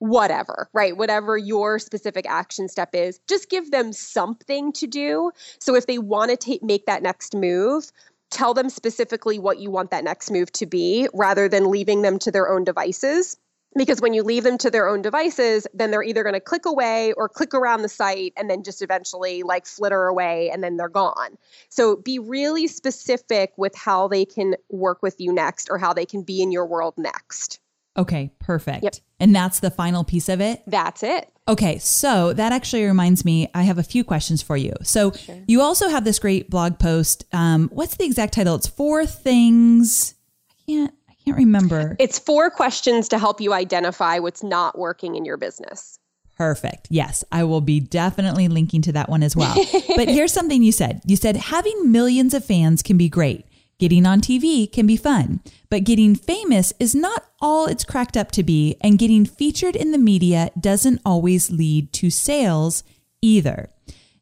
whatever, 0.00 0.68
right? 0.72 0.96
Whatever 0.96 1.36
your 1.36 1.80
specific 1.80 2.24
action 2.28 2.68
step 2.68 2.90
is, 2.94 3.18
just 3.28 3.50
give 3.50 3.72
them 3.72 3.92
something 3.92 4.72
to 4.74 4.86
do. 4.86 5.32
So 5.58 5.74
if 5.74 5.86
they 5.86 5.98
want 5.98 6.30
to 6.30 6.36
take 6.36 6.62
make 6.62 6.86
that 6.86 7.02
next 7.02 7.34
move, 7.34 7.90
tell 8.30 8.54
them 8.54 8.70
specifically 8.70 9.38
what 9.38 9.58
you 9.58 9.70
want 9.70 9.90
that 9.90 10.04
next 10.04 10.30
move 10.30 10.50
to 10.52 10.66
be 10.66 11.08
rather 11.14 11.48
than 11.48 11.70
leaving 11.70 12.02
them 12.02 12.18
to 12.20 12.30
their 12.30 12.48
own 12.48 12.64
devices. 12.64 13.36
Because 13.76 14.00
when 14.00 14.14
you 14.14 14.22
leave 14.22 14.44
them 14.44 14.58
to 14.58 14.70
their 14.70 14.88
own 14.88 15.02
devices, 15.02 15.66
then 15.74 15.90
they're 15.90 16.02
either 16.02 16.22
going 16.22 16.34
to 16.34 16.40
click 16.40 16.64
away 16.64 17.12
or 17.12 17.28
click 17.28 17.52
around 17.52 17.82
the 17.82 17.88
site 17.88 18.32
and 18.36 18.48
then 18.48 18.62
just 18.62 18.82
eventually 18.82 19.42
like 19.42 19.66
flitter 19.66 20.06
away 20.06 20.50
and 20.50 20.64
then 20.64 20.76
they're 20.76 20.88
gone. 20.88 21.36
So 21.68 21.96
be 21.96 22.18
really 22.18 22.66
specific 22.66 23.52
with 23.56 23.74
how 23.76 24.08
they 24.08 24.24
can 24.24 24.56
work 24.70 25.02
with 25.02 25.20
you 25.20 25.32
next 25.32 25.68
or 25.70 25.78
how 25.78 25.92
they 25.92 26.06
can 26.06 26.22
be 26.22 26.42
in 26.42 26.50
your 26.50 26.66
world 26.66 26.94
next. 26.96 27.60
Okay, 27.98 28.30
perfect. 28.38 28.84
Yep. 28.84 28.94
And 29.20 29.34
that's 29.34 29.58
the 29.60 29.70
final 29.70 30.04
piece 30.04 30.28
of 30.28 30.40
it. 30.40 30.62
That's 30.66 31.02
it. 31.02 31.28
Okay, 31.48 31.78
so 31.78 32.32
that 32.34 32.52
actually 32.52 32.84
reminds 32.84 33.24
me, 33.24 33.48
I 33.54 33.62
have 33.62 33.78
a 33.78 33.82
few 33.82 34.04
questions 34.04 34.40
for 34.40 34.56
you. 34.56 34.72
So 34.82 35.12
you 35.46 35.60
also 35.60 35.88
have 35.88 36.04
this 36.04 36.18
great 36.18 36.48
blog 36.48 36.78
post. 36.78 37.24
Um, 37.32 37.68
what's 37.72 37.96
the 37.96 38.04
exact 38.04 38.34
title? 38.34 38.54
It's 38.54 38.68
four 38.68 39.04
things. 39.04 40.14
I 40.50 40.54
can't. 40.66 40.94
I 41.08 41.14
can't 41.24 41.36
remember. 41.36 41.96
It's 41.98 42.18
four 42.18 42.48
questions 42.50 43.08
to 43.08 43.18
help 43.18 43.40
you 43.40 43.52
identify 43.52 44.18
what's 44.18 44.42
not 44.42 44.78
working 44.78 45.16
in 45.16 45.24
your 45.24 45.36
business. 45.36 45.98
Perfect. 46.36 46.86
Yes, 46.88 47.24
I 47.32 47.42
will 47.42 47.60
be 47.60 47.80
definitely 47.80 48.46
linking 48.46 48.80
to 48.82 48.92
that 48.92 49.08
one 49.08 49.24
as 49.24 49.34
well. 49.34 49.54
but 49.96 50.08
here's 50.08 50.32
something 50.32 50.62
you 50.62 50.70
said. 50.70 51.02
You 51.04 51.16
said 51.16 51.36
having 51.36 51.90
millions 51.90 52.32
of 52.32 52.44
fans 52.44 52.80
can 52.80 52.96
be 52.96 53.08
great. 53.08 53.44
Getting 53.78 54.06
on 54.06 54.20
TV 54.20 54.70
can 54.70 54.88
be 54.88 54.96
fun, 54.96 55.40
but 55.70 55.84
getting 55.84 56.16
famous 56.16 56.72
is 56.80 56.96
not 56.96 57.26
all 57.40 57.66
it's 57.66 57.84
cracked 57.84 58.16
up 58.16 58.32
to 58.32 58.42
be, 58.42 58.76
and 58.80 58.98
getting 58.98 59.24
featured 59.24 59.76
in 59.76 59.92
the 59.92 59.98
media 59.98 60.50
doesn't 60.58 61.00
always 61.06 61.52
lead 61.52 61.92
to 61.92 62.10
sales 62.10 62.82
either. 63.22 63.70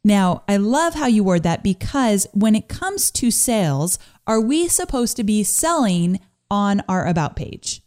Now, 0.03 0.43
I 0.47 0.57
love 0.57 0.93
how 0.93 1.07
you 1.07 1.23
word 1.23 1.41
that 1.41 1.63
because 1.63 2.27
when 2.33 2.55
it 2.55 2.67
comes 2.67 3.09
to 3.11 3.31
sales, 3.31 3.97
are 4.27 4.39
we 4.39 4.67
supposed 4.67 5.17
to 5.17 5.23
be 5.23 5.43
selling 5.43 6.19
on 6.51 6.83
our 6.87 7.07
About 7.07 7.35
page? 7.35 7.81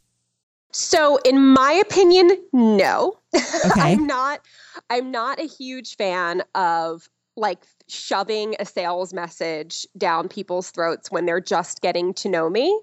So, 0.72 1.18
in 1.24 1.38
my 1.38 1.72
opinion, 1.72 2.30
no. 2.52 3.16
Okay. 3.64 3.92
I'm 3.92 4.06
not. 4.06 4.40
I'm 4.88 5.10
not 5.10 5.38
a 5.38 5.46
huge 5.46 5.96
fan 5.96 6.42
of 6.54 7.08
like 7.36 7.60
shoving 7.93 8.57
a 8.59 8.64
sales 8.64 9.12
message 9.12 9.86
down 9.97 10.28
people's 10.28 10.70
throats 10.70 11.11
when 11.11 11.26
they're 11.26 11.41
just 11.41 11.80
getting 11.80 12.14
to 12.14 12.28
know 12.28 12.49
me. 12.49 12.80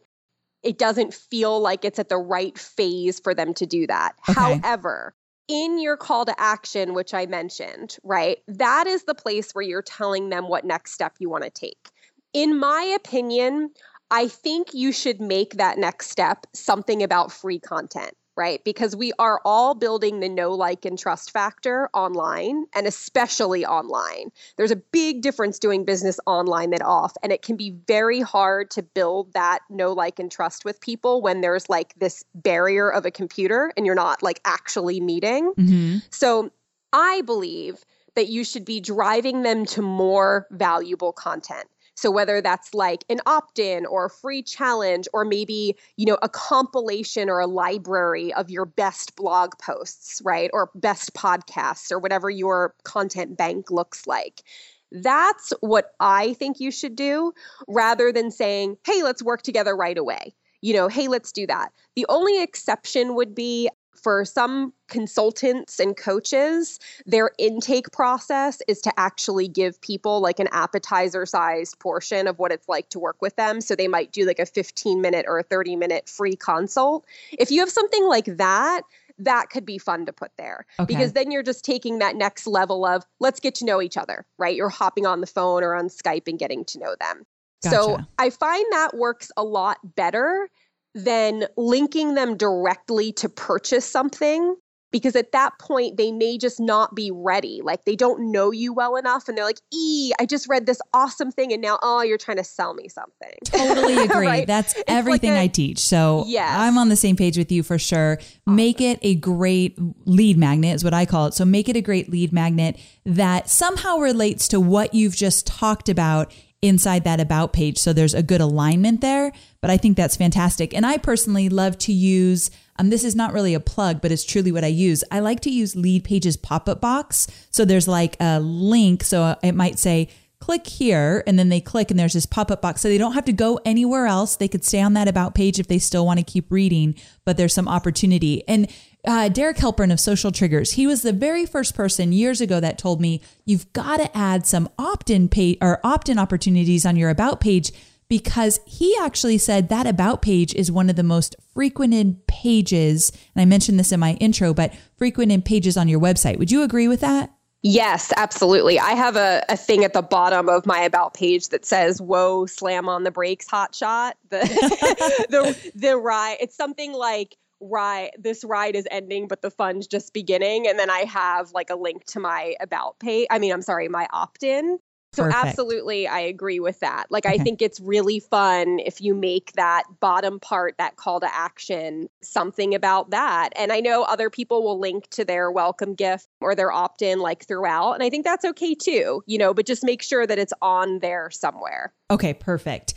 It 0.64 0.78
doesn't 0.78 1.14
feel 1.14 1.60
like 1.60 1.86
it's 1.86 2.00
at 2.00 2.10
the 2.10 2.18
right 2.18 2.58
phase 2.58 3.20
for 3.20 3.34
them 3.34 3.54
to 3.56 3.66
do 3.66 3.88
that. 3.88 4.16
Okay. 4.30 4.40
However, 4.40 5.14
in 5.48 5.80
your 5.80 5.98
call 5.98 6.26
to 6.26 6.40
action, 6.40 6.94
which 6.94 7.14
I 7.14 7.26
mentioned, 7.26 7.98
right, 8.04 8.40
that 8.48 8.88
is 8.88 9.04
the 9.04 9.16
place 9.16 9.52
where 9.54 9.64
you're 9.64 9.82
telling 9.82 10.30
them 10.30 10.50
what 10.50 10.66
next 10.66 10.94
step 10.94 11.16
you 11.20 11.30
want 11.30 11.44
to 11.46 11.50
take. 11.50 11.90
In 12.34 12.60
my 12.60 12.82
opinion, 12.82 13.72
I 14.12 14.28
think 14.28 14.74
you 14.74 14.92
should 14.92 15.22
make 15.22 15.56
that 15.56 15.78
next 15.78 16.10
step 16.10 16.46
something 16.54 17.04
about 17.04 17.32
free 17.32 17.60
content 17.60 18.14
right? 18.38 18.64
Because 18.64 18.96
we 18.96 19.12
are 19.20 19.42
all 19.44 19.74
building 19.74 20.20
the 20.20 20.30
know, 20.30 20.52
like, 20.52 20.86
and 20.86 20.98
trust 20.98 21.32
factor 21.32 21.90
online 21.94 22.66
and 22.76 22.86
especially 22.86 23.66
online. 23.66 24.32
There's 24.56 24.72
a 24.72 24.76
big 24.76 25.22
difference 25.22 25.58
doing 25.58 25.84
business 25.84 26.20
online 26.28 26.70
than 26.70 26.84
off. 26.84 27.14
And 27.24 27.32
it 27.32 27.42
can 27.42 27.58
be 27.58 27.72
very 27.88 28.22
hard 28.22 28.70
to 28.72 28.84
build 28.84 29.34
that 29.34 29.60
know, 29.70 29.92
like, 29.92 30.20
and 30.20 30.32
trust 30.32 30.64
with 30.64 30.80
people 30.80 31.22
when 31.22 31.42
there's 31.42 31.68
like 31.68 31.94
this 31.98 32.24
barrier 32.36 32.90
of 32.90 33.06
a 33.06 33.12
computer 33.12 33.74
and 33.76 33.86
you're 33.86 33.96
not 33.96 34.22
like 34.22 34.40
actually 34.46 35.02
meeting. 35.02 35.54
Mm-hmm. 35.58 35.98
So 36.12 36.52
I 36.94 37.22
believe 37.26 37.84
that 38.16 38.28
you 38.30 38.44
should 38.44 38.66
be 38.66 38.80
driving 38.80 39.44
them 39.44 39.66
to 39.66 39.82
more 39.82 40.48
valuable 40.52 41.14
content. 41.14 41.68
So 41.98 42.12
whether 42.12 42.42
that's 42.42 42.76
like 42.76 43.04
an 43.10 43.20
opt-in 43.26 43.88
or 43.88 44.06
a 44.06 44.10
free 44.10 44.44
challenge 44.44 45.08
or 45.14 45.26
maybe, 45.26 45.76
you 45.98 46.06
know, 46.06 46.18
a 46.22 46.30
compilation 46.30 47.28
or 47.28 47.40
a 47.40 47.48
library 47.48 48.32
of 48.36 48.52
your 48.52 48.66
best 48.66 49.16
blog 49.16 49.58
posts, 49.60 50.22
right? 50.24 50.52
Or 50.54 50.70
best 50.76 51.16
podcasts 51.16 51.92
or 51.92 51.98
whatever 51.98 52.30
your 52.30 52.76
content 52.84 53.36
bank 53.36 53.72
looks 53.72 54.06
like. 54.06 54.44
That's 54.92 55.52
what 55.62 55.92
I 56.00 56.34
think 56.34 56.60
you 56.60 56.70
should 56.70 56.96
do 56.96 57.34
rather 57.68 58.14
than 58.14 58.30
saying, 58.30 58.78
"Hey, 58.86 59.02
let's 59.02 59.24
work 59.24 59.42
together 59.42 59.76
right 59.76 59.98
away." 59.98 60.36
You 60.62 60.76
know, 60.76 60.88
"Hey, 60.88 61.08
let's 61.08 61.32
do 61.32 61.48
that." 61.48 61.74
The 61.96 62.06
only 62.10 62.42
exception 62.42 63.16
would 63.16 63.34
be 63.34 63.70
for 64.02 64.26
some 64.26 64.74
consultants 64.88 65.80
and 65.80 65.98
coaches, 65.98 66.80
their 67.06 67.32
intake 67.38 67.92
process 67.92 68.62
is 68.68 68.82
to 68.82 68.94
actually 68.98 69.48
give 69.48 69.80
people 69.82 70.22
like 70.22 70.40
an 70.40 70.48
appetizer 70.52 71.26
sized 71.26 71.80
portion 71.80 72.28
of 72.28 72.40
what 72.40 72.52
it's 72.52 72.70
like 72.70 72.90
to 72.90 73.00
work 73.00 73.22
with 73.22 73.36
them. 73.36 73.62
So 73.62 73.76
they 73.76 73.88
might 73.88 74.12
do 74.12 74.26
like 74.26 74.40
a 74.40 74.46
15 74.46 75.02
minute 75.02 75.26
or 75.28 75.40
a 75.40 75.44
30 75.44 75.76
minute 75.76 76.08
free 76.10 76.36
consult. 76.36 77.06
If 77.32 77.52
you 77.52 77.60
have 77.62 77.70
something 77.70 78.08
like 78.08 78.26
that, 78.38 78.82
that 79.20 79.50
could 79.50 79.66
be 79.66 79.78
fun 79.78 80.06
to 80.06 80.14
put 80.14 80.32
there 80.38 80.66
Okay. 80.80 80.86
because 80.86 81.14
then 81.14 81.32
you're 81.32 81.44
just 81.44 81.66
taking 81.66 82.00
that 82.00 82.16
next 82.16 82.46
level 82.46 82.86
of 82.86 83.04
let's 83.20 83.40
get 83.40 83.56
to 83.56 83.66
know 83.66 83.82
each 83.82 83.98
other, 83.98 84.26
right? 84.38 84.56
You're 84.56 84.70
hopping 84.70 85.06
on 85.06 85.22
the 85.22 85.28
phone 85.28 85.64
or 85.64 85.74
on 85.74 85.88
Skype 85.88 86.28
and 86.28 86.38
getting 86.38 86.64
to 86.66 86.80
know 86.80 86.96
them. 87.00 87.26
So 87.62 88.00
I 88.18 88.30
find 88.30 88.66
that 88.72 88.96
works 88.96 89.32
a 89.36 89.44
lot 89.44 89.80
better 89.96 90.50
than 90.98 91.46
linking 91.56 92.16
them 92.16 92.36
directly 92.38 93.12
to 93.14 93.30
purchase 93.30 93.86
something 93.86 94.56
because 94.90 95.18
at 95.18 95.34
that 95.34 95.60
point 95.60 95.98
they 95.98 96.12
may 96.14 96.38
just 96.38 96.60
not 96.62 96.96
be 96.96 97.12
ready. 97.14 97.60
Like 97.62 97.84
they 97.84 97.96
don't 97.96 98.32
know 98.32 98.52
you 98.52 98.74
well 98.74 98.96
enough 98.96 99.28
and 99.28 99.38
they're 99.38 99.46
like, 99.46 99.60
"E, 99.74 100.14
I 100.18 100.26
just 100.26 100.48
read 100.48 100.66
this 100.66 100.80
awesome 100.94 101.30
thing 101.32 101.52
and 101.52 101.62
now 101.62 101.78
oh, 101.82 102.02
you're 102.02 102.18
trying 102.18 102.38
to 102.38 102.44
sell 102.44 102.74
me 102.74 102.88
something." 102.88 103.34
Totally 103.46 103.98
agree. 104.06 104.26
Right? 104.26 104.48
That's 104.48 104.76
like 104.76 104.86
everything 104.88 105.32
a- 105.32 105.42
I 105.42 105.48
teach. 105.48 105.80
So 105.80 106.24
Yes. 106.26 106.50
I'm 106.58 106.78
on 106.78 106.90
the 106.90 106.96
same 106.96 107.16
page 107.18 107.38
with 107.38 107.52
you 107.52 107.64
for 107.64 107.78
sure. 107.78 108.18
Make 108.46 108.80
it 108.80 108.98
a 109.02 109.16
great 109.16 109.78
lead 110.06 110.38
magnet 110.38 110.76
is 110.76 110.84
what 110.84 110.94
I 110.94 111.06
call 111.06 111.28
it. 111.28 111.34
So 111.34 111.44
make 111.44 111.68
it 111.68 111.76
a 111.76 111.82
great 111.82 112.10
lead 112.10 112.32
magnet 112.32 112.78
that 113.06 113.50
somehow 113.50 113.98
relates 113.98 114.48
to 114.50 114.60
what 114.60 114.94
you've 114.94 115.16
just 115.16 115.46
talked 115.46 115.90
about 115.90 116.34
inside 116.62 117.04
that 117.04 117.20
about 117.20 117.54
page. 117.54 117.78
So 117.78 117.94
there's 117.94 118.14
a 118.14 118.24
good 118.24 118.42
alignment 118.42 119.02
there. 119.02 119.32
But 119.62 119.70
I 119.70 119.78
think 119.78 119.98
that's 119.98 120.18
fantastic. 120.18 120.74
And 120.74 120.86
I 120.86 120.98
personally 120.98 121.50
love 121.50 121.78
to 121.80 121.94
use 121.94 122.50
um, 122.80 122.90
this 122.90 123.04
is 123.04 123.16
not 123.16 123.34
really 123.34 123.56
a 123.56 123.60
plug, 123.60 124.02
but 124.02 124.12
it's 124.12 124.24
truly 124.24 124.52
what 124.52 124.64
I 124.64 124.68
use. 124.68 125.04
I 125.12 125.20
like 125.20 125.40
to 125.42 125.50
use 125.50 125.76
Lead 125.76 126.04
Pages 126.04 126.38
pop 126.38 126.70
up 126.70 126.80
box. 126.80 127.28
So 127.50 127.66
there's 127.66 127.88
like 127.88 128.18
a 128.20 128.40
link. 128.40 129.04
So 129.04 129.36
it 129.42 129.54
might 129.54 129.80
say, 129.80 130.10
click 130.40 130.68
here 130.68 131.24
and 131.26 131.40
then 131.40 131.50
they 131.50 131.60
click 131.60 131.90
and 131.90 132.00
there's 132.00 132.14
this 132.14 132.28
pop-up 132.28 132.62
box 132.62 132.82
so 132.82 132.88
they 132.88 132.98
don't 132.98 133.14
have 133.14 133.26
to 133.26 133.34
go 133.34 133.60
anywhere 133.66 134.06
else 134.06 134.36
they 134.36 134.48
could 134.48 134.64
stay 134.64 134.80
on 134.80 134.94
that 134.94 135.08
about 135.08 135.34
page 135.34 135.60
if 135.60 135.68
they 135.68 135.80
still 135.80 136.06
want 136.06 136.20
to 136.20 136.24
keep 136.24 136.52
reading 136.52 136.94
but 137.26 137.38
there's 137.38 137.54
some 137.54 137.68
opportunity 137.68 138.48
and 138.48 138.72
uh, 139.08 139.30
Derek 139.30 139.58
Halpern 139.58 139.92
of 139.92 140.00
social 140.00 140.32
triggers 140.32 140.74
he 140.74 140.86
was 140.86 141.02
the 141.02 141.14
very 141.14 141.46
first 141.46 141.74
person 141.74 142.12
years 142.12 142.42
ago 142.42 142.60
that 142.60 142.78
told 142.78 143.02
me 143.02 143.22
you've 143.46 143.72
got 143.74 143.98
to 143.98 144.16
add 144.16 144.46
some 144.46 144.70
opt-in 144.78 145.30
page 145.30 145.58
or 145.62 145.80
opt-in 145.84 146.20
opportunities 146.20 146.86
on 146.86 146.96
your 146.96 147.10
about 147.10 147.40
page 147.40 147.72
because 148.10 148.60
he 148.66 148.96
actually 149.02 149.38
said 149.38 149.70
that 149.70 149.86
about 149.86 150.22
page 150.22 150.54
is 150.54 150.72
one 150.72 150.90
of 150.90 150.96
the 150.96 151.04
most 151.04 151.36
frequented 151.54 152.28
pages 152.28 153.12
and 153.34 153.42
i 153.42 153.46
mentioned 153.46 153.80
this 153.80 153.92
in 153.92 154.00
my 154.00 154.14
intro 154.16 154.54
but 154.54 154.74
frequented 154.98 155.46
pages 155.46 155.78
on 155.78 155.88
your 155.88 156.00
website 156.00 156.38
would 156.38 156.52
you 156.52 156.62
agree 156.62 156.88
with 156.88 157.00
that 157.00 157.32
Yes, 157.64 158.14
absolutely. 158.16 158.80
I 158.80 158.92
have 158.92 159.16
a, 159.16 159.44
a 159.50 159.58
thing 159.58 159.84
at 159.84 159.94
the 159.94 160.04
bottom 160.04 160.48
of 160.48 160.68
my 160.68 160.80
about 160.80 161.16
page 161.16 161.50
that 161.50 161.66
says, 161.66 162.00
Whoa, 162.00 162.46
slam 162.46 162.88
on 162.88 163.04
the 163.04 163.12
brakes, 163.12 163.48
hot 163.48 163.74
shot. 163.74 164.16
The 164.30 164.38
the 165.30 165.72
the 165.74 165.98
ride 165.98 166.38
it's 166.40 166.56
something 166.56 166.94
like 166.94 167.36
ride 167.60 168.12
this 168.18 168.44
ride 168.44 168.76
is 168.76 168.88
ending, 168.92 169.28
but 169.28 169.42
the 169.42 169.52
fun's 169.52 169.88
just 169.88 170.14
beginning. 170.14 170.68
And 170.68 170.78
then 170.78 170.90
I 170.90 171.00
have 171.00 171.52
like 171.52 171.70
a 171.70 171.76
link 171.76 172.06
to 172.06 172.20
my 172.20 172.56
about 172.60 173.00
page. 173.00 173.28
I 173.30 173.40
mean, 173.40 173.52
I'm 173.52 173.62
sorry, 173.62 173.88
my 173.88 174.08
opt-in. 174.12 174.80
So 175.14 175.24
Perfect. 175.24 175.46
absolutely 175.46 176.08
I 176.08 176.20
agree 176.20 176.60
with 176.60 176.82
that. 176.82 177.08
Like 177.10 177.26
I 177.26 177.38
think 177.38 177.62
it's 177.62 177.80
really 177.80 178.20
fun 178.20 178.80
if 178.80 179.02
you 179.02 179.16
make 179.16 179.54
that 179.54 179.84
bottom 180.00 180.40
part, 180.40 180.76
that 180.78 180.98
call 180.98 181.22
to 181.22 181.36
action, 181.36 182.10
something 182.22 182.76
about 182.76 183.10
that. 183.12 183.50
And 183.56 183.72
I 183.72 183.80
know 183.80 184.04
other 184.04 184.30
people 184.30 184.64
will 184.64 184.80
link 184.80 185.10
to 185.12 185.26
their 185.26 185.50
welcome 185.50 185.96
gift 185.96 186.28
or 186.42 186.54
their 186.54 186.72
opt-in 186.72 187.20
like 187.20 187.46
throughout. 187.46 187.94
And 187.94 188.04
I 188.04 188.10
think 188.10 188.26
that's 188.26 188.46
okay 188.46 188.76
too, 188.76 189.24
you 189.26 189.38
know, 189.40 189.54
but 189.54 189.66
just 189.66 189.84
make 189.84 190.04
sure 190.04 190.28
that 190.28 190.38
it's 190.38 190.54
on 190.62 191.00
there 191.00 191.32
somewhere. 191.32 191.94
Okay, 192.12 192.34
perfect. 192.34 192.94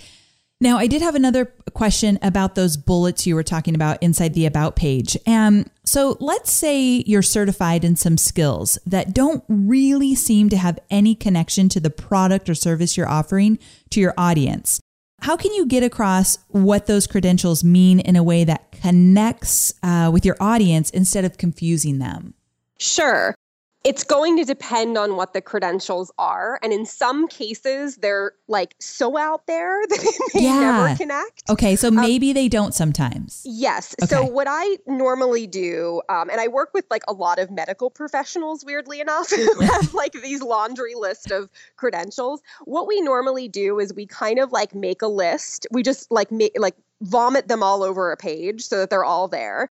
Now, 0.63 0.77
I 0.77 0.87
did 0.89 1.01
have 1.01 1.15
another 1.15 1.47
question 1.73 2.19
about 2.21 2.55
those 2.55 2.77
bullets 2.77 3.27
you 3.27 3.35
were 3.35 3.43
talking 3.43 3.75
about 3.75 4.03
inside 4.03 4.35
the 4.35 4.45
About 4.45 4.77
page. 4.77 5.17
Um, 5.27 5.65
so 5.85 6.19
let's 6.21 6.53
say 6.53 7.03
you're 7.07 7.23
certified 7.23 7.83
in 7.83 7.97
some 7.97 8.19
skills 8.19 8.79
that 8.85 9.15
don't 9.15 9.43
really 9.49 10.15
seem 10.15 10.51
to 10.51 10.59
have 10.59 10.79
any 10.91 11.15
connection 11.15 11.71
to 11.71 11.81
the 11.81 11.89
product 11.89 12.51
or 12.51 12.55
service 12.55 12.97
you're 12.97 13.09
offering 13.09 13.59
to 13.89 14.01
your 14.01 14.13
audience. 14.19 14.81
How 15.23 15.37
can 15.37 15.53
you 15.55 15.67
get 15.67 15.83
across 15.83 16.39
what 16.49 16.87
those 16.87 17.07
credentials 17.07 17.65
mean 17.65 17.99
in 17.99 18.17
a 18.17 18.23
way 18.23 18.45
that 18.45 18.73
connects 18.73 19.73
uh, 19.83 20.11
with 20.13 20.27
your 20.27 20.37
audience 20.41 20.91
instead 20.91 21.25
of 21.25 21.39
confusing 21.39 22.01
them? 22.01 22.35
Sure. 22.79 23.35
It's 23.83 24.05
going 24.05 24.37
to 24.37 24.45
depend 24.45 24.99
on 24.99 25.16
what 25.16 25.33
the 25.33 25.41
credentials 25.41 26.12
are. 26.18 26.59
And 26.62 26.70
in 26.70 26.85
some 26.85 27.26
cases, 27.28 27.97
they're 27.97 28.33
like 28.47 28.74
so 28.78 29.16
out 29.16 29.47
there 29.47 29.81
that 29.89 30.28
they 30.35 30.41
Yeah. 30.43 30.61
never 30.61 30.97
connect. 30.97 31.49
Okay, 31.49 31.76
so 31.76 31.91
maybe 31.91 32.35
they 32.35 32.47
don't 32.49 32.74
sometimes. 32.74 33.43
Yes. 33.47 33.95
Okay. 34.03 34.07
So 34.14 34.24
what 34.26 34.47
I 34.51 34.76
normally 34.87 35.47
do, 35.47 36.03
um, 36.11 36.28
and 36.28 36.41
I 36.41 36.49
work 36.49 36.74
with 36.74 36.85
like 36.91 37.05
a 37.09 37.14
lot 37.14 37.39
of 37.39 37.51
medical 37.51 37.89
professionals, 37.89 38.66
weirdly 38.66 39.01
enough, 39.01 39.31
who 39.35 39.61
have 39.64 39.95
like 39.95 40.12
these 40.12 40.43
laundry 40.43 40.95
list 40.95 41.31
of 41.31 41.49
credentials. 41.76 42.43
What 42.64 42.87
we 42.87 43.01
normally 43.01 43.49
do 43.49 43.81
is 43.81 43.95
we 43.95 44.05
kind 44.05 44.39
of 44.39 44.53
like 44.53 44.74
make 44.74 45.01
a 45.01 45.09
list. 45.09 45.66
We 45.70 45.83
just 45.83 46.11
like 46.11 46.31
make 46.31 46.53
like 46.59 46.76
vomit 47.01 47.49
them 47.49 47.62
all 47.62 47.83
over 47.83 48.12
a 48.12 48.16
page 48.18 48.66
so 48.66 48.76
that 48.76 48.91
they're 48.91 49.05
all 49.05 49.26
there. 49.26 49.70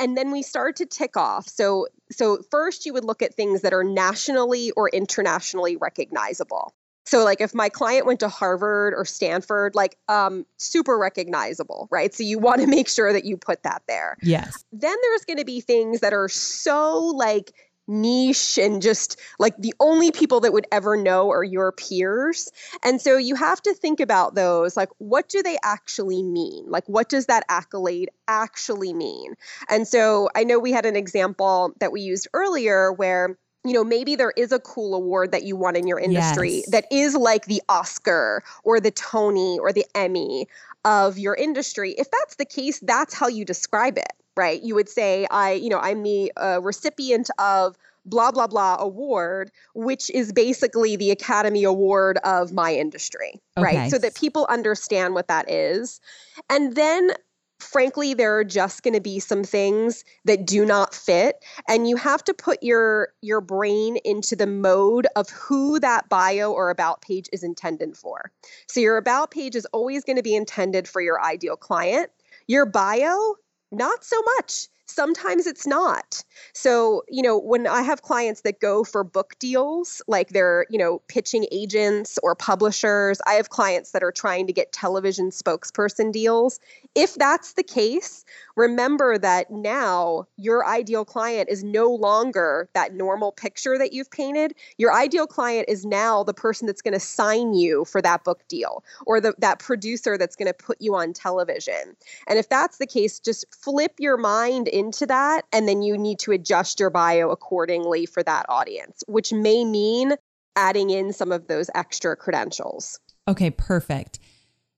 And 0.00 0.16
then 0.16 0.32
we 0.32 0.42
start 0.42 0.76
to 0.76 0.86
tick 0.86 1.16
off. 1.16 1.46
So 1.46 1.86
so 2.10 2.42
first 2.50 2.86
you 2.86 2.92
would 2.94 3.04
look 3.04 3.22
at 3.22 3.34
things 3.34 3.62
that 3.62 3.72
are 3.72 3.84
nationally 3.84 4.72
or 4.72 4.88
internationally 4.88 5.76
recognizable. 5.76 6.74
So 7.04 7.24
like 7.24 7.40
if 7.40 7.54
my 7.54 7.68
client 7.68 8.06
went 8.06 8.20
to 8.20 8.28
Harvard 8.28 8.94
or 8.96 9.04
Stanford, 9.04 9.74
like 9.74 9.96
um 10.08 10.46
super 10.56 10.98
recognizable, 10.98 11.86
right? 11.90 12.14
So 12.14 12.24
you 12.24 12.38
want 12.46 12.62
to 12.62 12.66
make 12.66 12.88
sure 12.88 13.12
that 13.12 13.24
you 13.24 13.36
put 13.36 13.62
that 13.62 13.82
there. 13.86 14.16
Yes. 14.22 14.64
Then 14.72 14.96
there's 15.02 15.24
going 15.24 15.38
to 15.38 15.44
be 15.44 15.60
things 15.60 16.00
that 16.00 16.12
are 16.12 16.28
so 16.28 16.98
like 17.14 17.52
niche 17.86 18.58
and 18.58 18.82
just 18.82 19.18
like 19.38 19.56
the 19.58 19.74
only 19.80 20.10
people 20.12 20.40
that 20.40 20.52
would 20.52 20.66
ever 20.70 20.96
know 20.96 21.30
are 21.30 21.44
your 21.44 21.72
peers. 21.72 22.50
And 22.84 23.00
so 23.00 23.16
you 23.16 23.34
have 23.34 23.60
to 23.62 23.74
think 23.74 24.00
about 24.00 24.34
those 24.34 24.76
like, 24.76 24.90
what 24.98 25.28
do 25.28 25.42
they 25.42 25.58
actually 25.64 26.22
mean? 26.22 26.64
Like, 26.68 26.88
what 26.88 27.08
does 27.08 27.26
that 27.26 27.44
accolade 27.48 28.10
actually 28.28 28.92
mean? 28.92 29.34
And 29.68 29.86
so 29.88 30.28
I 30.36 30.44
know 30.44 30.58
we 30.58 30.72
had 30.72 30.86
an 30.86 30.96
example 30.96 31.72
that 31.80 31.92
we 31.92 32.00
used 32.00 32.28
earlier 32.32 32.92
where 32.92 33.36
you 33.64 33.74
know, 33.74 33.84
maybe 33.84 34.16
there 34.16 34.32
is 34.36 34.52
a 34.52 34.58
cool 34.58 34.94
award 34.94 35.32
that 35.32 35.42
you 35.42 35.54
won 35.54 35.76
in 35.76 35.86
your 35.86 35.98
industry 35.98 36.64
Yes. 36.64 36.66
that 36.68 36.86
is 36.90 37.14
like 37.14 37.44
the 37.44 37.62
Oscar 37.68 38.42
or 38.64 38.80
the 38.80 38.90
Tony 38.90 39.58
or 39.58 39.70
the 39.72 39.84
Emmy 39.94 40.48
of 40.84 41.18
your 41.18 41.34
industry. 41.34 41.92
If 41.98 42.10
that's 42.10 42.36
the 42.36 42.46
case, 42.46 42.80
that's 42.80 43.12
how 43.12 43.28
you 43.28 43.44
describe 43.44 43.98
it, 43.98 44.12
right? 44.36 44.62
You 44.62 44.74
would 44.74 44.88
say, 44.88 45.26
I, 45.30 45.52
you 45.52 45.68
know, 45.68 45.78
I'm 45.78 46.02
the 46.02 46.32
uh, 46.36 46.60
recipient 46.62 47.30
of 47.38 47.76
blah, 48.06 48.30
blah, 48.30 48.46
blah 48.46 48.76
award, 48.78 49.50
which 49.74 50.10
is 50.10 50.32
basically 50.32 50.96
the 50.96 51.10
Academy 51.10 51.64
Award 51.64 52.18
of 52.24 52.52
my 52.52 52.74
industry, 52.74 53.40
Okay. 53.56 53.62
right? 53.62 53.90
So 53.90 53.98
that 53.98 54.14
people 54.14 54.46
understand 54.48 55.14
what 55.14 55.28
that 55.28 55.50
is. 55.50 56.00
And 56.48 56.74
then 56.74 57.12
frankly 57.60 58.14
there 58.14 58.36
are 58.38 58.44
just 58.44 58.82
going 58.82 58.94
to 58.94 59.00
be 59.00 59.20
some 59.20 59.44
things 59.44 60.04
that 60.24 60.46
do 60.46 60.64
not 60.64 60.94
fit 60.94 61.44
and 61.68 61.86
you 61.86 61.94
have 61.96 62.24
to 62.24 62.32
put 62.32 62.62
your 62.62 63.08
your 63.20 63.40
brain 63.40 63.98
into 63.98 64.34
the 64.34 64.46
mode 64.46 65.06
of 65.14 65.28
who 65.28 65.78
that 65.78 66.08
bio 66.08 66.50
or 66.50 66.70
about 66.70 67.02
page 67.02 67.28
is 67.32 67.42
intended 67.42 67.96
for 67.96 68.32
so 68.66 68.80
your 68.80 68.96
about 68.96 69.30
page 69.30 69.54
is 69.54 69.66
always 69.66 70.04
going 70.04 70.16
to 70.16 70.22
be 70.22 70.34
intended 70.34 70.88
for 70.88 71.02
your 71.02 71.22
ideal 71.22 71.56
client 71.56 72.10
your 72.46 72.64
bio 72.64 73.36
not 73.70 74.04
so 74.04 74.16
much 74.36 74.68
sometimes 74.90 75.46
it's 75.46 75.66
not 75.66 76.24
so 76.52 77.02
you 77.08 77.22
know 77.22 77.38
when 77.38 77.66
i 77.66 77.82
have 77.82 78.02
clients 78.02 78.42
that 78.42 78.60
go 78.60 78.84
for 78.84 79.04
book 79.04 79.34
deals 79.38 80.02
like 80.08 80.30
they're 80.30 80.66
you 80.70 80.78
know 80.78 81.00
pitching 81.08 81.46
agents 81.52 82.18
or 82.22 82.34
publishers 82.34 83.20
i 83.26 83.34
have 83.34 83.50
clients 83.50 83.92
that 83.92 84.02
are 84.02 84.12
trying 84.12 84.46
to 84.46 84.52
get 84.52 84.72
television 84.72 85.30
spokesperson 85.30 86.12
deals 86.12 86.60
if 86.96 87.14
that's 87.14 87.52
the 87.52 87.62
case, 87.62 88.24
remember 88.56 89.16
that 89.16 89.50
now 89.50 90.26
your 90.36 90.66
ideal 90.66 91.04
client 91.04 91.48
is 91.48 91.62
no 91.62 91.88
longer 91.88 92.68
that 92.74 92.94
normal 92.94 93.30
picture 93.30 93.78
that 93.78 93.92
you've 93.92 94.10
painted. 94.10 94.54
Your 94.76 94.92
ideal 94.92 95.28
client 95.28 95.66
is 95.68 95.84
now 95.84 96.24
the 96.24 96.34
person 96.34 96.66
that's 96.66 96.82
going 96.82 96.94
to 96.94 97.00
sign 97.00 97.54
you 97.54 97.84
for 97.84 98.02
that 98.02 98.24
book 98.24 98.42
deal 98.48 98.82
or 99.06 99.20
the, 99.20 99.34
that 99.38 99.60
producer 99.60 100.18
that's 100.18 100.34
going 100.34 100.48
to 100.48 100.54
put 100.54 100.80
you 100.80 100.96
on 100.96 101.12
television. 101.12 101.96
And 102.26 102.40
if 102.40 102.48
that's 102.48 102.78
the 102.78 102.86
case, 102.86 103.20
just 103.20 103.44
flip 103.54 103.94
your 103.98 104.16
mind 104.16 104.66
into 104.80 105.06
that 105.06 105.42
and 105.52 105.68
then 105.68 105.82
you 105.82 105.96
need 105.96 106.18
to 106.20 106.32
adjust 106.32 106.80
your 106.80 106.90
bio 106.90 107.30
accordingly 107.30 108.06
for 108.06 108.22
that 108.22 108.46
audience, 108.48 109.04
which 109.06 109.32
may 109.32 109.64
mean 109.64 110.14
adding 110.56 110.90
in 110.90 111.12
some 111.12 111.30
of 111.30 111.46
those 111.46 111.70
extra 111.74 112.16
credentials. 112.16 112.98
Okay, 113.28 113.50
perfect. 113.50 114.18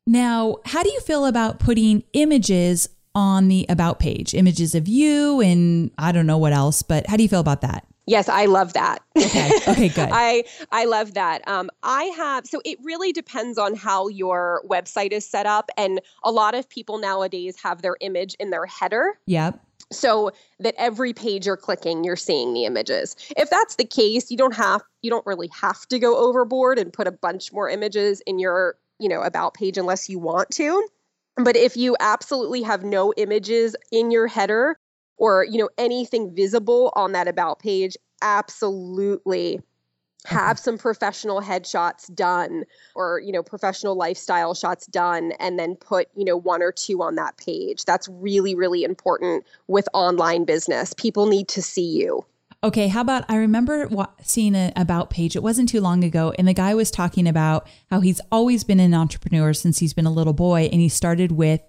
Now, 0.07 0.57
how 0.67 0.83
do 0.83 0.91
you 0.91 1.01
feel 1.01 1.25
about 1.25 1.59
putting 1.59 2.03
images 2.13 2.89
on 3.15 3.49
the 3.49 3.67
about 3.69 3.99
page? 3.99 4.35
Images 4.35 4.75
of 4.75 4.89
you 4.89 5.41
and 5.41 5.91
I 5.97 6.13
don't 6.13 6.27
know 6.27 6.39
what 6.39 6.53
else, 6.53 6.83
but 6.83 7.07
how 7.07 7.17
do 7.17 7.23
you 7.23 7.29
feel 7.29 7.41
about 7.41 7.61
that? 7.63 7.87
Yes, 8.07 8.29
I 8.29 8.47
love 8.47 8.73
that. 8.73 9.01
Okay. 9.17 9.51
Okay, 9.69 9.89
good. 9.89 10.09
I 10.13 10.43
I 10.73 10.87
love 10.87 11.15
that. 11.15 11.47
Um, 11.47 11.71
I 11.85 12.05
have 12.17 12.47
so 12.47 12.61
it 12.65 12.79
really 12.83 13.13
depends 13.13 13.59
on 13.59 13.77
how 13.77 14.09
your 14.09 14.63
website 14.69 15.13
is 15.13 15.29
set 15.29 15.47
up, 15.47 15.71
and 15.77 16.01
a 16.25 16.33
lot 16.33 16.55
of 16.55 16.69
people 16.69 16.99
nowadays 16.99 17.57
have 17.63 17.83
their 17.83 17.97
image 18.01 18.35
in 18.41 18.51
their 18.51 18.67
header. 18.67 19.19
Yep. 19.27 19.61
So 19.93 20.33
that 20.59 20.75
every 20.79 21.13
page 21.13 21.47
you're 21.47 21.57
clicking, 21.57 22.05
you're 22.05 22.17
seeing 22.17 22.55
the 22.55 22.65
images. 22.65 23.17
If 23.37 23.51
that's 23.51 23.77
the 23.77 23.85
case, 23.85 24.31
you 24.31 24.37
don't 24.37 24.55
have 24.55 24.83
you 25.03 25.11
don't 25.11 25.27
really 25.27 25.51
have 25.61 25.87
to 25.89 25.99
go 25.99 26.17
overboard 26.17 26.79
and 26.79 26.93
put 26.93 27.07
a 27.07 27.13
bunch 27.13 27.53
more 27.53 27.69
images 27.69 28.23
in 28.27 28.39
your 28.39 28.77
you 28.99 29.09
know 29.09 29.23
about 29.23 29.55
page 29.55 29.79
unless 29.79 30.09
you 30.09 30.19
want 30.19 30.51
to. 30.53 30.87
But 31.37 31.57
if 31.57 31.77
you 31.77 31.97
absolutely 32.01 32.63
have 32.63 32.85
no 32.85 33.13
images 33.17 33.75
in 33.91 34.11
your 34.11 34.27
header 34.27 34.79
or 35.17 35.45
you 35.45 35.59
know 35.59 35.71
anything 35.79 36.35
visible 36.35 36.93
on 36.95 37.13
that 37.13 37.29
about 37.29 37.59
page, 37.59 37.97
absolutely 38.23 39.61
have 40.25 40.59
some 40.59 40.79
professional 40.79 41.41
headshots 41.41 42.13
done 42.15 42.65
or 42.95 43.21
you 43.21 43.33
know 43.33 43.43
professional 43.43 43.97
lifestyle 43.97 44.55
shots 44.55 44.87
done 44.87 45.33
and 45.41 45.59
then 45.59 45.75
put 45.75 46.07
you 46.15 46.25
know 46.25 46.37
one 46.37 46.63
or 46.63 46.71
two 46.71 47.03
on 47.03 47.17
that 47.17 47.37
page 47.39 47.85
that's 47.85 48.09
really 48.09 48.55
really 48.55 48.85
important 48.85 49.45
with 49.67 49.89
online 49.95 50.45
business 50.45 50.93
people 50.95 51.27
need 51.27 51.49
to 51.49 51.61
see 51.63 51.85
you 51.87 52.25
Okay, 52.65 52.87
how 52.87 53.01
about 53.01 53.25
I 53.29 53.39
remember 53.39 53.89
wa- 53.89 54.07
seeing 54.23 54.55
an 54.55 54.73
about 54.77 55.11
page. 55.11 55.35
It 55.35 55.43
wasn't 55.43 55.69
too 55.69 55.81
long 55.81 56.05
ago, 56.05 56.33
and 56.39 56.47
the 56.47 56.55
guy 56.55 56.75
was 56.75 56.93
talking 56.93 57.27
about 57.27 57.67
how 57.91 57.99
he's 57.99 58.21
always 58.31 58.63
been 58.63 58.79
an 58.79 58.95
entrepreneur 58.95 59.53
since 59.53 59.81
he's 59.81 59.93
been 59.93 60.07
a 60.07 60.13
little 60.13 60.33
boy, 60.33 60.69
and 60.71 60.81
he 60.81 60.89
started 60.89 61.33
with 61.33 61.61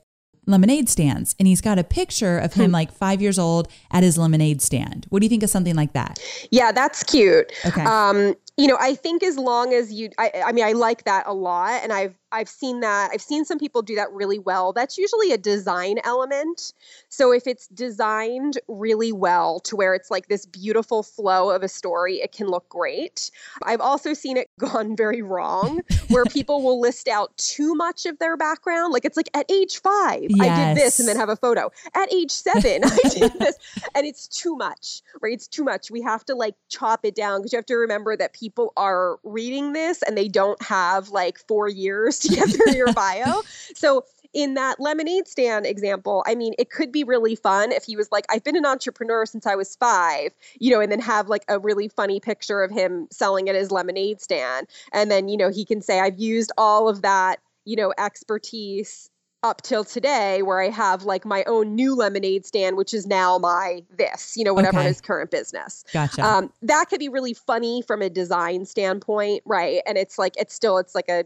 lemonade 0.46 0.90
stands, 0.90 1.36
and 1.40 1.48
he's 1.48 1.62
got 1.62 1.80
a 1.80 1.84
picture 1.84 2.38
of 2.38 2.54
him 2.54 2.72
like 2.72 2.92
five 2.92 3.24
years 3.24 3.40
old 3.40 3.70
at 3.90 4.04
his 4.04 4.20
lemonade 4.20 4.62
stand. 4.62 5.08
What 5.10 5.22
do 5.22 5.26
you 5.26 5.30
think 5.30 5.42
of 5.42 5.50
something 5.50 5.74
like 5.76 5.94
that? 5.94 6.20
yeah 6.52 6.72
that's 6.72 7.02
cute 7.02 7.52
Okay. 7.66 7.82
um 7.86 8.36
you 8.58 8.68
know 8.68 8.78
i 8.80 8.94
think 8.94 9.24
as 9.24 9.38
long 9.38 9.74
as 9.74 9.92
you 9.92 10.10
I, 10.18 10.32
I 10.46 10.52
mean 10.52 10.66
i 10.66 10.74
like 10.74 11.06
that 11.06 11.26
a 11.28 11.34
lot 11.34 11.82
and 11.84 11.92
i've 11.92 12.16
i've 12.32 12.50
seen 12.50 12.82
that 12.82 13.12
i've 13.14 13.22
seen 13.22 13.46
some 13.46 13.60
people 13.60 13.82
do 13.82 13.96
that 13.96 14.12
really 14.12 14.40
well. 14.40 14.74
That's 14.74 14.98
usually 14.98 15.32
a 15.32 15.38
design 15.38 15.98
element. 16.04 16.74
So 17.10 17.32
if 17.32 17.48
it's 17.48 17.68
designed 17.68 18.60
really 18.68 19.12
well 19.12 19.60
to 19.62 19.76
where 19.76 19.94
it's 19.94 20.12
like 20.12 20.28
this 20.28 20.46
beautiful 20.46 21.04
flow 21.04 21.50
of 21.50 21.64
a 21.64 21.68
story 21.68 22.16
it 22.16 22.32
can 22.32 22.48
look 22.48 22.68
great. 22.70 23.32
I've 23.64 23.82
also 23.82 24.14
seen 24.14 24.38
it 24.38 24.50
gone 24.60 24.96
very 24.96 25.22
wrong 25.22 25.82
where 26.10 26.26
people 26.30 26.62
will 26.62 26.80
list 26.80 27.08
out 27.08 27.36
too 27.38 27.76
much 27.76 28.06
of 28.06 28.20
their 28.20 28.38
background. 28.38 28.94
Like 28.94 29.06
it's 29.06 29.18
like 29.18 29.30
at 29.34 29.50
age 29.52 29.82
five 29.82 30.30
i 30.40 30.66
did 30.66 30.78
this 30.78 31.00
and 31.00 31.08
then 31.08 31.16
have 31.16 31.30
a 31.30 31.36
photo. 31.36 31.72
At 31.94 32.12
age 32.14 32.32
seven 32.32 32.84
i 32.84 32.98
did 33.10 33.34
this. 33.40 33.58
And 33.96 34.06
it's 34.06 34.28
too 34.28 34.56
much 34.56 35.02
right? 35.22 35.34
It's 35.34 35.48
too 35.48 35.64
much. 35.64 35.92
We 35.92 36.02
have 36.02 36.26
to 36.26 36.36
like 36.36 36.56
chop 36.70 37.02
it 37.04 37.16
down 37.16 37.40
because 37.40 37.54
you 37.54 37.58
have 37.58 37.66
to 37.68 37.76
remember 37.76 38.16
that 38.18 38.34
people 38.34 38.43
are 38.78 39.20
reading 39.24 39.74
this 39.74 40.02
and 40.02 40.18
they 40.18 40.28
don't 40.28 40.62
have 40.62 41.10
like 41.10 41.38
four 41.48 41.68
years 41.70 42.20
to 42.20 42.30
get 42.30 42.50
through 42.50 42.74
your 42.74 42.92
bio. 42.94 43.42
So 43.76 44.06
in 44.34 44.56
that 44.56 44.80
lemonade 44.80 45.28
stand 45.28 45.66
example 45.66 46.24
i 46.26 46.34
mean 46.34 46.54
it 46.58 46.70
could 46.72 46.92
be 46.92 47.04
really 47.04 47.36
fun 47.36 47.72
if 47.72 47.84
he 47.84 47.96
was 47.96 48.12
like 48.12 48.26
i've 48.30 48.44
been 48.44 48.56
an 48.56 48.66
entrepreneur 48.66 49.26
since 49.26 49.46
i 49.46 49.56
was 49.56 49.76
five 49.76 50.32
you 50.60 50.72
know 50.72 50.82
and 50.82 50.92
then 50.92 51.00
have 51.00 51.30
like 51.30 51.46
a 51.48 51.60
really 51.60 51.88
funny 51.88 52.20
picture 52.20 52.64
of 52.64 52.72
him 52.72 53.08
selling 53.12 53.48
at 53.48 53.56
his 53.56 53.72
lemonade 53.72 54.20
stand. 54.20 54.68
And 54.92 55.12
then 55.12 55.28
you 55.28 55.38
know 55.38 55.50
he 55.50 55.66
can 55.66 55.82
say 55.82 56.00
i've 56.00 56.20
used 56.20 56.52
all 56.58 56.90
of 56.90 57.04
that 57.04 57.40
you 57.66 57.76
know 57.76 57.94
expertise 57.98 59.10
up 59.44 59.62
till 59.62 59.84
today 59.84 60.42
where 60.42 60.62
I 60.62 60.70
have 60.70 61.04
like 61.04 61.26
my 61.26 61.44
own 61.46 61.76
new 61.76 61.96
lemonade 61.96 62.46
stand, 62.46 62.78
which 62.78 62.94
is 62.94 63.06
now 63.06 63.38
my 63.38 63.84
this, 63.96 64.36
you 64.38 64.44
know, 64.44 64.54
whatever 64.54 64.80
Okay. 64.80 64.88
his 64.88 65.02
current 65.02 65.32
business. 65.32 65.84
Gotcha. 65.92 66.26
Um, 66.26 66.52
that 66.62 66.90
could 66.90 67.00
be 67.00 67.10
really 67.10 67.34
funny 67.34 67.82
from 67.82 68.02
a 68.02 68.10
design 68.10 68.66
standpoint, 68.66 69.44
right? 69.46 69.82
And 69.86 69.98
it's 69.98 70.18
like 70.18 70.34
it's 70.38 70.54
still 70.54 70.78
it's 70.78 70.96
like 70.96 71.10
a 71.10 71.26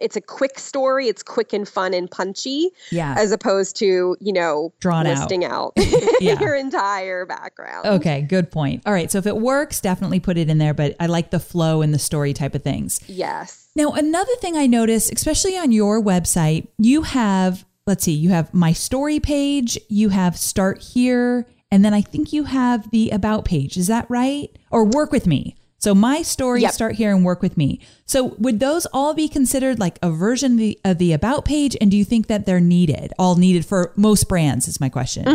it's 0.00 0.16
a 0.16 0.20
quick 0.20 0.58
story. 0.58 1.08
It's 1.08 1.22
quick 1.22 1.52
and 1.52 1.68
fun 1.68 1.94
and 1.94 2.10
punchy, 2.10 2.70
yeah. 2.90 3.14
as 3.18 3.32
opposed 3.32 3.76
to 3.76 4.16
you 4.20 4.32
know 4.32 4.72
Drawn 4.80 5.06
out. 5.06 5.18
listing 5.18 5.44
out, 5.44 5.72
Yeah. 6.20 6.38
your 6.40 6.54
entire 6.54 7.26
background. 7.26 7.86
Okay, 7.86 8.22
good 8.22 8.50
point. 8.50 8.82
All 8.86 8.92
right, 8.92 9.10
so 9.10 9.18
if 9.18 9.26
it 9.26 9.36
works, 9.38 9.80
definitely 9.80 10.20
put 10.20 10.36
it 10.38 10.48
in 10.48 10.58
there, 10.58 10.74
but 10.74 10.96
I 11.00 11.06
like 11.06 11.30
the 11.30 11.40
flow 11.40 11.82
and 11.82 11.92
the 11.94 11.98
story 11.98 12.32
type 12.32 12.54
of 12.54 12.62
things. 12.62 13.00
Yes. 13.06 13.68
Now, 13.76 13.92
another 13.92 14.34
thing 14.40 14.56
I 14.56 14.66
noticed, 14.66 15.12
especially 15.12 15.56
on 15.56 15.70
your 15.72 16.02
website, 16.02 16.68
you 16.78 17.02
have, 17.02 17.64
let's 17.86 18.04
see, 18.04 18.12
you 18.12 18.30
have 18.30 18.52
my 18.52 18.72
story 18.72 19.20
page, 19.20 19.78
you 19.88 20.08
have 20.08 20.36
start 20.36 20.82
here, 20.82 21.46
and 21.70 21.84
then 21.84 21.92
I 21.94 22.00
think 22.00 22.32
you 22.32 22.44
have 22.44 22.90
the 22.90 23.10
about 23.10 23.44
page. 23.44 23.76
Is 23.76 23.86
that 23.88 24.06
right? 24.08 24.48
Or 24.70 24.84
work 24.84 25.12
with 25.12 25.26
me. 25.26 25.54
So 25.78 25.94
my 25.94 26.22
story, 26.22 26.62
Yep. 26.62 26.72
start 26.72 26.94
here 26.96 27.14
and 27.14 27.24
work 27.24 27.40
with 27.40 27.56
me. 27.56 27.80
So 28.04 28.34
would 28.38 28.58
those 28.58 28.86
all 28.86 29.14
be 29.14 29.28
considered 29.28 29.78
like 29.78 29.98
a 30.02 30.10
version 30.10 30.52
of 30.52 30.58
the, 30.58 30.78
of 30.84 30.98
the 30.98 31.12
about 31.12 31.44
page? 31.44 31.76
And 31.80 31.90
do 31.90 31.96
you 31.96 32.04
think 32.04 32.26
that 32.28 32.46
they're 32.46 32.58
needed, 32.60 33.12
all 33.18 33.36
needed 33.36 33.64
for 33.66 33.92
most 33.96 34.28
brands 34.28 34.66
is 34.66 34.80
my 34.80 34.88
question. 34.88 35.28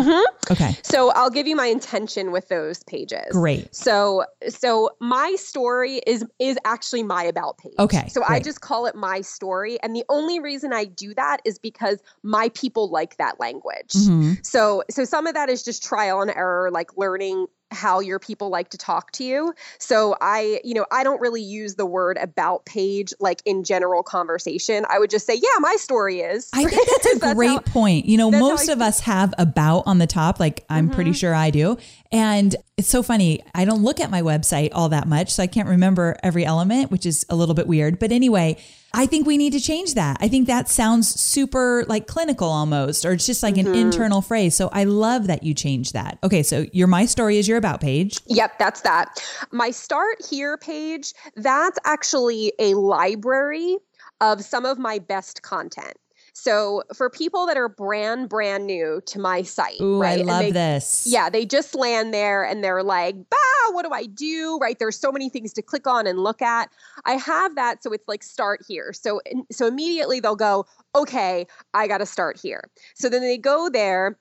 Okay. 0.52 0.76
So 0.82 1.12
I'll 1.12 1.30
give 1.30 1.48
you 1.48 1.56
my 1.56 1.68
intention 1.68 2.32
with 2.32 2.50
those 2.50 2.84
pages. 2.84 3.26
Great. 3.32 3.74
So 3.74 4.26
so 4.50 4.89
my 5.00 5.36
story 5.38 6.02
is 6.06 6.26
is 6.39 6.58
actually 6.66 7.04
my 7.04 7.24
about 7.24 7.58
page. 7.60 7.74
Okay, 7.80 8.10
So 8.10 8.24
I 8.28 8.39
just 8.41 8.60
call 8.60 8.86
it 8.88 8.96
my 8.96 9.22
story 9.22 9.80
and 9.82 9.96
the 9.96 10.04
only 10.10 10.39
reason 10.41 10.74
I 10.74 10.84
do 10.86 11.14
that 11.14 11.38
is 11.46 11.58
because 11.60 12.00
my 12.24 12.50
people 12.50 12.89
like 12.89 13.18
that 13.18 13.39
language. 13.39 13.94
Mhm. 13.94 14.46
So 14.46 14.84
so 14.89 15.06
some 15.06 15.28
of 15.28 15.36
that 15.36 15.50
is 15.50 15.64
just 15.64 15.84
trial 15.84 16.22
and 16.22 16.32
error 16.32 16.70
like 16.72 16.98
learning 16.98 17.46
how 17.74 18.00
your 18.00 18.20
people 18.20 18.50
like 18.50 18.70
to 18.70 18.78
talk 18.78 19.12
to 19.14 19.24
you. 19.24 19.54
So 19.80 20.16
I, 20.22 20.62
you 20.64 20.74
know, 20.74 20.86
I 20.92 21.04
don't 21.04 21.20
really 21.20 21.42
use 21.42 21.76
the 21.76 21.86
word 21.86 22.18
about 22.22 22.66
page 22.66 23.14
like 23.20 23.42
in 23.46 23.64
general 23.64 24.04
conversation. 24.04 24.86
I 24.90 25.00
would 25.00 25.10
just 25.10 25.26
say, 25.26 25.36
yeah, 25.36 25.60
my 25.60 25.76
story 25.78 26.20
is. 26.22 26.50
I 26.54 26.66
think 26.66 26.88
that's 26.90 27.16
a 27.16 27.20
That's 27.24 27.34
great 27.36 27.48
how- 27.50 27.60
point. 27.60 28.06
You 28.06 28.18
know, 28.18 28.32
most 28.32 28.70
of 28.70 28.82
us 28.82 29.00
have 29.02 29.34
about 29.38 29.84
on 29.86 29.98
the 29.98 30.08
top, 30.08 30.40
like 30.40 30.64
I'm 30.70 30.90
pretty 30.90 31.12
Mm-hmm. 31.12 31.18
sure 31.18 31.36
I 31.36 31.50
do. 31.50 31.78
And 32.14 32.55
it's 32.78 32.89
so 32.89 33.01
funny. 33.01 33.43
I 33.55 33.66
don't 33.66 33.82
look 33.82 33.99
at 33.99 34.11
my 34.11 34.22
website 34.22 34.70
all 34.72 34.88
that 34.89 35.07
much, 35.07 35.32
so 35.32 35.41
I 35.41 35.47
can't 35.47 35.68
remember 35.68 36.16
every 36.22 36.45
element, 36.45 36.91
which 36.91 37.07
is 37.07 37.26
a 37.28 37.36
little 37.36 37.55
bit 37.55 37.66
weird. 37.66 37.97
But 37.97 38.11
anyway, 38.11 38.57
I 38.93 39.07
think 39.07 39.26
we 39.26 39.36
need 39.36 39.53
to 39.53 39.59
change 39.59 39.95
that. 39.95 40.18
I 40.20 40.28
think 40.28 40.45
that 40.45 40.70
sounds 40.70 41.20
super 41.20 41.86
like 41.88 42.05
clinical 42.05 42.47
almost, 42.47 43.03
or 43.03 43.14
it's 43.14 43.26
just 43.26 43.41
like 43.41 43.55
mm-hmm. 43.55 43.74
an 43.74 43.76
internal 43.76 44.22
phrase. 44.22 44.53
So 44.53 44.70
I 44.72 44.84
love 44.84 45.26
that 45.26 45.41
you 45.41 45.55
change 45.55 45.93
that. 45.93 46.20
Okay, 46.24 46.43
so 46.43 46.68
your 46.72 46.86
My 46.86 47.07
Story 47.07 47.39
is 47.39 47.47
your 47.47 47.57
About 47.57 47.82
page. 47.82 48.20
Yep, 48.28 48.59
that's 48.59 48.82
that. 48.82 49.20
My 49.51 49.72
Start 49.72 50.18
Here 50.30 50.55
page, 50.57 51.14
that's 51.36 51.80
actually 51.84 52.53
a 52.59 52.76
library 52.76 53.78
of 54.22 54.43
some 54.43 54.66
of 54.66 54.78
my 54.78 54.99
best 54.99 55.41
content. 55.41 55.93
So 56.34 56.84
for 56.96 57.10
people 57.10 57.46
that 57.46 57.58
are 57.58 57.70
brand 57.70 58.28
brand 58.28 58.66
new 58.66 59.02
to 59.06 59.20
my 59.20 59.44
site, 59.44 59.80
Ooh, 59.82 60.02
right? 60.02 60.20
I 60.20 60.24
love 60.24 60.40
they, 60.40 60.52
this. 60.52 61.06
Yeah, 61.08 61.30
they 61.30 61.46
just 61.46 61.76
land 61.76 62.14
there 62.14 62.44
and 62.44 62.64
they're 62.64 62.84
like, 62.84 63.16
"Bah, 63.30 63.72
what 63.72 63.86
do 63.86 63.92
I 63.92 64.06
do?" 64.06 64.58
Right? 64.60 64.78
There's 64.78 65.00
so 65.00 65.12
many 65.12 65.30
things 65.30 65.54
to 65.54 65.62
click 65.62 65.88
on 65.88 66.08
and 66.08 66.20
look 66.20 66.42
at. 66.42 66.70
I 67.06 67.14
have 67.14 67.56
that, 67.56 67.84
so 67.84 67.94
it's 67.94 68.08
like 68.08 68.24
start 68.24 68.62
here. 68.68 68.94
So 68.94 69.22
so 69.52 69.68
immediately 69.68 70.20
they'll 70.20 70.36
go, 70.36 70.66
"Okay, 70.96 71.48
I 71.74 71.88
got 71.88 72.00
to 72.00 72.06
start 72.06 72.40
here." 72.42 72.70
So 72.96 73.10
then 73.10 73.22
they 73.22 73.38
go 73.38 73.70
there 73.70 74.18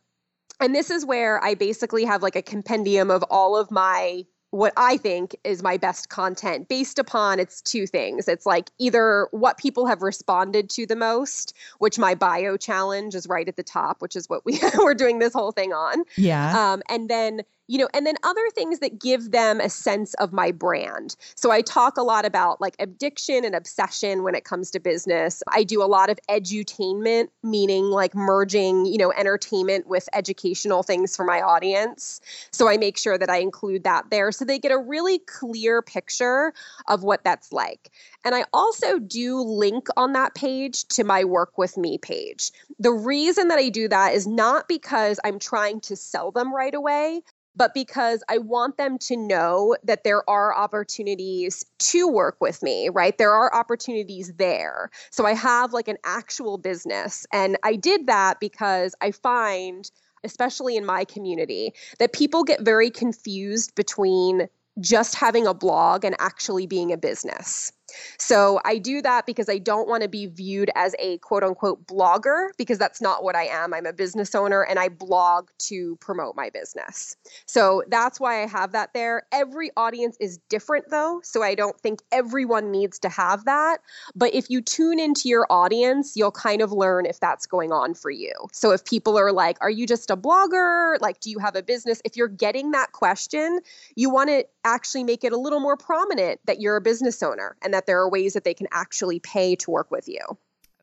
and 0.60 0.74
this 0.74 0.90
is 0.90 1.04
where 1.04 1.42
I 1.42 1.54
basically 1.54 2.04
have 2.04 2.22
like 2.22 2.36
a 2.36 2.42
compendium 2.42 3.10
of 3.10 3.24
all 3.30 3.56
of 3.56 3.70
my 3.70 4.24
what 4.52 4.74
I 4.76 4.98
think 4.98 5.34
is 5.44 5.62
my 5.62 5.78
best 5.78 6.10
content 6.10 6.68
based 6.68 6.98
upon 6.98 7.40
it's 7.40 7.62
two 7.62 7.86
things. 7.86 8.28
It's 8.28 8.44
like 8.44 8.70
either 8.78 9.26
what 9.30 9.56
people 9.56 9.86
have 9.86 10.02
responded 10.02 10.68
to 10.70 10.84
the 10.84 10.94
most, 10.94 11.56
which 11.78 11.98
my 11.98 12.14
bio 12.14 12.58
challenge 12.58 13.14
is 13.14 13.26
right 13.26 13.48
at 13.48 13.56
the 13.56 13.62
top, 13.62 14.02
which 14.02 14.14
is 14.14 14.28
what 14.28 14.44
we 14.44 14.60
we're 14.78 14.94
doing 14.94 15.20
this 15.20 15.32
whole 15.32 15.52
thing 15.52 15.72
on. 15.72 16.04
Yeah. 16.16 16.72
Um, 16.74 16.82
and 16.90 17.08
then 17.08 17.40
you 17.68 17.78
know, 17.78 17.88
and 17.94 18.06
then 18.06 18.16
other 18.22 18.48
things 18.54 18.80
that 18.80 19.00
give 19.00 19.30
them 19.30 19.60
a 19.60 19.70
sense 19.70 20.14
of 20.14 20.32
my 20.32 20.50
brand. 20.52 21.16
So 21.36 21.50
I 21.50 21.62
talk 21.62 21.96
a 21.96 22.02
lot 22.02 22.24
about 22.24 22.60
like 22.60 22.76
addiction 22.78 23.44
and 23.44 23.54
obsession 23.54 24.22
when 24.22 24.34
it 24.34 24.44
comes 24.44 24.70
to 24.72 24.80
business. 24.80 25.42
I 25.48 25.64
do 25.64 25.82
a 25.82 25.86
lot 25.86 26.10
of 26.10 26.18
edutainment, 26.28 27.28
meaning 27.42 27.84
like 27.84 28.14
merging, 28.14 28.86
you 28.86 28.98
know, 28.98 29.12
entertainment 29.12 29.86
with 29.86 30.08
educational 30.12 30.82
things 30.82 31.16
for 31.16 31.24
my 31.24 31.40
audience. 31.40 32.20
So 32.50 32.68
I 32.68 32.76
make 32.76 32.98
sure 32.98 33.16
that 33.16 33.30
I 33.30 33.38
include 33.38 33.84
that 33.84 34.10
there 34.10 34.32
so 34.32 34.44
they 34.44 34.58
get 34.58 34.72
a 34.72 34.78
really 34.78 35.20
clear 35.20 35.82
picture 35.82 36.52
of 36.88 37.02
what 37.02 37.24
that's 37.24 37.52
like. 37.52 37.90
And 38.24 38.34
I 38.34 38.44
also 38.52 38.98
do 38.98 39.40
link 39.40 39.88
on 39.96 40.12
that 40.12 40.34
page 40.34 40.84
to 40.88 41.04
my 41.04 41.24
work 41.24 41.58
with 41.58 41.76
me 41.76 41.98
page. 41.98 42.50
The 42.78 42.92
reason 42.92 43.48
that 43.48 43.58
I 43.58 43.68
do 43.68 43.88
that 43.88 44.14
is 44.14 44.26
not 44.26 44.68
because 44.68 45.18
I'm 45.24 45.38
trying 45.38 45.80
to 45.82 45.96
sell 45.96 46.30
them 46.30 46.54
right 46.54 46.74
away, 46.74 47.22
but 47.54 47.74
because 47.74 48.22
I 48.28 48.38
want 48.38 48.76
them 48.76 48.98
to 48.98 49.16
know 49.16 49.76
that 49.84 50.04
there 50.04 50.28
are 50.28 50.54
opportunities 50.54 51.64
to 51.78 52.08
work 52.08 52.36
with 52.40 52.62
me, 52.62 52.88
right? 52.88 53.16
There 53.18 53.32
are 53.32 53.54
opportunities 53.54 54.32
there. 54.34 54.90
So 55.10 55.26
I 55.26 55.34
have 55.34 55.72
like 55.72 55.88
an 55.88 55.98
actual 56.04 56.58
business. 56.58 57.26
And 57.32 57.58
I 57.62 57.76
did 57.76 58.06
that 58.06 58.40
because 58.40 58.94
I 59.00 59.10
find, 59.10 59.90
especially 60.24 60.76
in 60.76 60.86
my 60.86 61.04
community, 61.04 61.74
that 61.98 62.12
people 62.12 62.44
get 62.44 62.62
very 62.62 62.90
confused 62.90 63.74
between 63.74 64.48
just 64.80 65.14
having 65.14 65.46
a 65.46 65.54
blog 65.54 66.04
and 66.04 66.16
actually 66.18 66.66
being 66.66 66.92
a 66.92 66.96
business. 66.96 67.72
So 68.18 68.60
I 68.64 68.78
do 68.78 69.02
that 69.02 69.26
because 69.26 69.48
I 69.48 69.58
don't 69.58 69.88
want 69.88 70.02
to 70.02 70.08
be 70.08 70.26
viewed 70.26 70.70
as 70.74 70.94
a 70.98 71.18
quote 71.18 71.42
unquote 71.42 71.86
blogger 71.86 72.48
because 72.56 72.78
that's 72.78 73.00
not 73.00 73.24
what 73.24 73.36
I 73.36 73.44
am. 73.44 73.74
I'm 73.74 73.86
a 73.86 73.92
business 73.92 74.34
owner 74.34 74.62
and 74.62 74.78
I 74.78 74.88
blog 74.88 75.48
to 75.60 75.96
promote 75.96 76.36
my 76.36 76.50
business. 76.50 77.16
So 77.46 77.82
that's 77.88 78.20
why 78.20 78.42
I 78.42 78.46
have 78.46 78.72
that 78.72 78.94
there. 78.94 79.24
Every 79.32 79.70
audience 79.76 80.16
is 80.20 80.38
different 80.48 80.90
though. 80.90 81.20
So 81.22 81.42
I 81.42 81.54
don't 81.54 81.78
think 81.80 82.00
everyone 82.10 82.70
needs 82.70 82.98
to 83.00 83.08
have 83.08 83.44
that. 83.44 83.78
But 84.14 84.34
if 84.34 84.50
you 84.50 84.60
tune 84.60 84.98
into 84.98 85.28
your 85.28 85.46
audience, 85.50 86.16
you'll 86.16 86.30
kind 86.32 86.62
of 86.62 86.72
learn 86.72 87.06
if 87.06 87.20
that's 87.20 87.46
going 87.46 87.72
on 87.72 87.94
for 87.94 88.10
you. 88.10 88.32
So 88.52 88.70
if 88.70 88.84
people 88.84 89.18
are 89.18 89.32
like, 89.32 89.58
are 89.60 89.70
you 89.70 89.86
just 89.86 90.10
a 90.10 90.16
blogger? 90.16 91.00
Like, 91.00 91.20
do 91.20 91.30
you 91.30 91.38
have 91.38 91.56
a 91.56 91.62
business? 91.62 92.00
If 92.04 92.16
you're 92.16 92.28
getting 92.28 92.70
that 92.72 92.92
question, 92.92 93.60
you 93.96 94.10
want 94.10 94.30
to 94.30 94.44
actually 94.64 95.04
make 95.04 95.24
it 95.24 95.32
a 95.32 95.36
little 95.36 95.60
more 95.60 95.76
prominent 95.76 96.40
that 96.46 96.60
you're 96.60 96.76
a 96.76 96.80
business 96.80 97.22
owner 97.22 97.56
and 97.62 97.74
that 97.74 97.81
that 97.82 97.86
there 97.86 98.00
are 98.00 98.08
ways 98.08 98.34
that 98.34 98.44
they 98.44 98.54
can 98.54 98.68
actually 98.70 99.18
pay 99.18 99.56
to 99.56 99.70
work 99.70 99.90
with 99.90 100.08
you. 100.08 100.20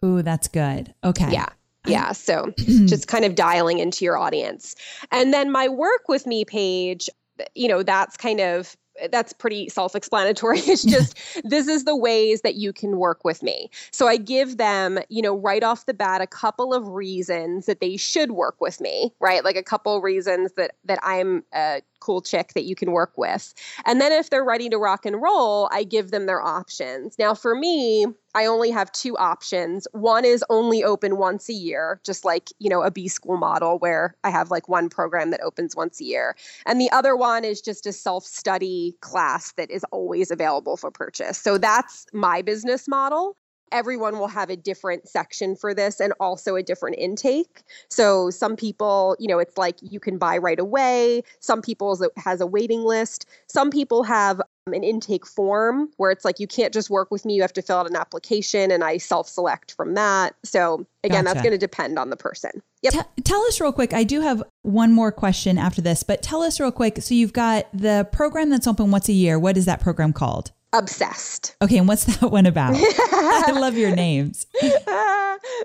Ooh, 0.03 0.21
that's 0.21 0.47
good. 0.47 0.93
Okay. 1.03 1.31
Yeah. 1.31 1.47
Yeah. 1.85 2.11
So 2.11 2.53
just 2.57 3.07
kind 3.07 3.23
of 3.25 3.35
dialing 3.35 3.79
into 3.79 4.03
your 4.03 4.17
audience. 4.17 4.75
And 5.11 5.33
then 5.33 5.51
my 5.51 5.69
work 5.69 6.09
with 6.09 6.27
me 6.27 6.43
page, 6.43 7.09
you 7.55 7.67
know, 7.67 7.83
that's 7.83 8.17
kind 8.17 8.41
of 8.41 8.75
that's 9.11 9.33
pretty 9.33 9.69
self-explanatory. 9.69 10.59
It's 10.69 10.83
just 10.83 11.17
this 11.43 11.67
is 11.67 11.85
the 11.85 11.95
ways 11.95 12.41
that 12.41 12.55
you 12.55 12.71
can 12.73 12.97
work 12.97 13.23
with 13.23 13.41
me. 13.41 13.71
So 13.91 14.07
i 14.07 14.17
give 14.17 14.57
them 14.57 14.99
you 15.09 15.21
know 15.21 15.35
right 15.35 15.63
off 15.63 15.85
the 15.85 15.93
bat 15.93 16.21
a 16.21 16.27
couple 16.27 16.73
of 16.73 16.87
reasons 16.87 17.65
that 17.65 17.79
they 17.79 17.97
should 17.97 18.31
work 18.31 18.59
with 18.59 18.79
me 18.79 19.13
right? 19.19 19.43
Like 19.43 19.55
a 19.55 19.63
couple 19.63 19.99
reasons 20.01 20.53
that 20.53 20.75
that 20.85 20.99
i'm 21.01 21.43
a 21.53 21.81
cool 21.99 22.21
chick 22.21 22.53
that 22.53 22.63
you 22.63 22.75
can 22.75 22.91
work 22.91 23.11
with. 23.17 23.53
And 23.85 23.99
then 23.99 24.11
if 24.11 24.29
they're 24.29 24.43
ready 24.43 24.69
to 24.69 24.77
rock 24.77 25.05
and 25.05 25.21
roll 25.21 25.69
i 25.71 25.83
give 25.83 26.11
them 26.11 26.25
their 26.25 26.41
options. 26.41 27.17
Now 27.17 27.33
for 27.33 27.55
me 27.55 28.05
I 28.35 28.45
only 28.45 28.69
have 28.71 28.91
two 28.91 29.17
options. 29.17 29.87
One 29.91 30.25
is 30.25 30.43
only 30.49 30.83
open 30.83 31.17
once 31.17 31.49
a 31.49 31.53
year, 31.53 31.99
just 32.03 32.23
like, 32.23 32.49
you 32.59 32.69
know, 32.69 32.81
a 32.81 32.91
B 32.91 33.07
school 33.07 33.37
model 33.37 33.79
where 33.79 34.15
I 34.23 34.29
have 34.29 34.51
like 34.51 34.69
one 34.69 34.89
program 34.89 35.31
that 35.31 35.41
opens 35.41 35.75
once 35.75 35.99
a 35.99 36.03
year. 36.03 36.35
And 36.65 36.79
the 36.79 36.91
other 36.91 37.15
one 37.15 37.43
is 37.43 37.61
just 37.61 37.87
a 37.87 37.93
self-study 37.93 38.95
class 39.01 39.53
that 39.53 39.71
is 39.71 39.83
always 39.91 40.31
available 40.31 40.77
for 40.77 40.91
purchase. 40.91 41.37
So 41.37 41.57
that's 41.57 42.05
my 42.13 42.41
business 42.41 42.87
model 42.87 43.35
everyone 43.71 44.19
will 44.19 44.27
have 44.27 44.49
a 44.49 44.55
different 44.55 45.07
section 45.07 45.55
for 45.55 45.73
this 45.73 45.99
and 45.99 46.13
also 46.19 46.55
a 46.55 46.63
different 46.63 46.97
intake. 46.97 47.61
So 47.89 48.29
some 48.29 48.55
people, 48.55 49.15
you 49.19 49.27
know, 49.27 49.39
it's 49.39 49.57
like 49.57 49.77
you 49.81 49.99
can 49.99 50.17
buy 50.17 50.37
right 50.37 50.59
away. 50.59 51.23
Some 51.39 51.61
people 51.61 51.97
has 52.17 52.41
a 52.41 52.47
waiting 52.47 52.83
list. 52.83 53.25
Some 53.47 53.69
people 53.69 54.03
have 54.03 54.41
an 54.73 54.83
intake 54.83 55.25
form 55.25 55.89
where 55.97 56.11
it's 56.11 56.25
like 56.25 56.39
you 56.39 56.47
can't 56.47 56.73
just 56.73 56.89
work 56.89 57.11
with 57.11 57.25
me 57.25 57.35
you 57.35 57.41
have 57.41 57.53
to 57.53 57.61
fill 57.61 57.77
out 57.77 57.89
an 57.89 57.95
application 57.95 58.71
and 58.71 58.83
i 58.83 58.97
self-select 58.97 59.73
from 59.73 59.93
that. 59.93 60.35
So 60.43 60.85
again 61.03 61.23
gotcha. 61.23 61.33
that's 61.33 61.41
going 61.41 61.53
to 61.53 61.57
depend 61.57 61.97
on 61.97 62.09
the 62.09 62.17
person. 62.17 62.51
Yep. 62.81 62.93
T- 62.93 63.21
tell 63.23 63.41
us 63.43 63.59
real 63.59 63.71
quick 63.71 63.93
i 63.93 64.03
do 64.03 64.21
have 64.21 64.43
one 64.61 64.91
more 64.91 65.11
question 65.11 65.57
after 65.57 65.81
this 65.81 66.03
but 66.03 66.21
tell 66.21 66.41
us 66.41 66.59
real 66.59 66.71
quick 66.71 67.01
so 67.01 67.13
you've 67.13 67.33
got 67.33 67.67
the 67.73 68.07
program 68.11 68.49
that's 68.49 68.67
open 68.67 68.91
once 68.91 69.09
a 69.09 69.13
year 69.13 69.37
what 69.39 69.57
is 69.57 69.65
that 69.65 69.81
program 69.81 70.13
called? 70.13 70.51
Obsessed. 70.71 71.55
Okay 71.61 71.77
and 71.77 71.87
what's 71.87 72.05
that 72.19 72.31
one 72.31 72.45
about? 72.45 72.75
I 72.77 73.51
love 73.51 73.77
your 73.77 73.95
names. 73.95 74.45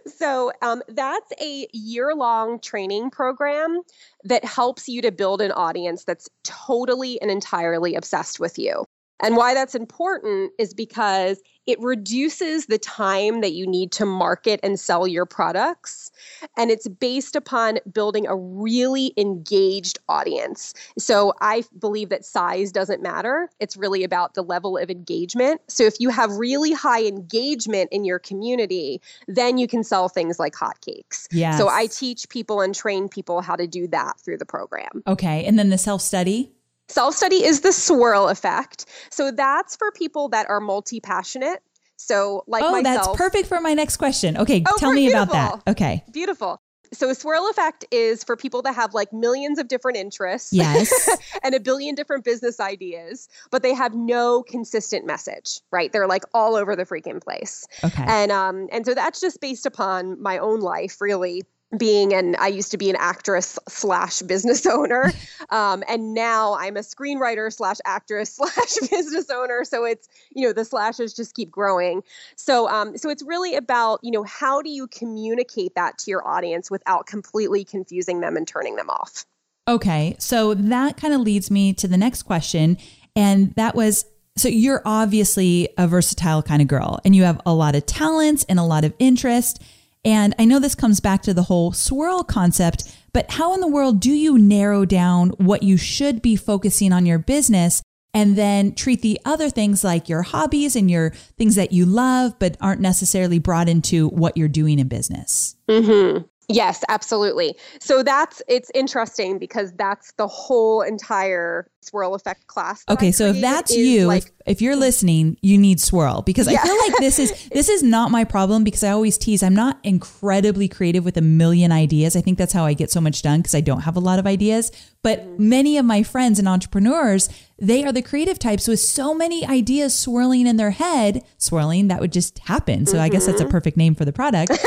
So 0.07 0.53
um, 0.63 0.83
that's 0.89 1.33
a 1.41 1.67
year-long 1.73 2.61
training 2.61 3.11
program 3.11 3.81
that 4.25 4.45
helps 4.45 4.89
you 4.89 5.03
to 5.03 5.13
build 5.13 5.41
an 5.41 5.53
audience 5.53 6.05
that's 6.05 6.29
totally 6.43 7.21
and 7.21 7.31
entirely 7.31 7.95
obsessed 7.95 8.41
with 8.41 8.59
you 8.59 8.85
and 9.23 9.37
why 9.37 9.55
that's 9.55 9.75
important 9.75 10.53
is 10.59 10.75
because 10.75 11.41
it 11.67 11.81
reduces 11.81 12.67
the 12.67 12.79
time 12.79 13.41
that 13.41 13.53
you 13.53 13.67
need 13.67 13.91
to 13.93 14.05
market 14.05 14.61
and 14.63 14.79
sell 14.79 15.07
your 15.07 15.25
products. 15.25 16.11
And 16.59 16.71
it's 16.71 16.89
based 16.89 17.37
upon 17.37 17.79
building 17.91 18.27
a 18.27 18.37
really 18.37 19.15
engaged 19.17 19.99
audience. 20.09 20.75
So 20.99 21.33
I 21.41 21.65
believe 21.79 22.11
that 22.11 22.25
size 22.25 22.71
doesn't 22.71 23.03
matter. 23.03 23.49
It's 23.61 23.77
really 23.77 24.05
about 24.05 24.35
the 24.35 24.43
level 24.43 24.77
of 24.77 24.91
engagement. 24.91 25.63
So 25.69 25.85
if 25.85 26.01
you 26.01 26.11
have 26.11 26.31
really 26.33 26.73
high 26.73 27.05
engagement 27.05 27.91
in 27.93 28.05
your 28.05 28.19
community, 28.19 29.01
then 29.27 29.57
you 29.57 29.67
can 29.67 29.85
sell 29.85 30.09
things 30.09 30.39
like 30.39 30.55
hotcakes. 30.55 31.29
Yes. 31.31 31.57
So 31.57 31.69
I 31.69 31.87
teach 31.87 32.29
people 32.29 32.61
and 32.61 32.75
train 32.75 33.09
people 33.09 33.41
how 33.41 33.57
to 33.57 33.67
do 33.67 33.87
that 33.89 34.21
through 34.21 34.39
the 34.39 34.47
program. 34.47 35.03
Okay. 35.07 35.45
And 35.45 35.59
then 35.59 35.71
the 35.71 35.79
self 35.79 36.03
study? 36.03 36.53
Self 36.89 37.15
study 37.15 37.45
is 37.45 37.63
the 37.63 37.73
swirl 37.73 38.29
effect. 38.29 38.87
So 39.11 39.31
that's 39.31 39.77
for 39.77 39.91
people 39.93 40.29
that 40.31 40.49
are 40.49 40.61
multi 40.61 41.01
passionate. 41.01 41.63
So, 41.97 42.45
like 42.47 42.63
oh, 42.63 42.73
myself. 42.73 43.07
that's 43.07 43.17
perfect 43.17 43.49
for 43.49 43.61
my 43.61 43.73
next 43.73 43.97
question. 43.97 44.37
Okay, 44.37 44.63
oh, 44.67 44.77
tell 44.79 44.93
me 44.93 45.07
beautiful. 45.07 45.23
about 45.23 45.65
that. 45.65 45.71
Okay. 45.71 46.05
Beautiful. 46.13 46.61
So, 46.93 47.09
a 47.09 47.15
swirl 47.15 47.49
effect 47.49 47.85
is 47.91 48.23
for 48.23 48.37
people 48.37 48.63
that 48.63 48.75
have 48.75 48.95
like 48.95 49.13
millions 49.13 49.59
of 49.59 49.69
different 49.69 49.97
interests. 49.97 50.53
Yes. 50.53 51.09
and 51.43 51.55
a 51.55 51.61
billion 51.61 51.95
different 51.95 52.25
business 52.25 52.61
ideas, 52.61 53.29
but 53.51 53.63
they 53.63 53.75
have 53.75 53.95
no 53.95 54.43
consistent 54.43 55.07
message, 55.07 55.61
right? 55.71 55.93
They're 55.93 56.07
like 56.07 56.25
all 56.35 56.57
over 56.57 56.77
the 56.77 56.85
freaking 56.85 57.23
place. 57.23 57.67
Okay. 57.83 58.05
And 58.07 58.31
um 58.31 58.69
and 58.73 58.85
so 58.85 58.95
that's 58.95 59.21
just 59.21 59.41
based 59.41 59.65
upon 59.65 60.21
my 60.21 60.39
own 60.39 60.61
life, 60.61 61.01
really 61.01 61.43
being 61.77 62.13
an 62.13 62.37
I 62.37 62.49
used 62.49 62.71
to 62.73 62.79
be 62.79 62.91
an 62.91 62.97
actress 62.99 63.59
slash 63.69 64.21
business 64.23 64.67
owner, 64.67 65.13
um, 65.51 65.83
and 65.89 66.15
now 66.15 66.55
I'm 66.55 66.77
a 66.77 66.81
screenwriter 66.81 67.53
slash 67.53 67.77
actress 67.85 68.33
slash 68.35 68.89
business 68.91 69.31
owner. 69.31 69.65
So 69.65 69.85
it's 69.85 70.09
you 70.35 70.47
know 70.47 70.53
the 70.53 70.65
slashes 70.65 71.15
just 71.15 71.35
keep 71.35 71.51
growing. 71.51 72.03
So 72.37 72.69
um, 72.69 72.97
so 72.97 73.11
it's 73.11 73.23
really 73.23 73.55
about 73.55 74.01
you 74.03 74.11
know 74.11 74.25
how 74.25 74.63
do 74.63 74.71
you 74.71 74.87
communicate 74.87 75.75
that 75.75 75.99
to 75.99 76.11
your 76.11 76.27
audience 76.27 76.71
without 76.71 77.07
completely 77.07 77.65
confusing 77.65 78.21
them 78.21 78.37
and 78.37 78.47
turning 78.47 78.77
them 78.77 78.91
off. 78.91 79.25
Okay. 79.67 80.17
So 80.19 80.55
that 80.55 80.97
kind 80.97 81.15
of 81.15 81.21
leads 81.21 81.51
me 81.51 81.73
to 81.75 81.89
the 81.89 81.97
next 81.97 82.25
question. 82.25 82.77
And 83.17 83.55
that 83.55 83.75
was 83.75 84.05
so 84.37 84.49
you're 84.49 84.83
obviously 84.85 85.69
a 85.79 85.87
versatile 85.87 86.43
kind 86.43 86.61
of 86.61 86.69
girl 86.69 87.01
and 87.05 87.15
you 87.15 87.23
have 87.23 87.41
a 87.47 87.55
lot 87.55 87.77
of 87.77 87.87
talents 87.87 88.45
and 88.49 88.59
a 88.59 88.65
lot 88.65 88.85
of 88.85 88.93
interest. 88.99 89.63
And 90.05 90.35
I 90.39 90.45
know 90.45 90.59
this 90.59 90.75
comes 90.75 91.01
back 91.01 91.23
to 91.23 91.35
the 91.35 91.45
whole 91.45 91.73
swirl 91.73 92.23
concept, 92.25 92.95
but 93.13 93.31
how 93.33 93.55
in 93.55 93.61
the 93.61 93.69
world 93.69 94.01
do 94.01 94.13
you 94.13 94.37
narrow 94.39 94.85
down 94.85 95.31
what 95.31 95.63
you 95.63 95.77
should 95.77 96.21
be 96.21 96.37
focusing 96.37 96.93
on 96.93 97.07
your 97.07 97.19
business 97.19 97.83
and 98.13 98.37
then 98.37 98.75
treat 98.75 99.03
the 99.03 99.19
other 99.25 99.51
things 99.51 99.83
like 99.83 100.09
your 100.09 100.23
hobbies 100.23 100.77
and 100.77 100.91
your 100.91 101.11
things 101.37 101.57
that 101.57 101.73
you 101.73 101.85
love, 101.85 102.39
but 102.39 102.57
aren't 102.61 102.81
necessarily 102.81 103.39
brought 103.39 103.69
into 103.69 104.09
what 104.09 104.37
you're 104.37 104.47
doing 104.47 104.79
in 104.79 104.89
business? 104.89 105.57
Mm-hmm. 105.69 106.25
Yes, 106.49 106.85
absolutely. 106.89 107.57
So 107.81 108.03
that's 108.03 108.43
it's 108.49 108.71
interesting 108.75 109.39
because 109.39 109.73
that's 109.73 110.13
the 110.13 110.27
whole 110.27 110.83
entire 110.83 111.67
swirl 111.81 112.15
effect 112.15 112.47
class. 112.47 112.85
Okay, 112.89 113.13
so 113.13 113.27
if 113.27 113.41
that's 113.41 113.75
you, 113.75 114.07
like, 114.07 114.25
if, 114.25 114.33
if, 114.47 114.63
you're 114.63 114.77
listening, 114.77 115.37
you 115.43 115.59
need 115.59 115.81
swirl 115.81 116.23
because 116.23 116.51
yeah. 116.51 116.61
I 116.61 116.67
feel 116.67 116.79
like 116.79 116.97
this 116.99 117.19
is 117.19 117.49
this 117.53 117.69
is 117.69 117.83
not 117.83 118.11
my 118.11 118.25
problem 118.25 118.65
because 118.65 118.83
I 118.83 118.91
always 118.91 119.17
tease 119.17 119.43
I'm 119.43 119.55
not 119.55 119.79
incredibly 119.83 120.69
creative 120.69 121.05
with 121.05 121.17
a 121.17 121.23
million 121.23 121.73
ideas. 121.73 122.17
I 122.17 122.21
think 122.21 122.39
that's 122.39 122.53
how 122.53 122.65
I 122.65 122.75
get 122.75 122.91
so 122.91 123.01
much 123.01 123.23
done 123.23 123.41
because 123.41 123.55
I 123.55 123.61
don't 123.61 123.81
have 123.81 123.97
a 123.97 124.01
lot 124.01 124.19
of 124.19 124.27
ideas. 124.27 124.71
But 125.05 125.21
mm-hmm. 125.21 125.49
many 125.51 125.77
of 125.77 125.85
my 125.85 126.03
friends 126.03 126.39
and 126.39 126.49
entrepreneurs, 126.49 127.29
they 127.59 127.85
are 127.85 127.93
the 127.93 128.01
creative 128.01 128.39
types 128.39 128.67
with 128.67 128.81
so 128.81 129.15
many 129.15 129.47
ideas 129.47 129.97
swirling 129.97 130.47
in 130.47 130.57
their 130.57 130.71
head. 130.71 131.23
Swirling, 131.37 131.89
that 131.89 132.01
would 132.01 132.11
just 132.11 132.39
happen. 132.41 132.87
So 132.87 132.95
mm-hmm. 132.95 133.03
I 133.03 133.09
guess 133.11 133.27
that's 133.27 133.41
a 133.41 133.45
mm-hmm. 133.45 133.53
perfect 133.53 133.77
name 133.77 133.95
for 133.95 134.05
the 134.05 134.13
product. 134.13 134.51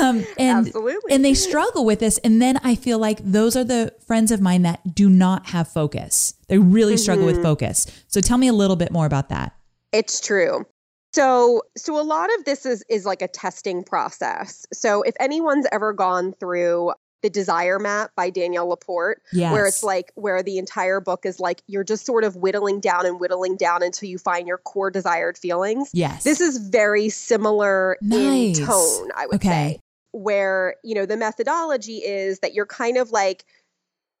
Um, 0.00 0.24
and, 0.38 0.66
Absolutely. 0.68 1.12
And 1.12 1.24
they 1.24 1.34
struggle 1.34 1.84
with 1.84 1.98
this. 1.98 2.18
And 2.18 2.40
then 2.40 2.58
I 2.62 2.76
feel 2.76 2.98
like 2.98 3.20
those 3.24 3.56
are 3.56 3.64
the 3.64 3.92
friends 4.06 4.30
of 4.30 4.40
mine 4.40 4.62
that 4.62 4.94
do 4.94 5.08
not 5.08 5.46
have 5.46 5.66
focus. 5.66 6.34
They 6.48 6.58
really 6.58 6.96
struggle 6.96 7.26
with 7.26 7.36
mm-hmm. 7.36 7.44
focus. 7.44 7.86
So 8.06 8.20
tell 8.20 8.38
me 8.38 8.48
a 8.48 8.52
little 8.52 8.76
bit 8.76 8.92
more 8.92 9.06
about 9.06 9.28
that. 9.30 9.54
It's 9.90 10.20
true. 10.20 10.66
So 11.14 11.62
so 11.76 12.00
a 12.00 12.04
lot 12.04 12.32
of 12.38 12.44
this 12.44 12.64
is 12.64 12.84
is 12.88 13.04
like 13.04 13.22
a 13.22 13.28
testing 13.28 13.82
process. 13.82 14.66
So 14.72 15.02
if 15.02 15.14
anyone's 15.18 15.66
ever 15.72 15.92
gone 15.92 16.32
through 16.38 16.92
the 17.22 17.30
desire 17.30 17.78
map 17.78 18.10
by 18.16 18.30
Danielle 18.30 18.68
Laporte, 18.68 19.22
yes. 19.32 19.52
where 19.52 19.66
it's 19.66 19.82
like 19.82 20.12
where 20.14 20.42
the 20.42 20.58
entire 20.58 21.00
book 21.00 21.24
is 21.24 21.40
like 21.40 21.62
you're 21.66 21.84
just 21.84 22.04
sort 22.04 22.24
of 22.24 22.36
whittling 22.36 22.80
down 22.80 23.06
and 23.06 23.18
whittling 23.18 23.56
down 23.56 23.82
until 23.82 24.08
you 24.08 24.18
find 24.18 24.46
your 24.46 24.58
core 24.58 24.90
desired 24.90 25.38
feelings. 25.38 25.90
Yes. 25.92 26.24
This 26.24 26.40
is 26.40 26.58
very 26.58 27.08
similar 27.08 27.96
nice. 28.00 28.58
in 28.58 28.66
tone, 28.66 29.10
I 29.16 29.26
would 29.26 29.36
okay. 29.36 29.48
say. 29.48 29.80
Where, 30.14 30.74
you 30.84 30.94
know, 30.94 31.06
the 31.06 31.16
methodology 31.16 31.98
is 32.04 32.40
that 32.40 32.52
you're 32.52 32.66
kind 32.66 32.98
of 32.98 33.12
like 33.12 33.46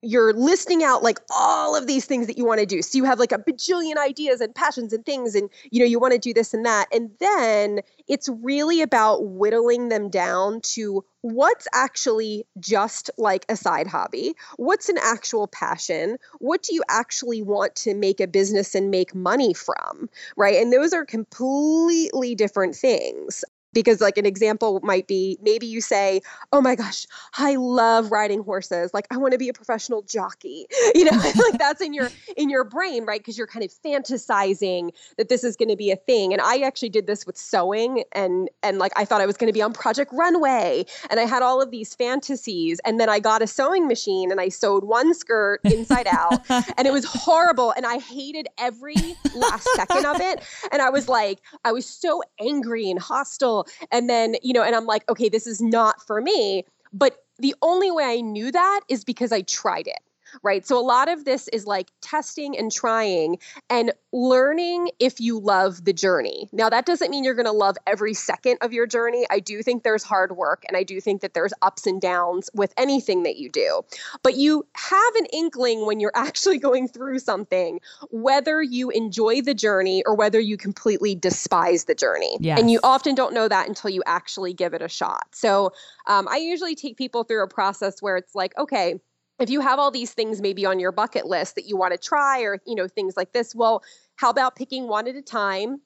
you're 0.02 0.32
listing 0.32 0.82
out 0.82 1.02
like 1.02 1.20
all 1.30 1.76
of 1.76 1.86
these 1.86 2.04
things 2.04 2.26
that 2.26 2.36
you 2.36 2.44
want 2.44 2.60
to 2.60 2.66
do. 2.66 2.82
So 2.82 2.98
you 2.98 3.04
have 3.04 3.20
like 3.20 3.32
a 3.32 3.38
bajillion 3.38 3.96
ideas 3.96 4.40
and 4.40 4.54
passions 4.54 4.92
and 4.92 5.06
things, 5.06 5.34
and 5.34 5.48
you 5.70 5.78
know, 5.80 5.86
you 5.86 5.98
want 5.98 6.12
to 6.12 6.18
do 6.18 6.34
this 6.34 6.52
and 6.52 6.66
that. 6.66 6.88
And 6.92 7.10
then 7.20 7.80
it's 8.08 8.28
really 8.28 8.82
about 8.82 9.24
whittling 9.24 9.88
them 9.88 10.10
down 10.10 10.60
to 10.60 11.04
what's 11.20 11.68
actually 11.72 12.44
just 12.58 13.10
like 13.16 13.46
a 13.48 13.56
side 13.56 13.86
hobby, 13.86 14.34
what's 14.56 14.88
an 14.88 14.98
actual 15.00 15.46
passion, 15.46 16.18
what 16.40 16.62
do 16.64 16.74
you 16.74 16.82
actually 16.88 17.42
want 17.42 17.76
to 17.76 17.94
make 17.94 18.20
a 18.20 18.26
business 18.26 18.74
and 18.74 18.90
make 18.90 19.14
money 19.14 19.54
from, 19.54 20.10
right? 20.36 20.56
And 20.56 20.72
those 20.72 20.92
are 20.92 21.04
completely 21.04 22.34
different 22.34 22.74
things 22.74 23.44
because 23.72 24.00
like 24.00 24.18
an 24.18 24.26
example 24.26 24.80
might 24.82 25.06
be 25.06 25.38
maybe 25.42 25.66
you 25.66 25.80
say 25.80 26.20
oh 26.52 26.60
my 26.60 26.74
gosh 26.74 27.06
i 27.38 27.54
love 27.56 28.10
riding 28.10 28.42
horses. 28.42 28.92
Like 28.92 29.06
i 29.10 29.16
want 29.16 29.32
to 29.32 29.38
be 29.38 29.48
a 29.48 29.52
professional 29.52 30.02
jockey. 30.02 30.66
You 30.94 31.04
know 31.04 31.16
like 31.50 31.58
that's 31.58 31.80
in 31.80 31.94
your 31.94 32.10
in 32.36 32.50
your 32.50 32.64
brain 32.64 33.04
right? 33.04 33.20
Because 33.20 33.38
you're 33.38 33.46
kind 33.46 33.64
of 33.64 33.72
fantasizing 33.84 34.90
that 35.16 35.28
this 35.28 35.42
is 35.42 35.56
going 35.56 35.70
to 35.70 35.76
be 35.76 35.90
a 35.90 35.96
thing. 35.96 36.32
And 36.32 36.42
i 36.42 36.58
actually 36.58 36.90
did 36.90 37.06
this 37.06 37.26
with 37.26 37.36
sewing 37.36 38.04
and 38.12 38.50
and 38.62 38.78
like 38.78 38.92
i 38.96 39.04
thought 39.04 39.20
i 39.20 39.26
was 39.26 39.36
going 39.36 39.48
to 39.48 39.52
be 39.52 39.62
on 39.62 39.72
project 39.72 40.12
runway 40.12 40.84
and 41.10 41.18
i 41.18 41.24
had 41.24 41.42
all 41.42 41.62
of 41.62 41.70
these 41.70 41.94
fantasies. 41.94 42.80
And 42.84 43.00
then 43.00 43.08
i 43.08 43.18
got 43.18 43.42
a 43.42 43.46
sewing 43.46 43.88
machine 43.88 44.30
and 44.30 44.40
i 44.40 44.48
sewed 44.48 44.84
one 44.84 45.14
skirt 45.14 45.60
inside 45.64 46.06
out 46.08 46.40
and 46.76 46.86
it 46.86 46.92
was 46.92 47.04
horrible 47.04 47.70
and 47.72 47.86
i 47.86 47.98
hated 47.98 48.48
every 48.58 48.96
last 49.34 49.66
second 49.74 50.04
of 50.04 50.20
it. 50.20 50.42
And 50.70 50.82
i 50.82 50.90
was 50.90 51.08
like 51.08 51.40
i 51.64 51.72
was 51.72 51.86
so 51.86 52.22
angry 52.40 52.90
and 52.90 53.00
hostile 53.00 53.61
and 53.90 54.08
then, 54.08 54.36
you 54.42 54.52
know, 54.52 54.62
and 54.62 54.74
I'm 54.74 54.86
like, 54.86 55.08
okay, 55.10 55.28
this 55.28 55.46
is 55.46 55.60
not 55.60 56.04
for 56.06 56.20
me. 56.20 56.64
But 56.92 57.16
the 57.38 57.54
only 57.62 57.90
way 57.90 58.04
I 58.04 58.20
knew 58.20 58.52
that 58.52 58.80
is 58.88 59.04
because 59.04 59.32
I 59.32 59.42
tried 59.42 59.86
it 59.86 59.98
right? 60.42 60.66
So 60.66 60.78
a 60.78 60.82
lot 60.82 61.08
of 61.08 61.24
this 61.24 61.48
is 61.48 61.66
like 61.66 61.90
testing 62.00 62.56
and 62.56 62.72
trying 62.72 63.38
and 63.70 63.92
learning 64.12 64.90
if 64.98 65.20
you 65.20 65.38
love 65.38 65.84
the 65.84 65.92
journey. 65.92 66.48
Now, 66.52 66.68
that 66.68 66.86
doesn't 66.86 67.10
mean 67.10 67.24
you're 67.24 67.34
going 67.34 67.46
to 67.46 67.52
love 67.52 67.76
every 67.86 68.14
second 68.14 68.58
of 68.60 68.72
your 68.72 68.86
journey. 68.86 69.26
I 69.30 69.40
do 69.40 69.62
think 69.62 69.82
there's 69.82 70.02
hard 70.02 70.36
work 70.36 70.64
and 70.68 70.76
I 70.76 70.82
do 70.82 71.00
think 71.00 71.22
that 71.22 71.34
there's 71.34 71.52
ups 71.62 71.86
and 71.86 72.00
downs 72.00 72.50
with 72.54 72.74
anything 72.76 73.22
that 73.22 73.36
you 73.36 73.48
do. 73.48 73.82
But 74.22 74.36
you 74.36 74.66
have 74.74 75.14
an 75.16 75.26
inkling 75.32 75.86
when 75.86 76.00
you're 76.00 76.12
actually 76.14 76.58
going 76.58 76.88
through 76.88 77.18
something, 77.18 77.80
whether 78.10 78.62
you 78.62 78.90
enjoy 78.90 79.42
the 79.42 79.54
journey 79.54 80.02
or 80.04 80.14
whether 80.14 80.40
you 80.40 80.56
completely 80.56 81.14
despise 81.14 81.84
the 81.84 81.94
journey. 81.94 82.36
Yes. 82.40 82.58
And 82.58 82.70
you 82.70 82.80
often 82.82 83.14
don't 83.14 83.34
know 83.34 83.48
that 83.48 83.68
until 83.68 83.90
you 83.90 84.02
actually 84.06 84.52
give 84.52 84.74
it 84.74 84.82
a 84.82 84.88
shot. 84.88 85.26
So 85.32 85.72
um, 86.06 86.28
I 86.28 86.36
usually 86.36 86.74
take 86.74 86.96
people 86.96 87.24
through 87.24 87.42
a 87.42 87.48
process 87.48 88.00
where 88.00 88.16
it's 88.16 88.34
like, 88.34 88.56
okay, 88.58 89.00
if 89.42 89.50
you 89.50 89.60
have 89.60 89.78
all 89.78 89.90
these 89.90 90.12
things 90.14 90.40
maybe 90.40 90.64
on 90.64 90.78
your 90.78 90.92
bucket 90.92 91.26
list 91.26 91.56
that 91.56 91.66
you 91.66 91.76
want 91.76 91.92
to 91.92 91.98
try 91.98 92.40
or 92.42 92.60
you 92.66 92.74
know 92.74 92.86
things 92.88 93.16
like 93.16 93.32
this 93.32 93.54
well 93.54 93.82
how 94.16 94.30
about 94.30 94.56
picking 94.56 94.86
one 94.88 95.08
at 95.08 95.16
a 95.16 95.22
time 95.22 95.80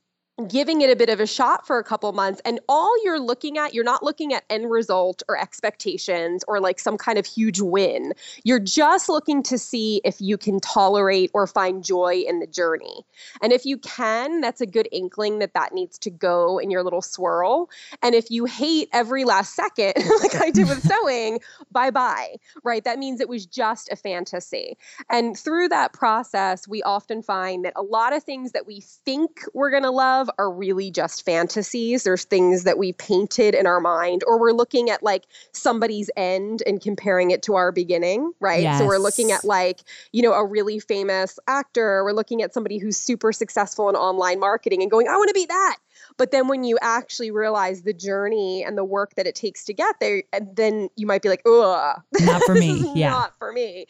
giving 0.49 0.83
it 0.83 0.91
a 0.91 0.97
bit 0.97 1.09
of 1.09 1.19
a 1.19 1.27
shot 1.27 1.67
for 1.67 1.79
a 1.79 1.85
couple 1.85 2.13
months 2.13 2.43
and 2.45 2.61
all 2.69 2.93
you're 3.03 3.19
looking 3.19 3.57
at 3.57 3.73
you're 3.73 3.83
not 3.83 4.03
looking 4.03 4.35
at 4.35 4.45
end 4.51 4.71
result 4.71 5.23
or 5.29 5.39
expectations 5.39 6.45
or 6.47 6.61
like 6.61 6.79
some 6.79 6.99
kind 6.99 7.19
of 7.19 7.25
huge 7.25 7.59
win. 7.61 8.13
You're 8.45 8.61
just 8.61 9.09
looking 9.09 9.43
to 9.45 9.57
see 9.57 10.03
if 10.05 10.21
you 10.21 10.37
can 10.37 10.61
tolerate 10.61 11.31
or 11.33 11.47
find 11.47 11.83
joy 11.83 12.23
in 12.27 12.41
the 12.41 12.47
journey. 12.47 13.07
And 13.41 13.51
if 13.51 13.65
you 13.65 13.79
can 13.79 14.43
that's 14.43 14.61
a 14.61 14.67
good 14.67 14.89
inkling 14.93 15.39
that 15.39 15.55
that 15.55 15.73
needs 15.73 15.99
to 16.01 16.11
go 16.11 16.59
in 16.59 16.71
your 16.71 16.83
little 16.83 17.03
swirl. 17.03 17.71
And 18.03 18.15
if 18.15 18.31
you 18.31 18.45
hate 18.45 18.91
every 18.93 19.25
last 19.25 19.55
second 19.55 19.95
like 20.23 20.35
i 20.35 20.51
did 20.51 20.69
with 20.69 20.83
sewing 20.87 21.41
bye 21.73 21.91
bye 21.91 22.37
right? 22.63 22.85
That 22.85 22.99
means 22.99 23.21
it 23.21 23.29
was 23.29 23.47
just 23.47 23.91
a 23.91 23.97
fantasy. 23.97 24.77
And 25.09 25.37
through 25.37 25.69
that 25.69 25.95
process 25.95 26.69
we 26.69 26.83
often 26.83 27.23
find 27.23 27.65
that 27.65 27.73
a 27.75 27.83
lot 27.83 28.13
of 28.13 28.23
things 28.23 28.53
that 28.53 28.67
we 28.67 28.81
think 28.81 29.45
we're 29.55 29.71
going 29.71 29.83
to 29.83 29.91
love 29.91 30.26
of 30.29 30.35
are 30.39 30.51
really 30.51 30.91
just 30.91 31.25
fantasies. 31.25 32.05
There's 32.05 32.25
things 32.25 32.65
that 32.65 32.79
we 32.79 32.93
painted 32.93 33.55
in 33.55 33.67
our 33.67 33.81
mind, 33.81 34.23
or 34.27 34.41
we're 34.41 34.53
looking 34.53 34.91
at 34.91 35.03
like 35.03 35.25
somebody's 35.53 36.11
end 36.17 36.63
and 36.67 36.81
comparing 36.81 37.31
it 37.31 37.43
to 37.43 37.55
our 37.55 37.73
beginning, 37.73 38.33
right? 38.41 38.63
Yes. 38.63 38.79
So 38.79 38.87
we're 38.87 38.99
looking 38.99 39.33
at 39.33 39.45
like, 39.45 39.81
you 40.13 40.23
know, 40.23 40.33
a 40.33 40.45
really 40.45 40.79
famous 40.79 41.39
actor. 41.47 42.05
We're 42.05 42.13
looking 42.13 42.43
at 42.43 42.53
somebody 42.55 42.79
who's 42.79 42.97
super 42.97 43.33
successful 43.33 43.89
in 43.89 43.97
online 43.97 44.41
marketing 44.41 44.83
and 44.83 44.91
going, 44.91 45.09
I 45.09 45.17
want 45.17 45.29
to 45.29 45.35
be 45.35 45.47
that. 45.47 45.77
But 46.19 46.31
then 46.31 46.49
when 46.49 46.65
you 46.65 46.79
actually 46.81 47.31
realize 47.31 47.83
the 47.83 47.93
journey 47.93 48.65
and 48.65 48.77
the 48.77 48.85
work 48.85 49.15
that 49.17 49.27
it 49.27 49.35
takes 49.35 49.65
to 49.65 49.75
get 49.75 49.97
there, 50.01 50.23
then 50.55 50.89
you 50.97 51.07
might 51.07 51.23
be 51.23 51.29
like, 51.29 51.43
ugh, 51.47 52.01
not 52.21 52.43
for 52.43 52.55
me. 52.55 52.93
yeah. 52.95 53.11
Not 53.11 53.33
for 53.39 53.53
me. 53.53 53.87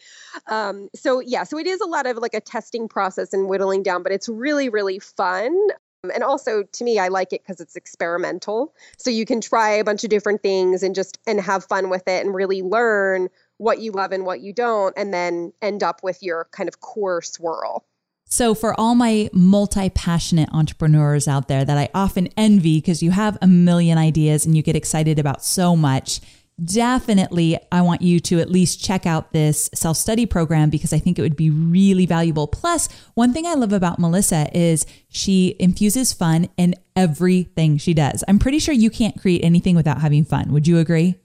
Um, 0.46 0.88
so 0.94 1.20
yeah, 1.20 1.44
so 1.44 1.58
it 1.58 1.66
is 1.66 1.80
a 1.80 1.86
lot 1.86 2.06
of 2.06 2.18
like 2.18 2.34
a 2.34 2.40
testing 2.40 2.88
process 2.88 3.32
and 3.32 3.48
whittling 3.48 3.82
down, 3.82 4.02
but 4.02 4.12
it's 4.12 4.28
really, 4.28 4.68
really 4.68 4.98
fun. 4.98 5.56
Um, 6.04 6.10
and 6.14 6.22
also 6.22 6.62
to 6.62 6.84
me, 6.84 6.98
I 6.98 7.08
like 7.08 7.32
it 7.32 7.42
because 7.42 7.60
it's 7.60 7.76
experimental. 7.76 8.74
So 8.98 9.10
you 9.10 9.26
can 9.26 9.40
try 9.40 9.70
a 9.70 9.84
bunch 9.84 10.04
of 10.04 10.10
different 10.10 10.42
things 10.42 10.82
and 10.82 10.94
just 10.94 11.18
and 11.26 11.40
have 11.40 11.64
fun 11.64 11.90
with 11.90 12.06
it 12.06 12.24
and 12.24 12.34
really 12.34 12.62
learn 12.62 13.28
what 13.58 13.80
you 13.80 13.92
love 13.92 14.12
and 14.12 14.26
what 14.26 14.40
you 14.40 14.52
don't, 14.52 14.92
and 14.96 15.14
then 15.14 15.52
end 15.62 15.82
up 15.82 16.02
with 16.02 16.22
your 16.22 16.46
kind 16.50 16.68
of 16.68 16.80
core 16.80 17.22
swirl. 17.22 17.84
So, 18.28 18.54
for 18.54 18.78
all 18.78 18.94
my 18.96 19.30
multi 19.32 19.88
passionate 19.88 20.48
entrepreneurs 20.52 21.28
out 21.28 21.46
there 21.48 21.64
that 21.64 21.78
I 21.78 21.88
often 21.94 22.28
envy 22.36 22.78
because 22.78 23.02
you 23.02 23.12
have 23.12 23.38
a 23.40 23.46
million 23.46 23.98
ideas 23.98 24.44
and 24.44 24.56
you 24.56 24.62
get 24.62 24.74
excited 24.74 25.18
about 25.18 25.44
so 25.44 25.76
much, 25.76 26.20
definitely 26.62 27.58
I 27.70 27.82
want 27.82 28.02
you 28.02 28.20
to 28.20 28.40
at 28.40 28.50
least 28.50 28.82
check 28.82 29.06
out 29.06 29.32
this 29.32 29.68
self 29.74 29.96
study 29.96 30.26
program 30.26 30.70
because 30.70 30.92
I 30.92 30.98
think 30.98 31.18
it 31.18 31.22
would 31.22 31.36
be 31.36 31.50
really 31.50 32.06
valuable. 32.06 32.46
Plus, 32.46 32.88
one 33.14 33.32
thing 33.32 33.46
I 33.46 33.54
love 33.54 33.72
about 33.72 33.98
Melissa 33.98 34.48
is 34.56 34.86
she 35.08 35.56
infuses 35.58 36.12
fun 36.12 36.48
in 36.56 36.74
everything 36.94 37.76
she 37.78 37.94
does. 37.94 38.24
I'm 38.26 38.38
pretty 38.38 38.58
sure 38.58 38.74
you 38.74 38.90
can't 38.90 39.20
create 39.20 39.44
anything 39.44 39.76
without 39.76 40.00
having 40.00 40.24
fun. 40.24 40.52
Would 40.52 40.66
you 40.66 40.78
agree? 40.78 41.16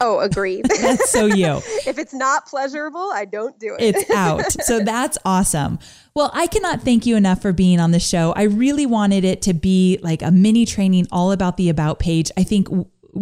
Oh, 0.00 0.20
agreed. 0.20 0.66
that's 0.80 1.10
so 1.10 1.26
you. 1.26 1.56
if 1.86 1.98
it's 1.98 2.14
not 2.14 2.46
pleasurable, 2.46 3.10
I 3.12 3.24
don't 3.24 3.58
do 3.58 3.76
it. 3.78 3.96
It's 3.96 4.10
out. 4.10 4.44
So 4.66 4.80
that's 4.80 5.16
awesome. 5.24 5.78
Well, 6.14 6.30
I 6.34 6.48
cannot 6.48 6.82
thank 6.82 7.06
you 7.06 7.14
enough 7.14 7.40
for 7.40 7.52
being 7.52 7.78
on 7.78 7.92
the 7.92 8.00
show. 8.00 8.32
I 8.34 8.44
really 8.44 8.84
wanted 8.84 9.24
it 9.24 9.42
to 9.42 9.54
be 9.54 9.98
like 10.02 10.22
a 10.22 10.30
mini 10.30 10.66
training 10.66 11.06
all 11.12 11.30
about 11.30 11.56
the 11.56 11.68
about 11.68 11.98
page. 12.00 12.30
I 12.36 12.42
think 12.42 12.68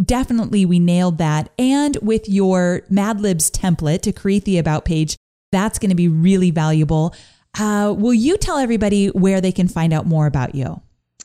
definitely 0.03 0.65
we 0.65 0.79
nailed 0.79 1.19
that. 1.19 1.51
And 1.59 1.97
with 2.03 2.29
your 2.29 2.83
Mad 2.89 3.21
Libs 3.21 3.51
template 3.51 4.03
to 4.03 4.13
create 4.13 4.45
the 4.45 4.59
about 4.59 4.85
page, 4.85 5.17
That's 5.55 5.79
going 5.79 5.91
to 5.91 5.95
be 5.95 6.09
really 6.09 6.51
valuable. 6.51 7.15
Uh, 7.57 7.95
will 7.97 8.13
you 8.13 8.37
tell 8.37 8.59
everybody 8.59 9.07
where 9.09 9.41
they 9.41 9.53
can 9.53 9.69
find 9.69 9.93
out 9.93 10.05
more 10.05 10.27
about 10.27 10.57
you? 10.57 10.83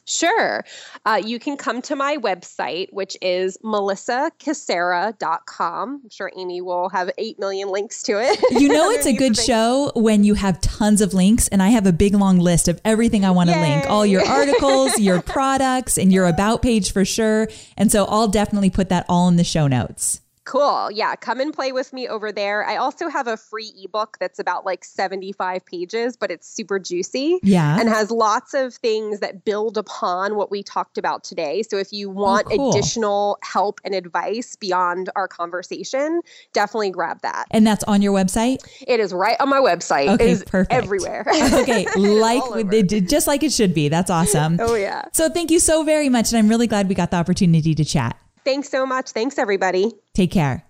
Sure. 0.10 0.66
Uh, 1.06 1.22
you 1.24 1.40
can 1.40 1.56
come 1.56 1.82
to 1.84 1.96
my 1.96 2.18
website, 2.18 2.92
which 2.92 3.16
is 3.22 3.58
melissacassera.com. 3.64 6.02
I'm 6.04 6.10
sure 6.10 6.32
Amy 6.36 6.62
will 6.62 6.90
have 6.90 7.12
8 7.18 7.40
million 7.40 7.70
links 7.70 8.04
to 8.04 8.20
it. 8.20 8.38
You 8.60 8.68
know, 8.70 8.90
it's 8.90 9.06
a 9.06 9.14
good 9.18 9.38
show 9.38 9.92
when 9.96 10.24
you 10.24 10.34
have 10.34 10.60
tons 10.62 11.02
of 11.02 11.14
links, 11.14 11.48
and 11.50 11.62
I 11.62 11.68
have 11.70 11.86
a 11.86 11.94
big 11.94 12.16
long 12.16 12.40
list 12.40 12.68
of 12.68 12.82
everything 12.84 13.24
I 13.24 13.30
want 13.32 13.52
to 13.52 13.60
link 13.60 13.86
all 13.88 14.06
your 14.06 14.26
articles, 14.26 15.00
your 15.00 15.22
products, 15.36 15.98
and 15.98 16.12
your 16.12 16.26
about 16.26 16.64
page 16.64 16.92
for 16.92 17.06
sure. 17.06 17.48
And 17.78 17.92
so 17.92 18.06
I'll 18.06 18.28
definitely 18.28 18.72
put 18.72 18.90
that 18.90 19.06
all 19.08 19.28
in 19.28 19.36
the 19.36 19.44
show 19.44 19.68
notes. 19.68 20.22
Cool. 20.50 20.90
Yeah. 20.90 21.16
Come 21.16 21.40
and 21.42 21.54
play 21.54 21.72
with 21.72 21.94
me 21.94 22.08
over 22.08 22.32
there. 22.32 22.66
I 22.66 22.78
also 22.78 23.08
have 23.08 23.28
a 23.28 23.38
free 23.38 23.72
ebook 23.84 24.18
that's 24.20 24.40
about 24.40 24.66
like 24.66 24.84
75 24.84 25.64
pages, 25.64 26.18
but 26.18 26.32
it's 26.32 26.50
super 26.50 26.80
juicy. 26.80 27.38
Yeah. 27.44 27.80
And 27.80 27.88
has 27.88 28.10
lots 28.10 28.56
of 28.56 28.74
things 28.74 29.20
that 29.20 29.46
build 29.46 29.78
upon 29.78 30.36
what 30.36 30.50
we 30.50 30.64
talked 30.64 30.98
about 30.98 31.24
today. 31.24 31.62
So 31.62 31.78
if 31.78 31.94
you 31.94 32.10
oh, 32.10 32.14
want 32.14 32.48
oh, 32.50 32.58
cool. 32.58 32.70
additional 32.72 33.38
help 33.44 33.80
and 33.84 33.94
advice 33.94 34.56
beyond 34.56 35.12
our 35.16 35.28
conversation, 35.28 36.22
definitely 36.52 36.90
grab 36.90 37.22
that. 37.22 37.46
And 37.52 37.68
that's 37.68 37.84
on 37.84 38.02
your 38.02 38.18
website? 38.18 38.68
It 38.88 39.00
is 39.00 39.14
right 39.14 39.38
on 39.40 39.50
my 39.50 39.60
website. 39.60 40.08
Okay. 40.16 40.36
perfect. 40.48 40.74
Everywhere. 40.74 41.26
okay. 41.54 41.86
Like, 42.20 42.88
just 43.08 43.28
like 43.28 43.44
it 43.44 43.52
should 43.52 43.76
be. 43.76 43.88
That's 43.88 44.10
awesome. 44.10 44.58
oh, 44.60 44.74
yeah. 44.74 45.06
So 45.14 45.30
thank 45.30 45.52
you 45.52 45.60
so 45.60 45.84
very 45.84 46.10
much. 46.10 46.32
And 46.32 46.40
I'm 46.40 46.50
really 46.50 46.66
glad 46.66 46.90
we 46.90 46.96
got 46.96 47.12
the 47.12 47.18
opportunity 47.18 47.76
to 47.76 47.86
chat. 47.86 48.18
Thanks 48.50 48.70
so 48.70 48.84
much. 48.84 49.12
Thanks, 49.12 49.38
everybody. 49.38 49.92
Take 50.16 50.32
care. 50.32 50.66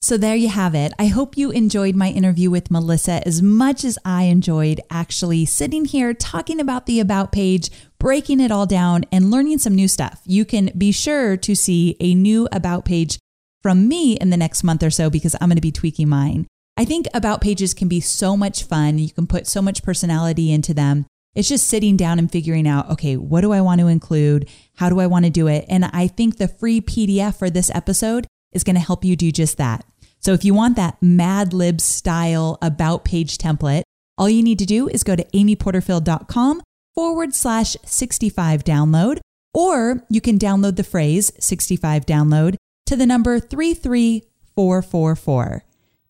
So 0.00 0.16
there 0.16 0.36
you 0.36 0.46
have 0.48 0.76
it. 0.76 0.92
I 0.96 1.08
hope 1.08 1.36
you 1.36 1.50
enjoyed 1.50 1.96
my 1.96 2.08
interview 2.08 2.50
with 2.50 2.70
Melissa 2.70 3.26
as 3.26 3.42
much 3.42 3.82
as 3.82 3.98
I 4.04 4.24
enjoyed 4.24 4.80
actually 4.90 5.44
sitting 5.44 5.86
here 5.86 6.14
talking 6.14 6.60
about 6.60 6.86
the 6.86 7.00
About 7.00 7.32
page, 7.32 7.68
breaking 7.98 8.38
it 8.38 8.52
all 8.52 8.64
down, 8.64 9.06
and 9.10 9.28
learning 9.28 9.58
some 9.58 9.74
new 9.74 9.88
stuff. 9.88 10.20
You 10.24 10.44
can 10.44 10.70
be 10.78 10.92
sure 10.92 11.36
to 11.36 11.56
see 11.56 11.96
a 11.98 12.14
new 12.14 12.48
About 12.52 12.84
page 12.84 13.18
from 13.60 13.88
me 13.88 14.12
in 14.12 14.30
the 14.30 14.36
next 14.36 14.62
month 14.62 14.84
or 14.84 14.90
so 14.90 15.10
because 15.10 15.34
I'm 15.40 15.48
going 15.48 15.56
to 15.56 15.60
be 15.60 15.72
tweaking 15.72 16.08
mine. 16.08 16.46
I 16.76 16.84
think 16.84 17.08
About 17.12 17.40
pages 17.40 17.74
can 17.74 17.88
be 17.88 18.00
so 18.00 18.36
much 18.36 18.62
fun. 18.62 19.00
You 19.00 19.10
can 19.10 19.26
put 19.26 19.48
so 19.48 19.60
much 19.60 19.82
personality 19.82 20.52
into 20.52 20.72
them. 20.72 21.06
It's 21.34 21.48
just 21.48 21.68
sitting 21.68 21.96
down 21.96 22.18
and 22.18 22.30
figuring 22.30 22.66
out, 22.66 22.90
okay, 22.90 23.16
what 23.16 23.42
do 23.42 23.52
I 23.52 23.60
want 23.60 23.80
to 23.80 23.86
include? 23.86 24.48
How 24.76 24.88
do 24.88 24.98
I 24.98 25.06
want 25.06 25.26
to 25.26 25.30
do 25.30 25.46
it? 25.46 25.64
And 25.68 25.84
I 25.84 26.08
think 26.08 26.36
the 26.36 26.48
free 26.48 26.80
PDF 26.80 27.36
for 27.36 27.50
this 27.50 27.70
episode 27.72 28.26
is 28.52 28.64
going 28.64 28.74
to 28.74 28.80
help 28.80 29.04
you 29.04 29.14
do 29.14 29.30
just 29.30 29.56
that. 29.58 29.84
So 30.18 30.32
if 30.32 30.44
you 30.44 30.54
want 30.54 30.74
that 30.76 31.00
Mad 31.00 31.54
Lib 31.54 31.80
style 31.80 32.58
about 32.60 33.04
page 33.04 33.38
template, 33.38 33.82
all 34.18 34.28
you 34.28 34.42
need 34.42 34.58
to 34.58 34.66
do 34.66 34.88
is 34.88 35.04
go 35.04 35.14
to 35.14 35.22
amyporterfield.com 35.24 36.62
forward 36.94 37.34
slash 37.34 37.76
65 37.84 38.64
download, 38.64 39.20
or 39.54 40.04
you 40.10 40.20
can 40.20 40.38
download 40.38 40.76
the 40.76 40.84
phrase 40.84 41.32
65 41.38 42.06
download 42.06 42.56
to 42.86 42.96
the 42.96 43.06
number 43.06 43.38
33444. 43.38 45.62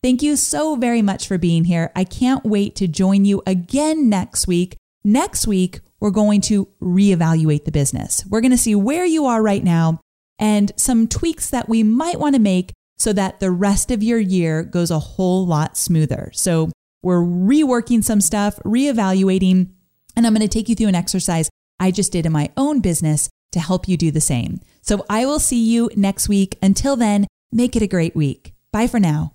Thank 0.02 0.22
you 0.22 0.34
so 0.34 0.76
very 0.76 1.02
much 1.02 1.28
for 1.28 1.36
being 1.36 1.66
here. 1.66 1.92
I 1.94 2.04
can't 2.04 2.42
wait 2.42 2.74
to 2.76 2.88
join 2.88 3.26
you 3.26 3.42
again 3.46 4.08
next 4.08 4.46
week 4.46 4.78
Next 5.04 5.46
week, 5.46 5.80
we're 5.98 6.10
going 6.10 6.40
to 6.42 6.68
reevaluate 6.82 7.64
the 7.64 7.72
business. 7.72 8.24
We're 8.26 8.40
going 8.40 8.50
to 8.50 8.58
see 8.58 8.74
where 8.74 9.04
you 9.04 9.26
are 9.26 9.42
right 9.42 9.64
now 9.64 10.00
and 10.38 10.72
some 10.76 11.08
tweaks 11.08 11.50
that 11.50 11.68
we 11.68 11.82
might 11.82 12.18
want 12.18 12.34
to 12.34 12.40
make 12.40 12.72
so 12.98 13.12
that 13.14 13.40
the 13.40 13.50
rest 13.50 13.90
of 13.90 14.02
your 14.02 14.18
year 14.18 14.62
goes 14.62 14.90
a 14.90 14.98
whole 14.98 15.46
lot 15.46 15.76
smoother. 15.76 16.30
So 16.34 16.70
we're 17.02 17.22
reworking 17.22 18.04
some 18.04 18.20
stuff, 18.20 18.58
reevaluating, 18.58 19.70
and 20.16 20.26
I'm 20.26 20.34
going 20.34 20.46
to 20.46 20.48
take 20.48 20.68
you 20.68 20.74
through 20.74 20.88
an 20.88 20.94
exercise 20.94 21.48
I 21.78 21.90
just 21.90 22.12
did 22.12 22.26
in 22.26 22.32
my 22.32 22.50
own 22.58 22.80
business 22.80 23.30
to 23.52 23.60
help 23.60 23.88
you 23.88 23.96
do 23.96 24.10
the 24.10 24.20
same. 24.20 24.60
So 24.82 25.04
I 25.08 25.24
will 25.24 25.38
see 25.38 25.64
you 25.64 25.90
next 25.96 26.28
week. 26.28 26.58
Until 26.62 26.94
then, 26.94 27.26
make 27.50 27.74
it 27.74 27.82
a 27.82 27.86
great 27.86 28.14
week. 28.14 28.52
Bye 28.70 28.86
for 28.86 29.00
now. 29.00 29.34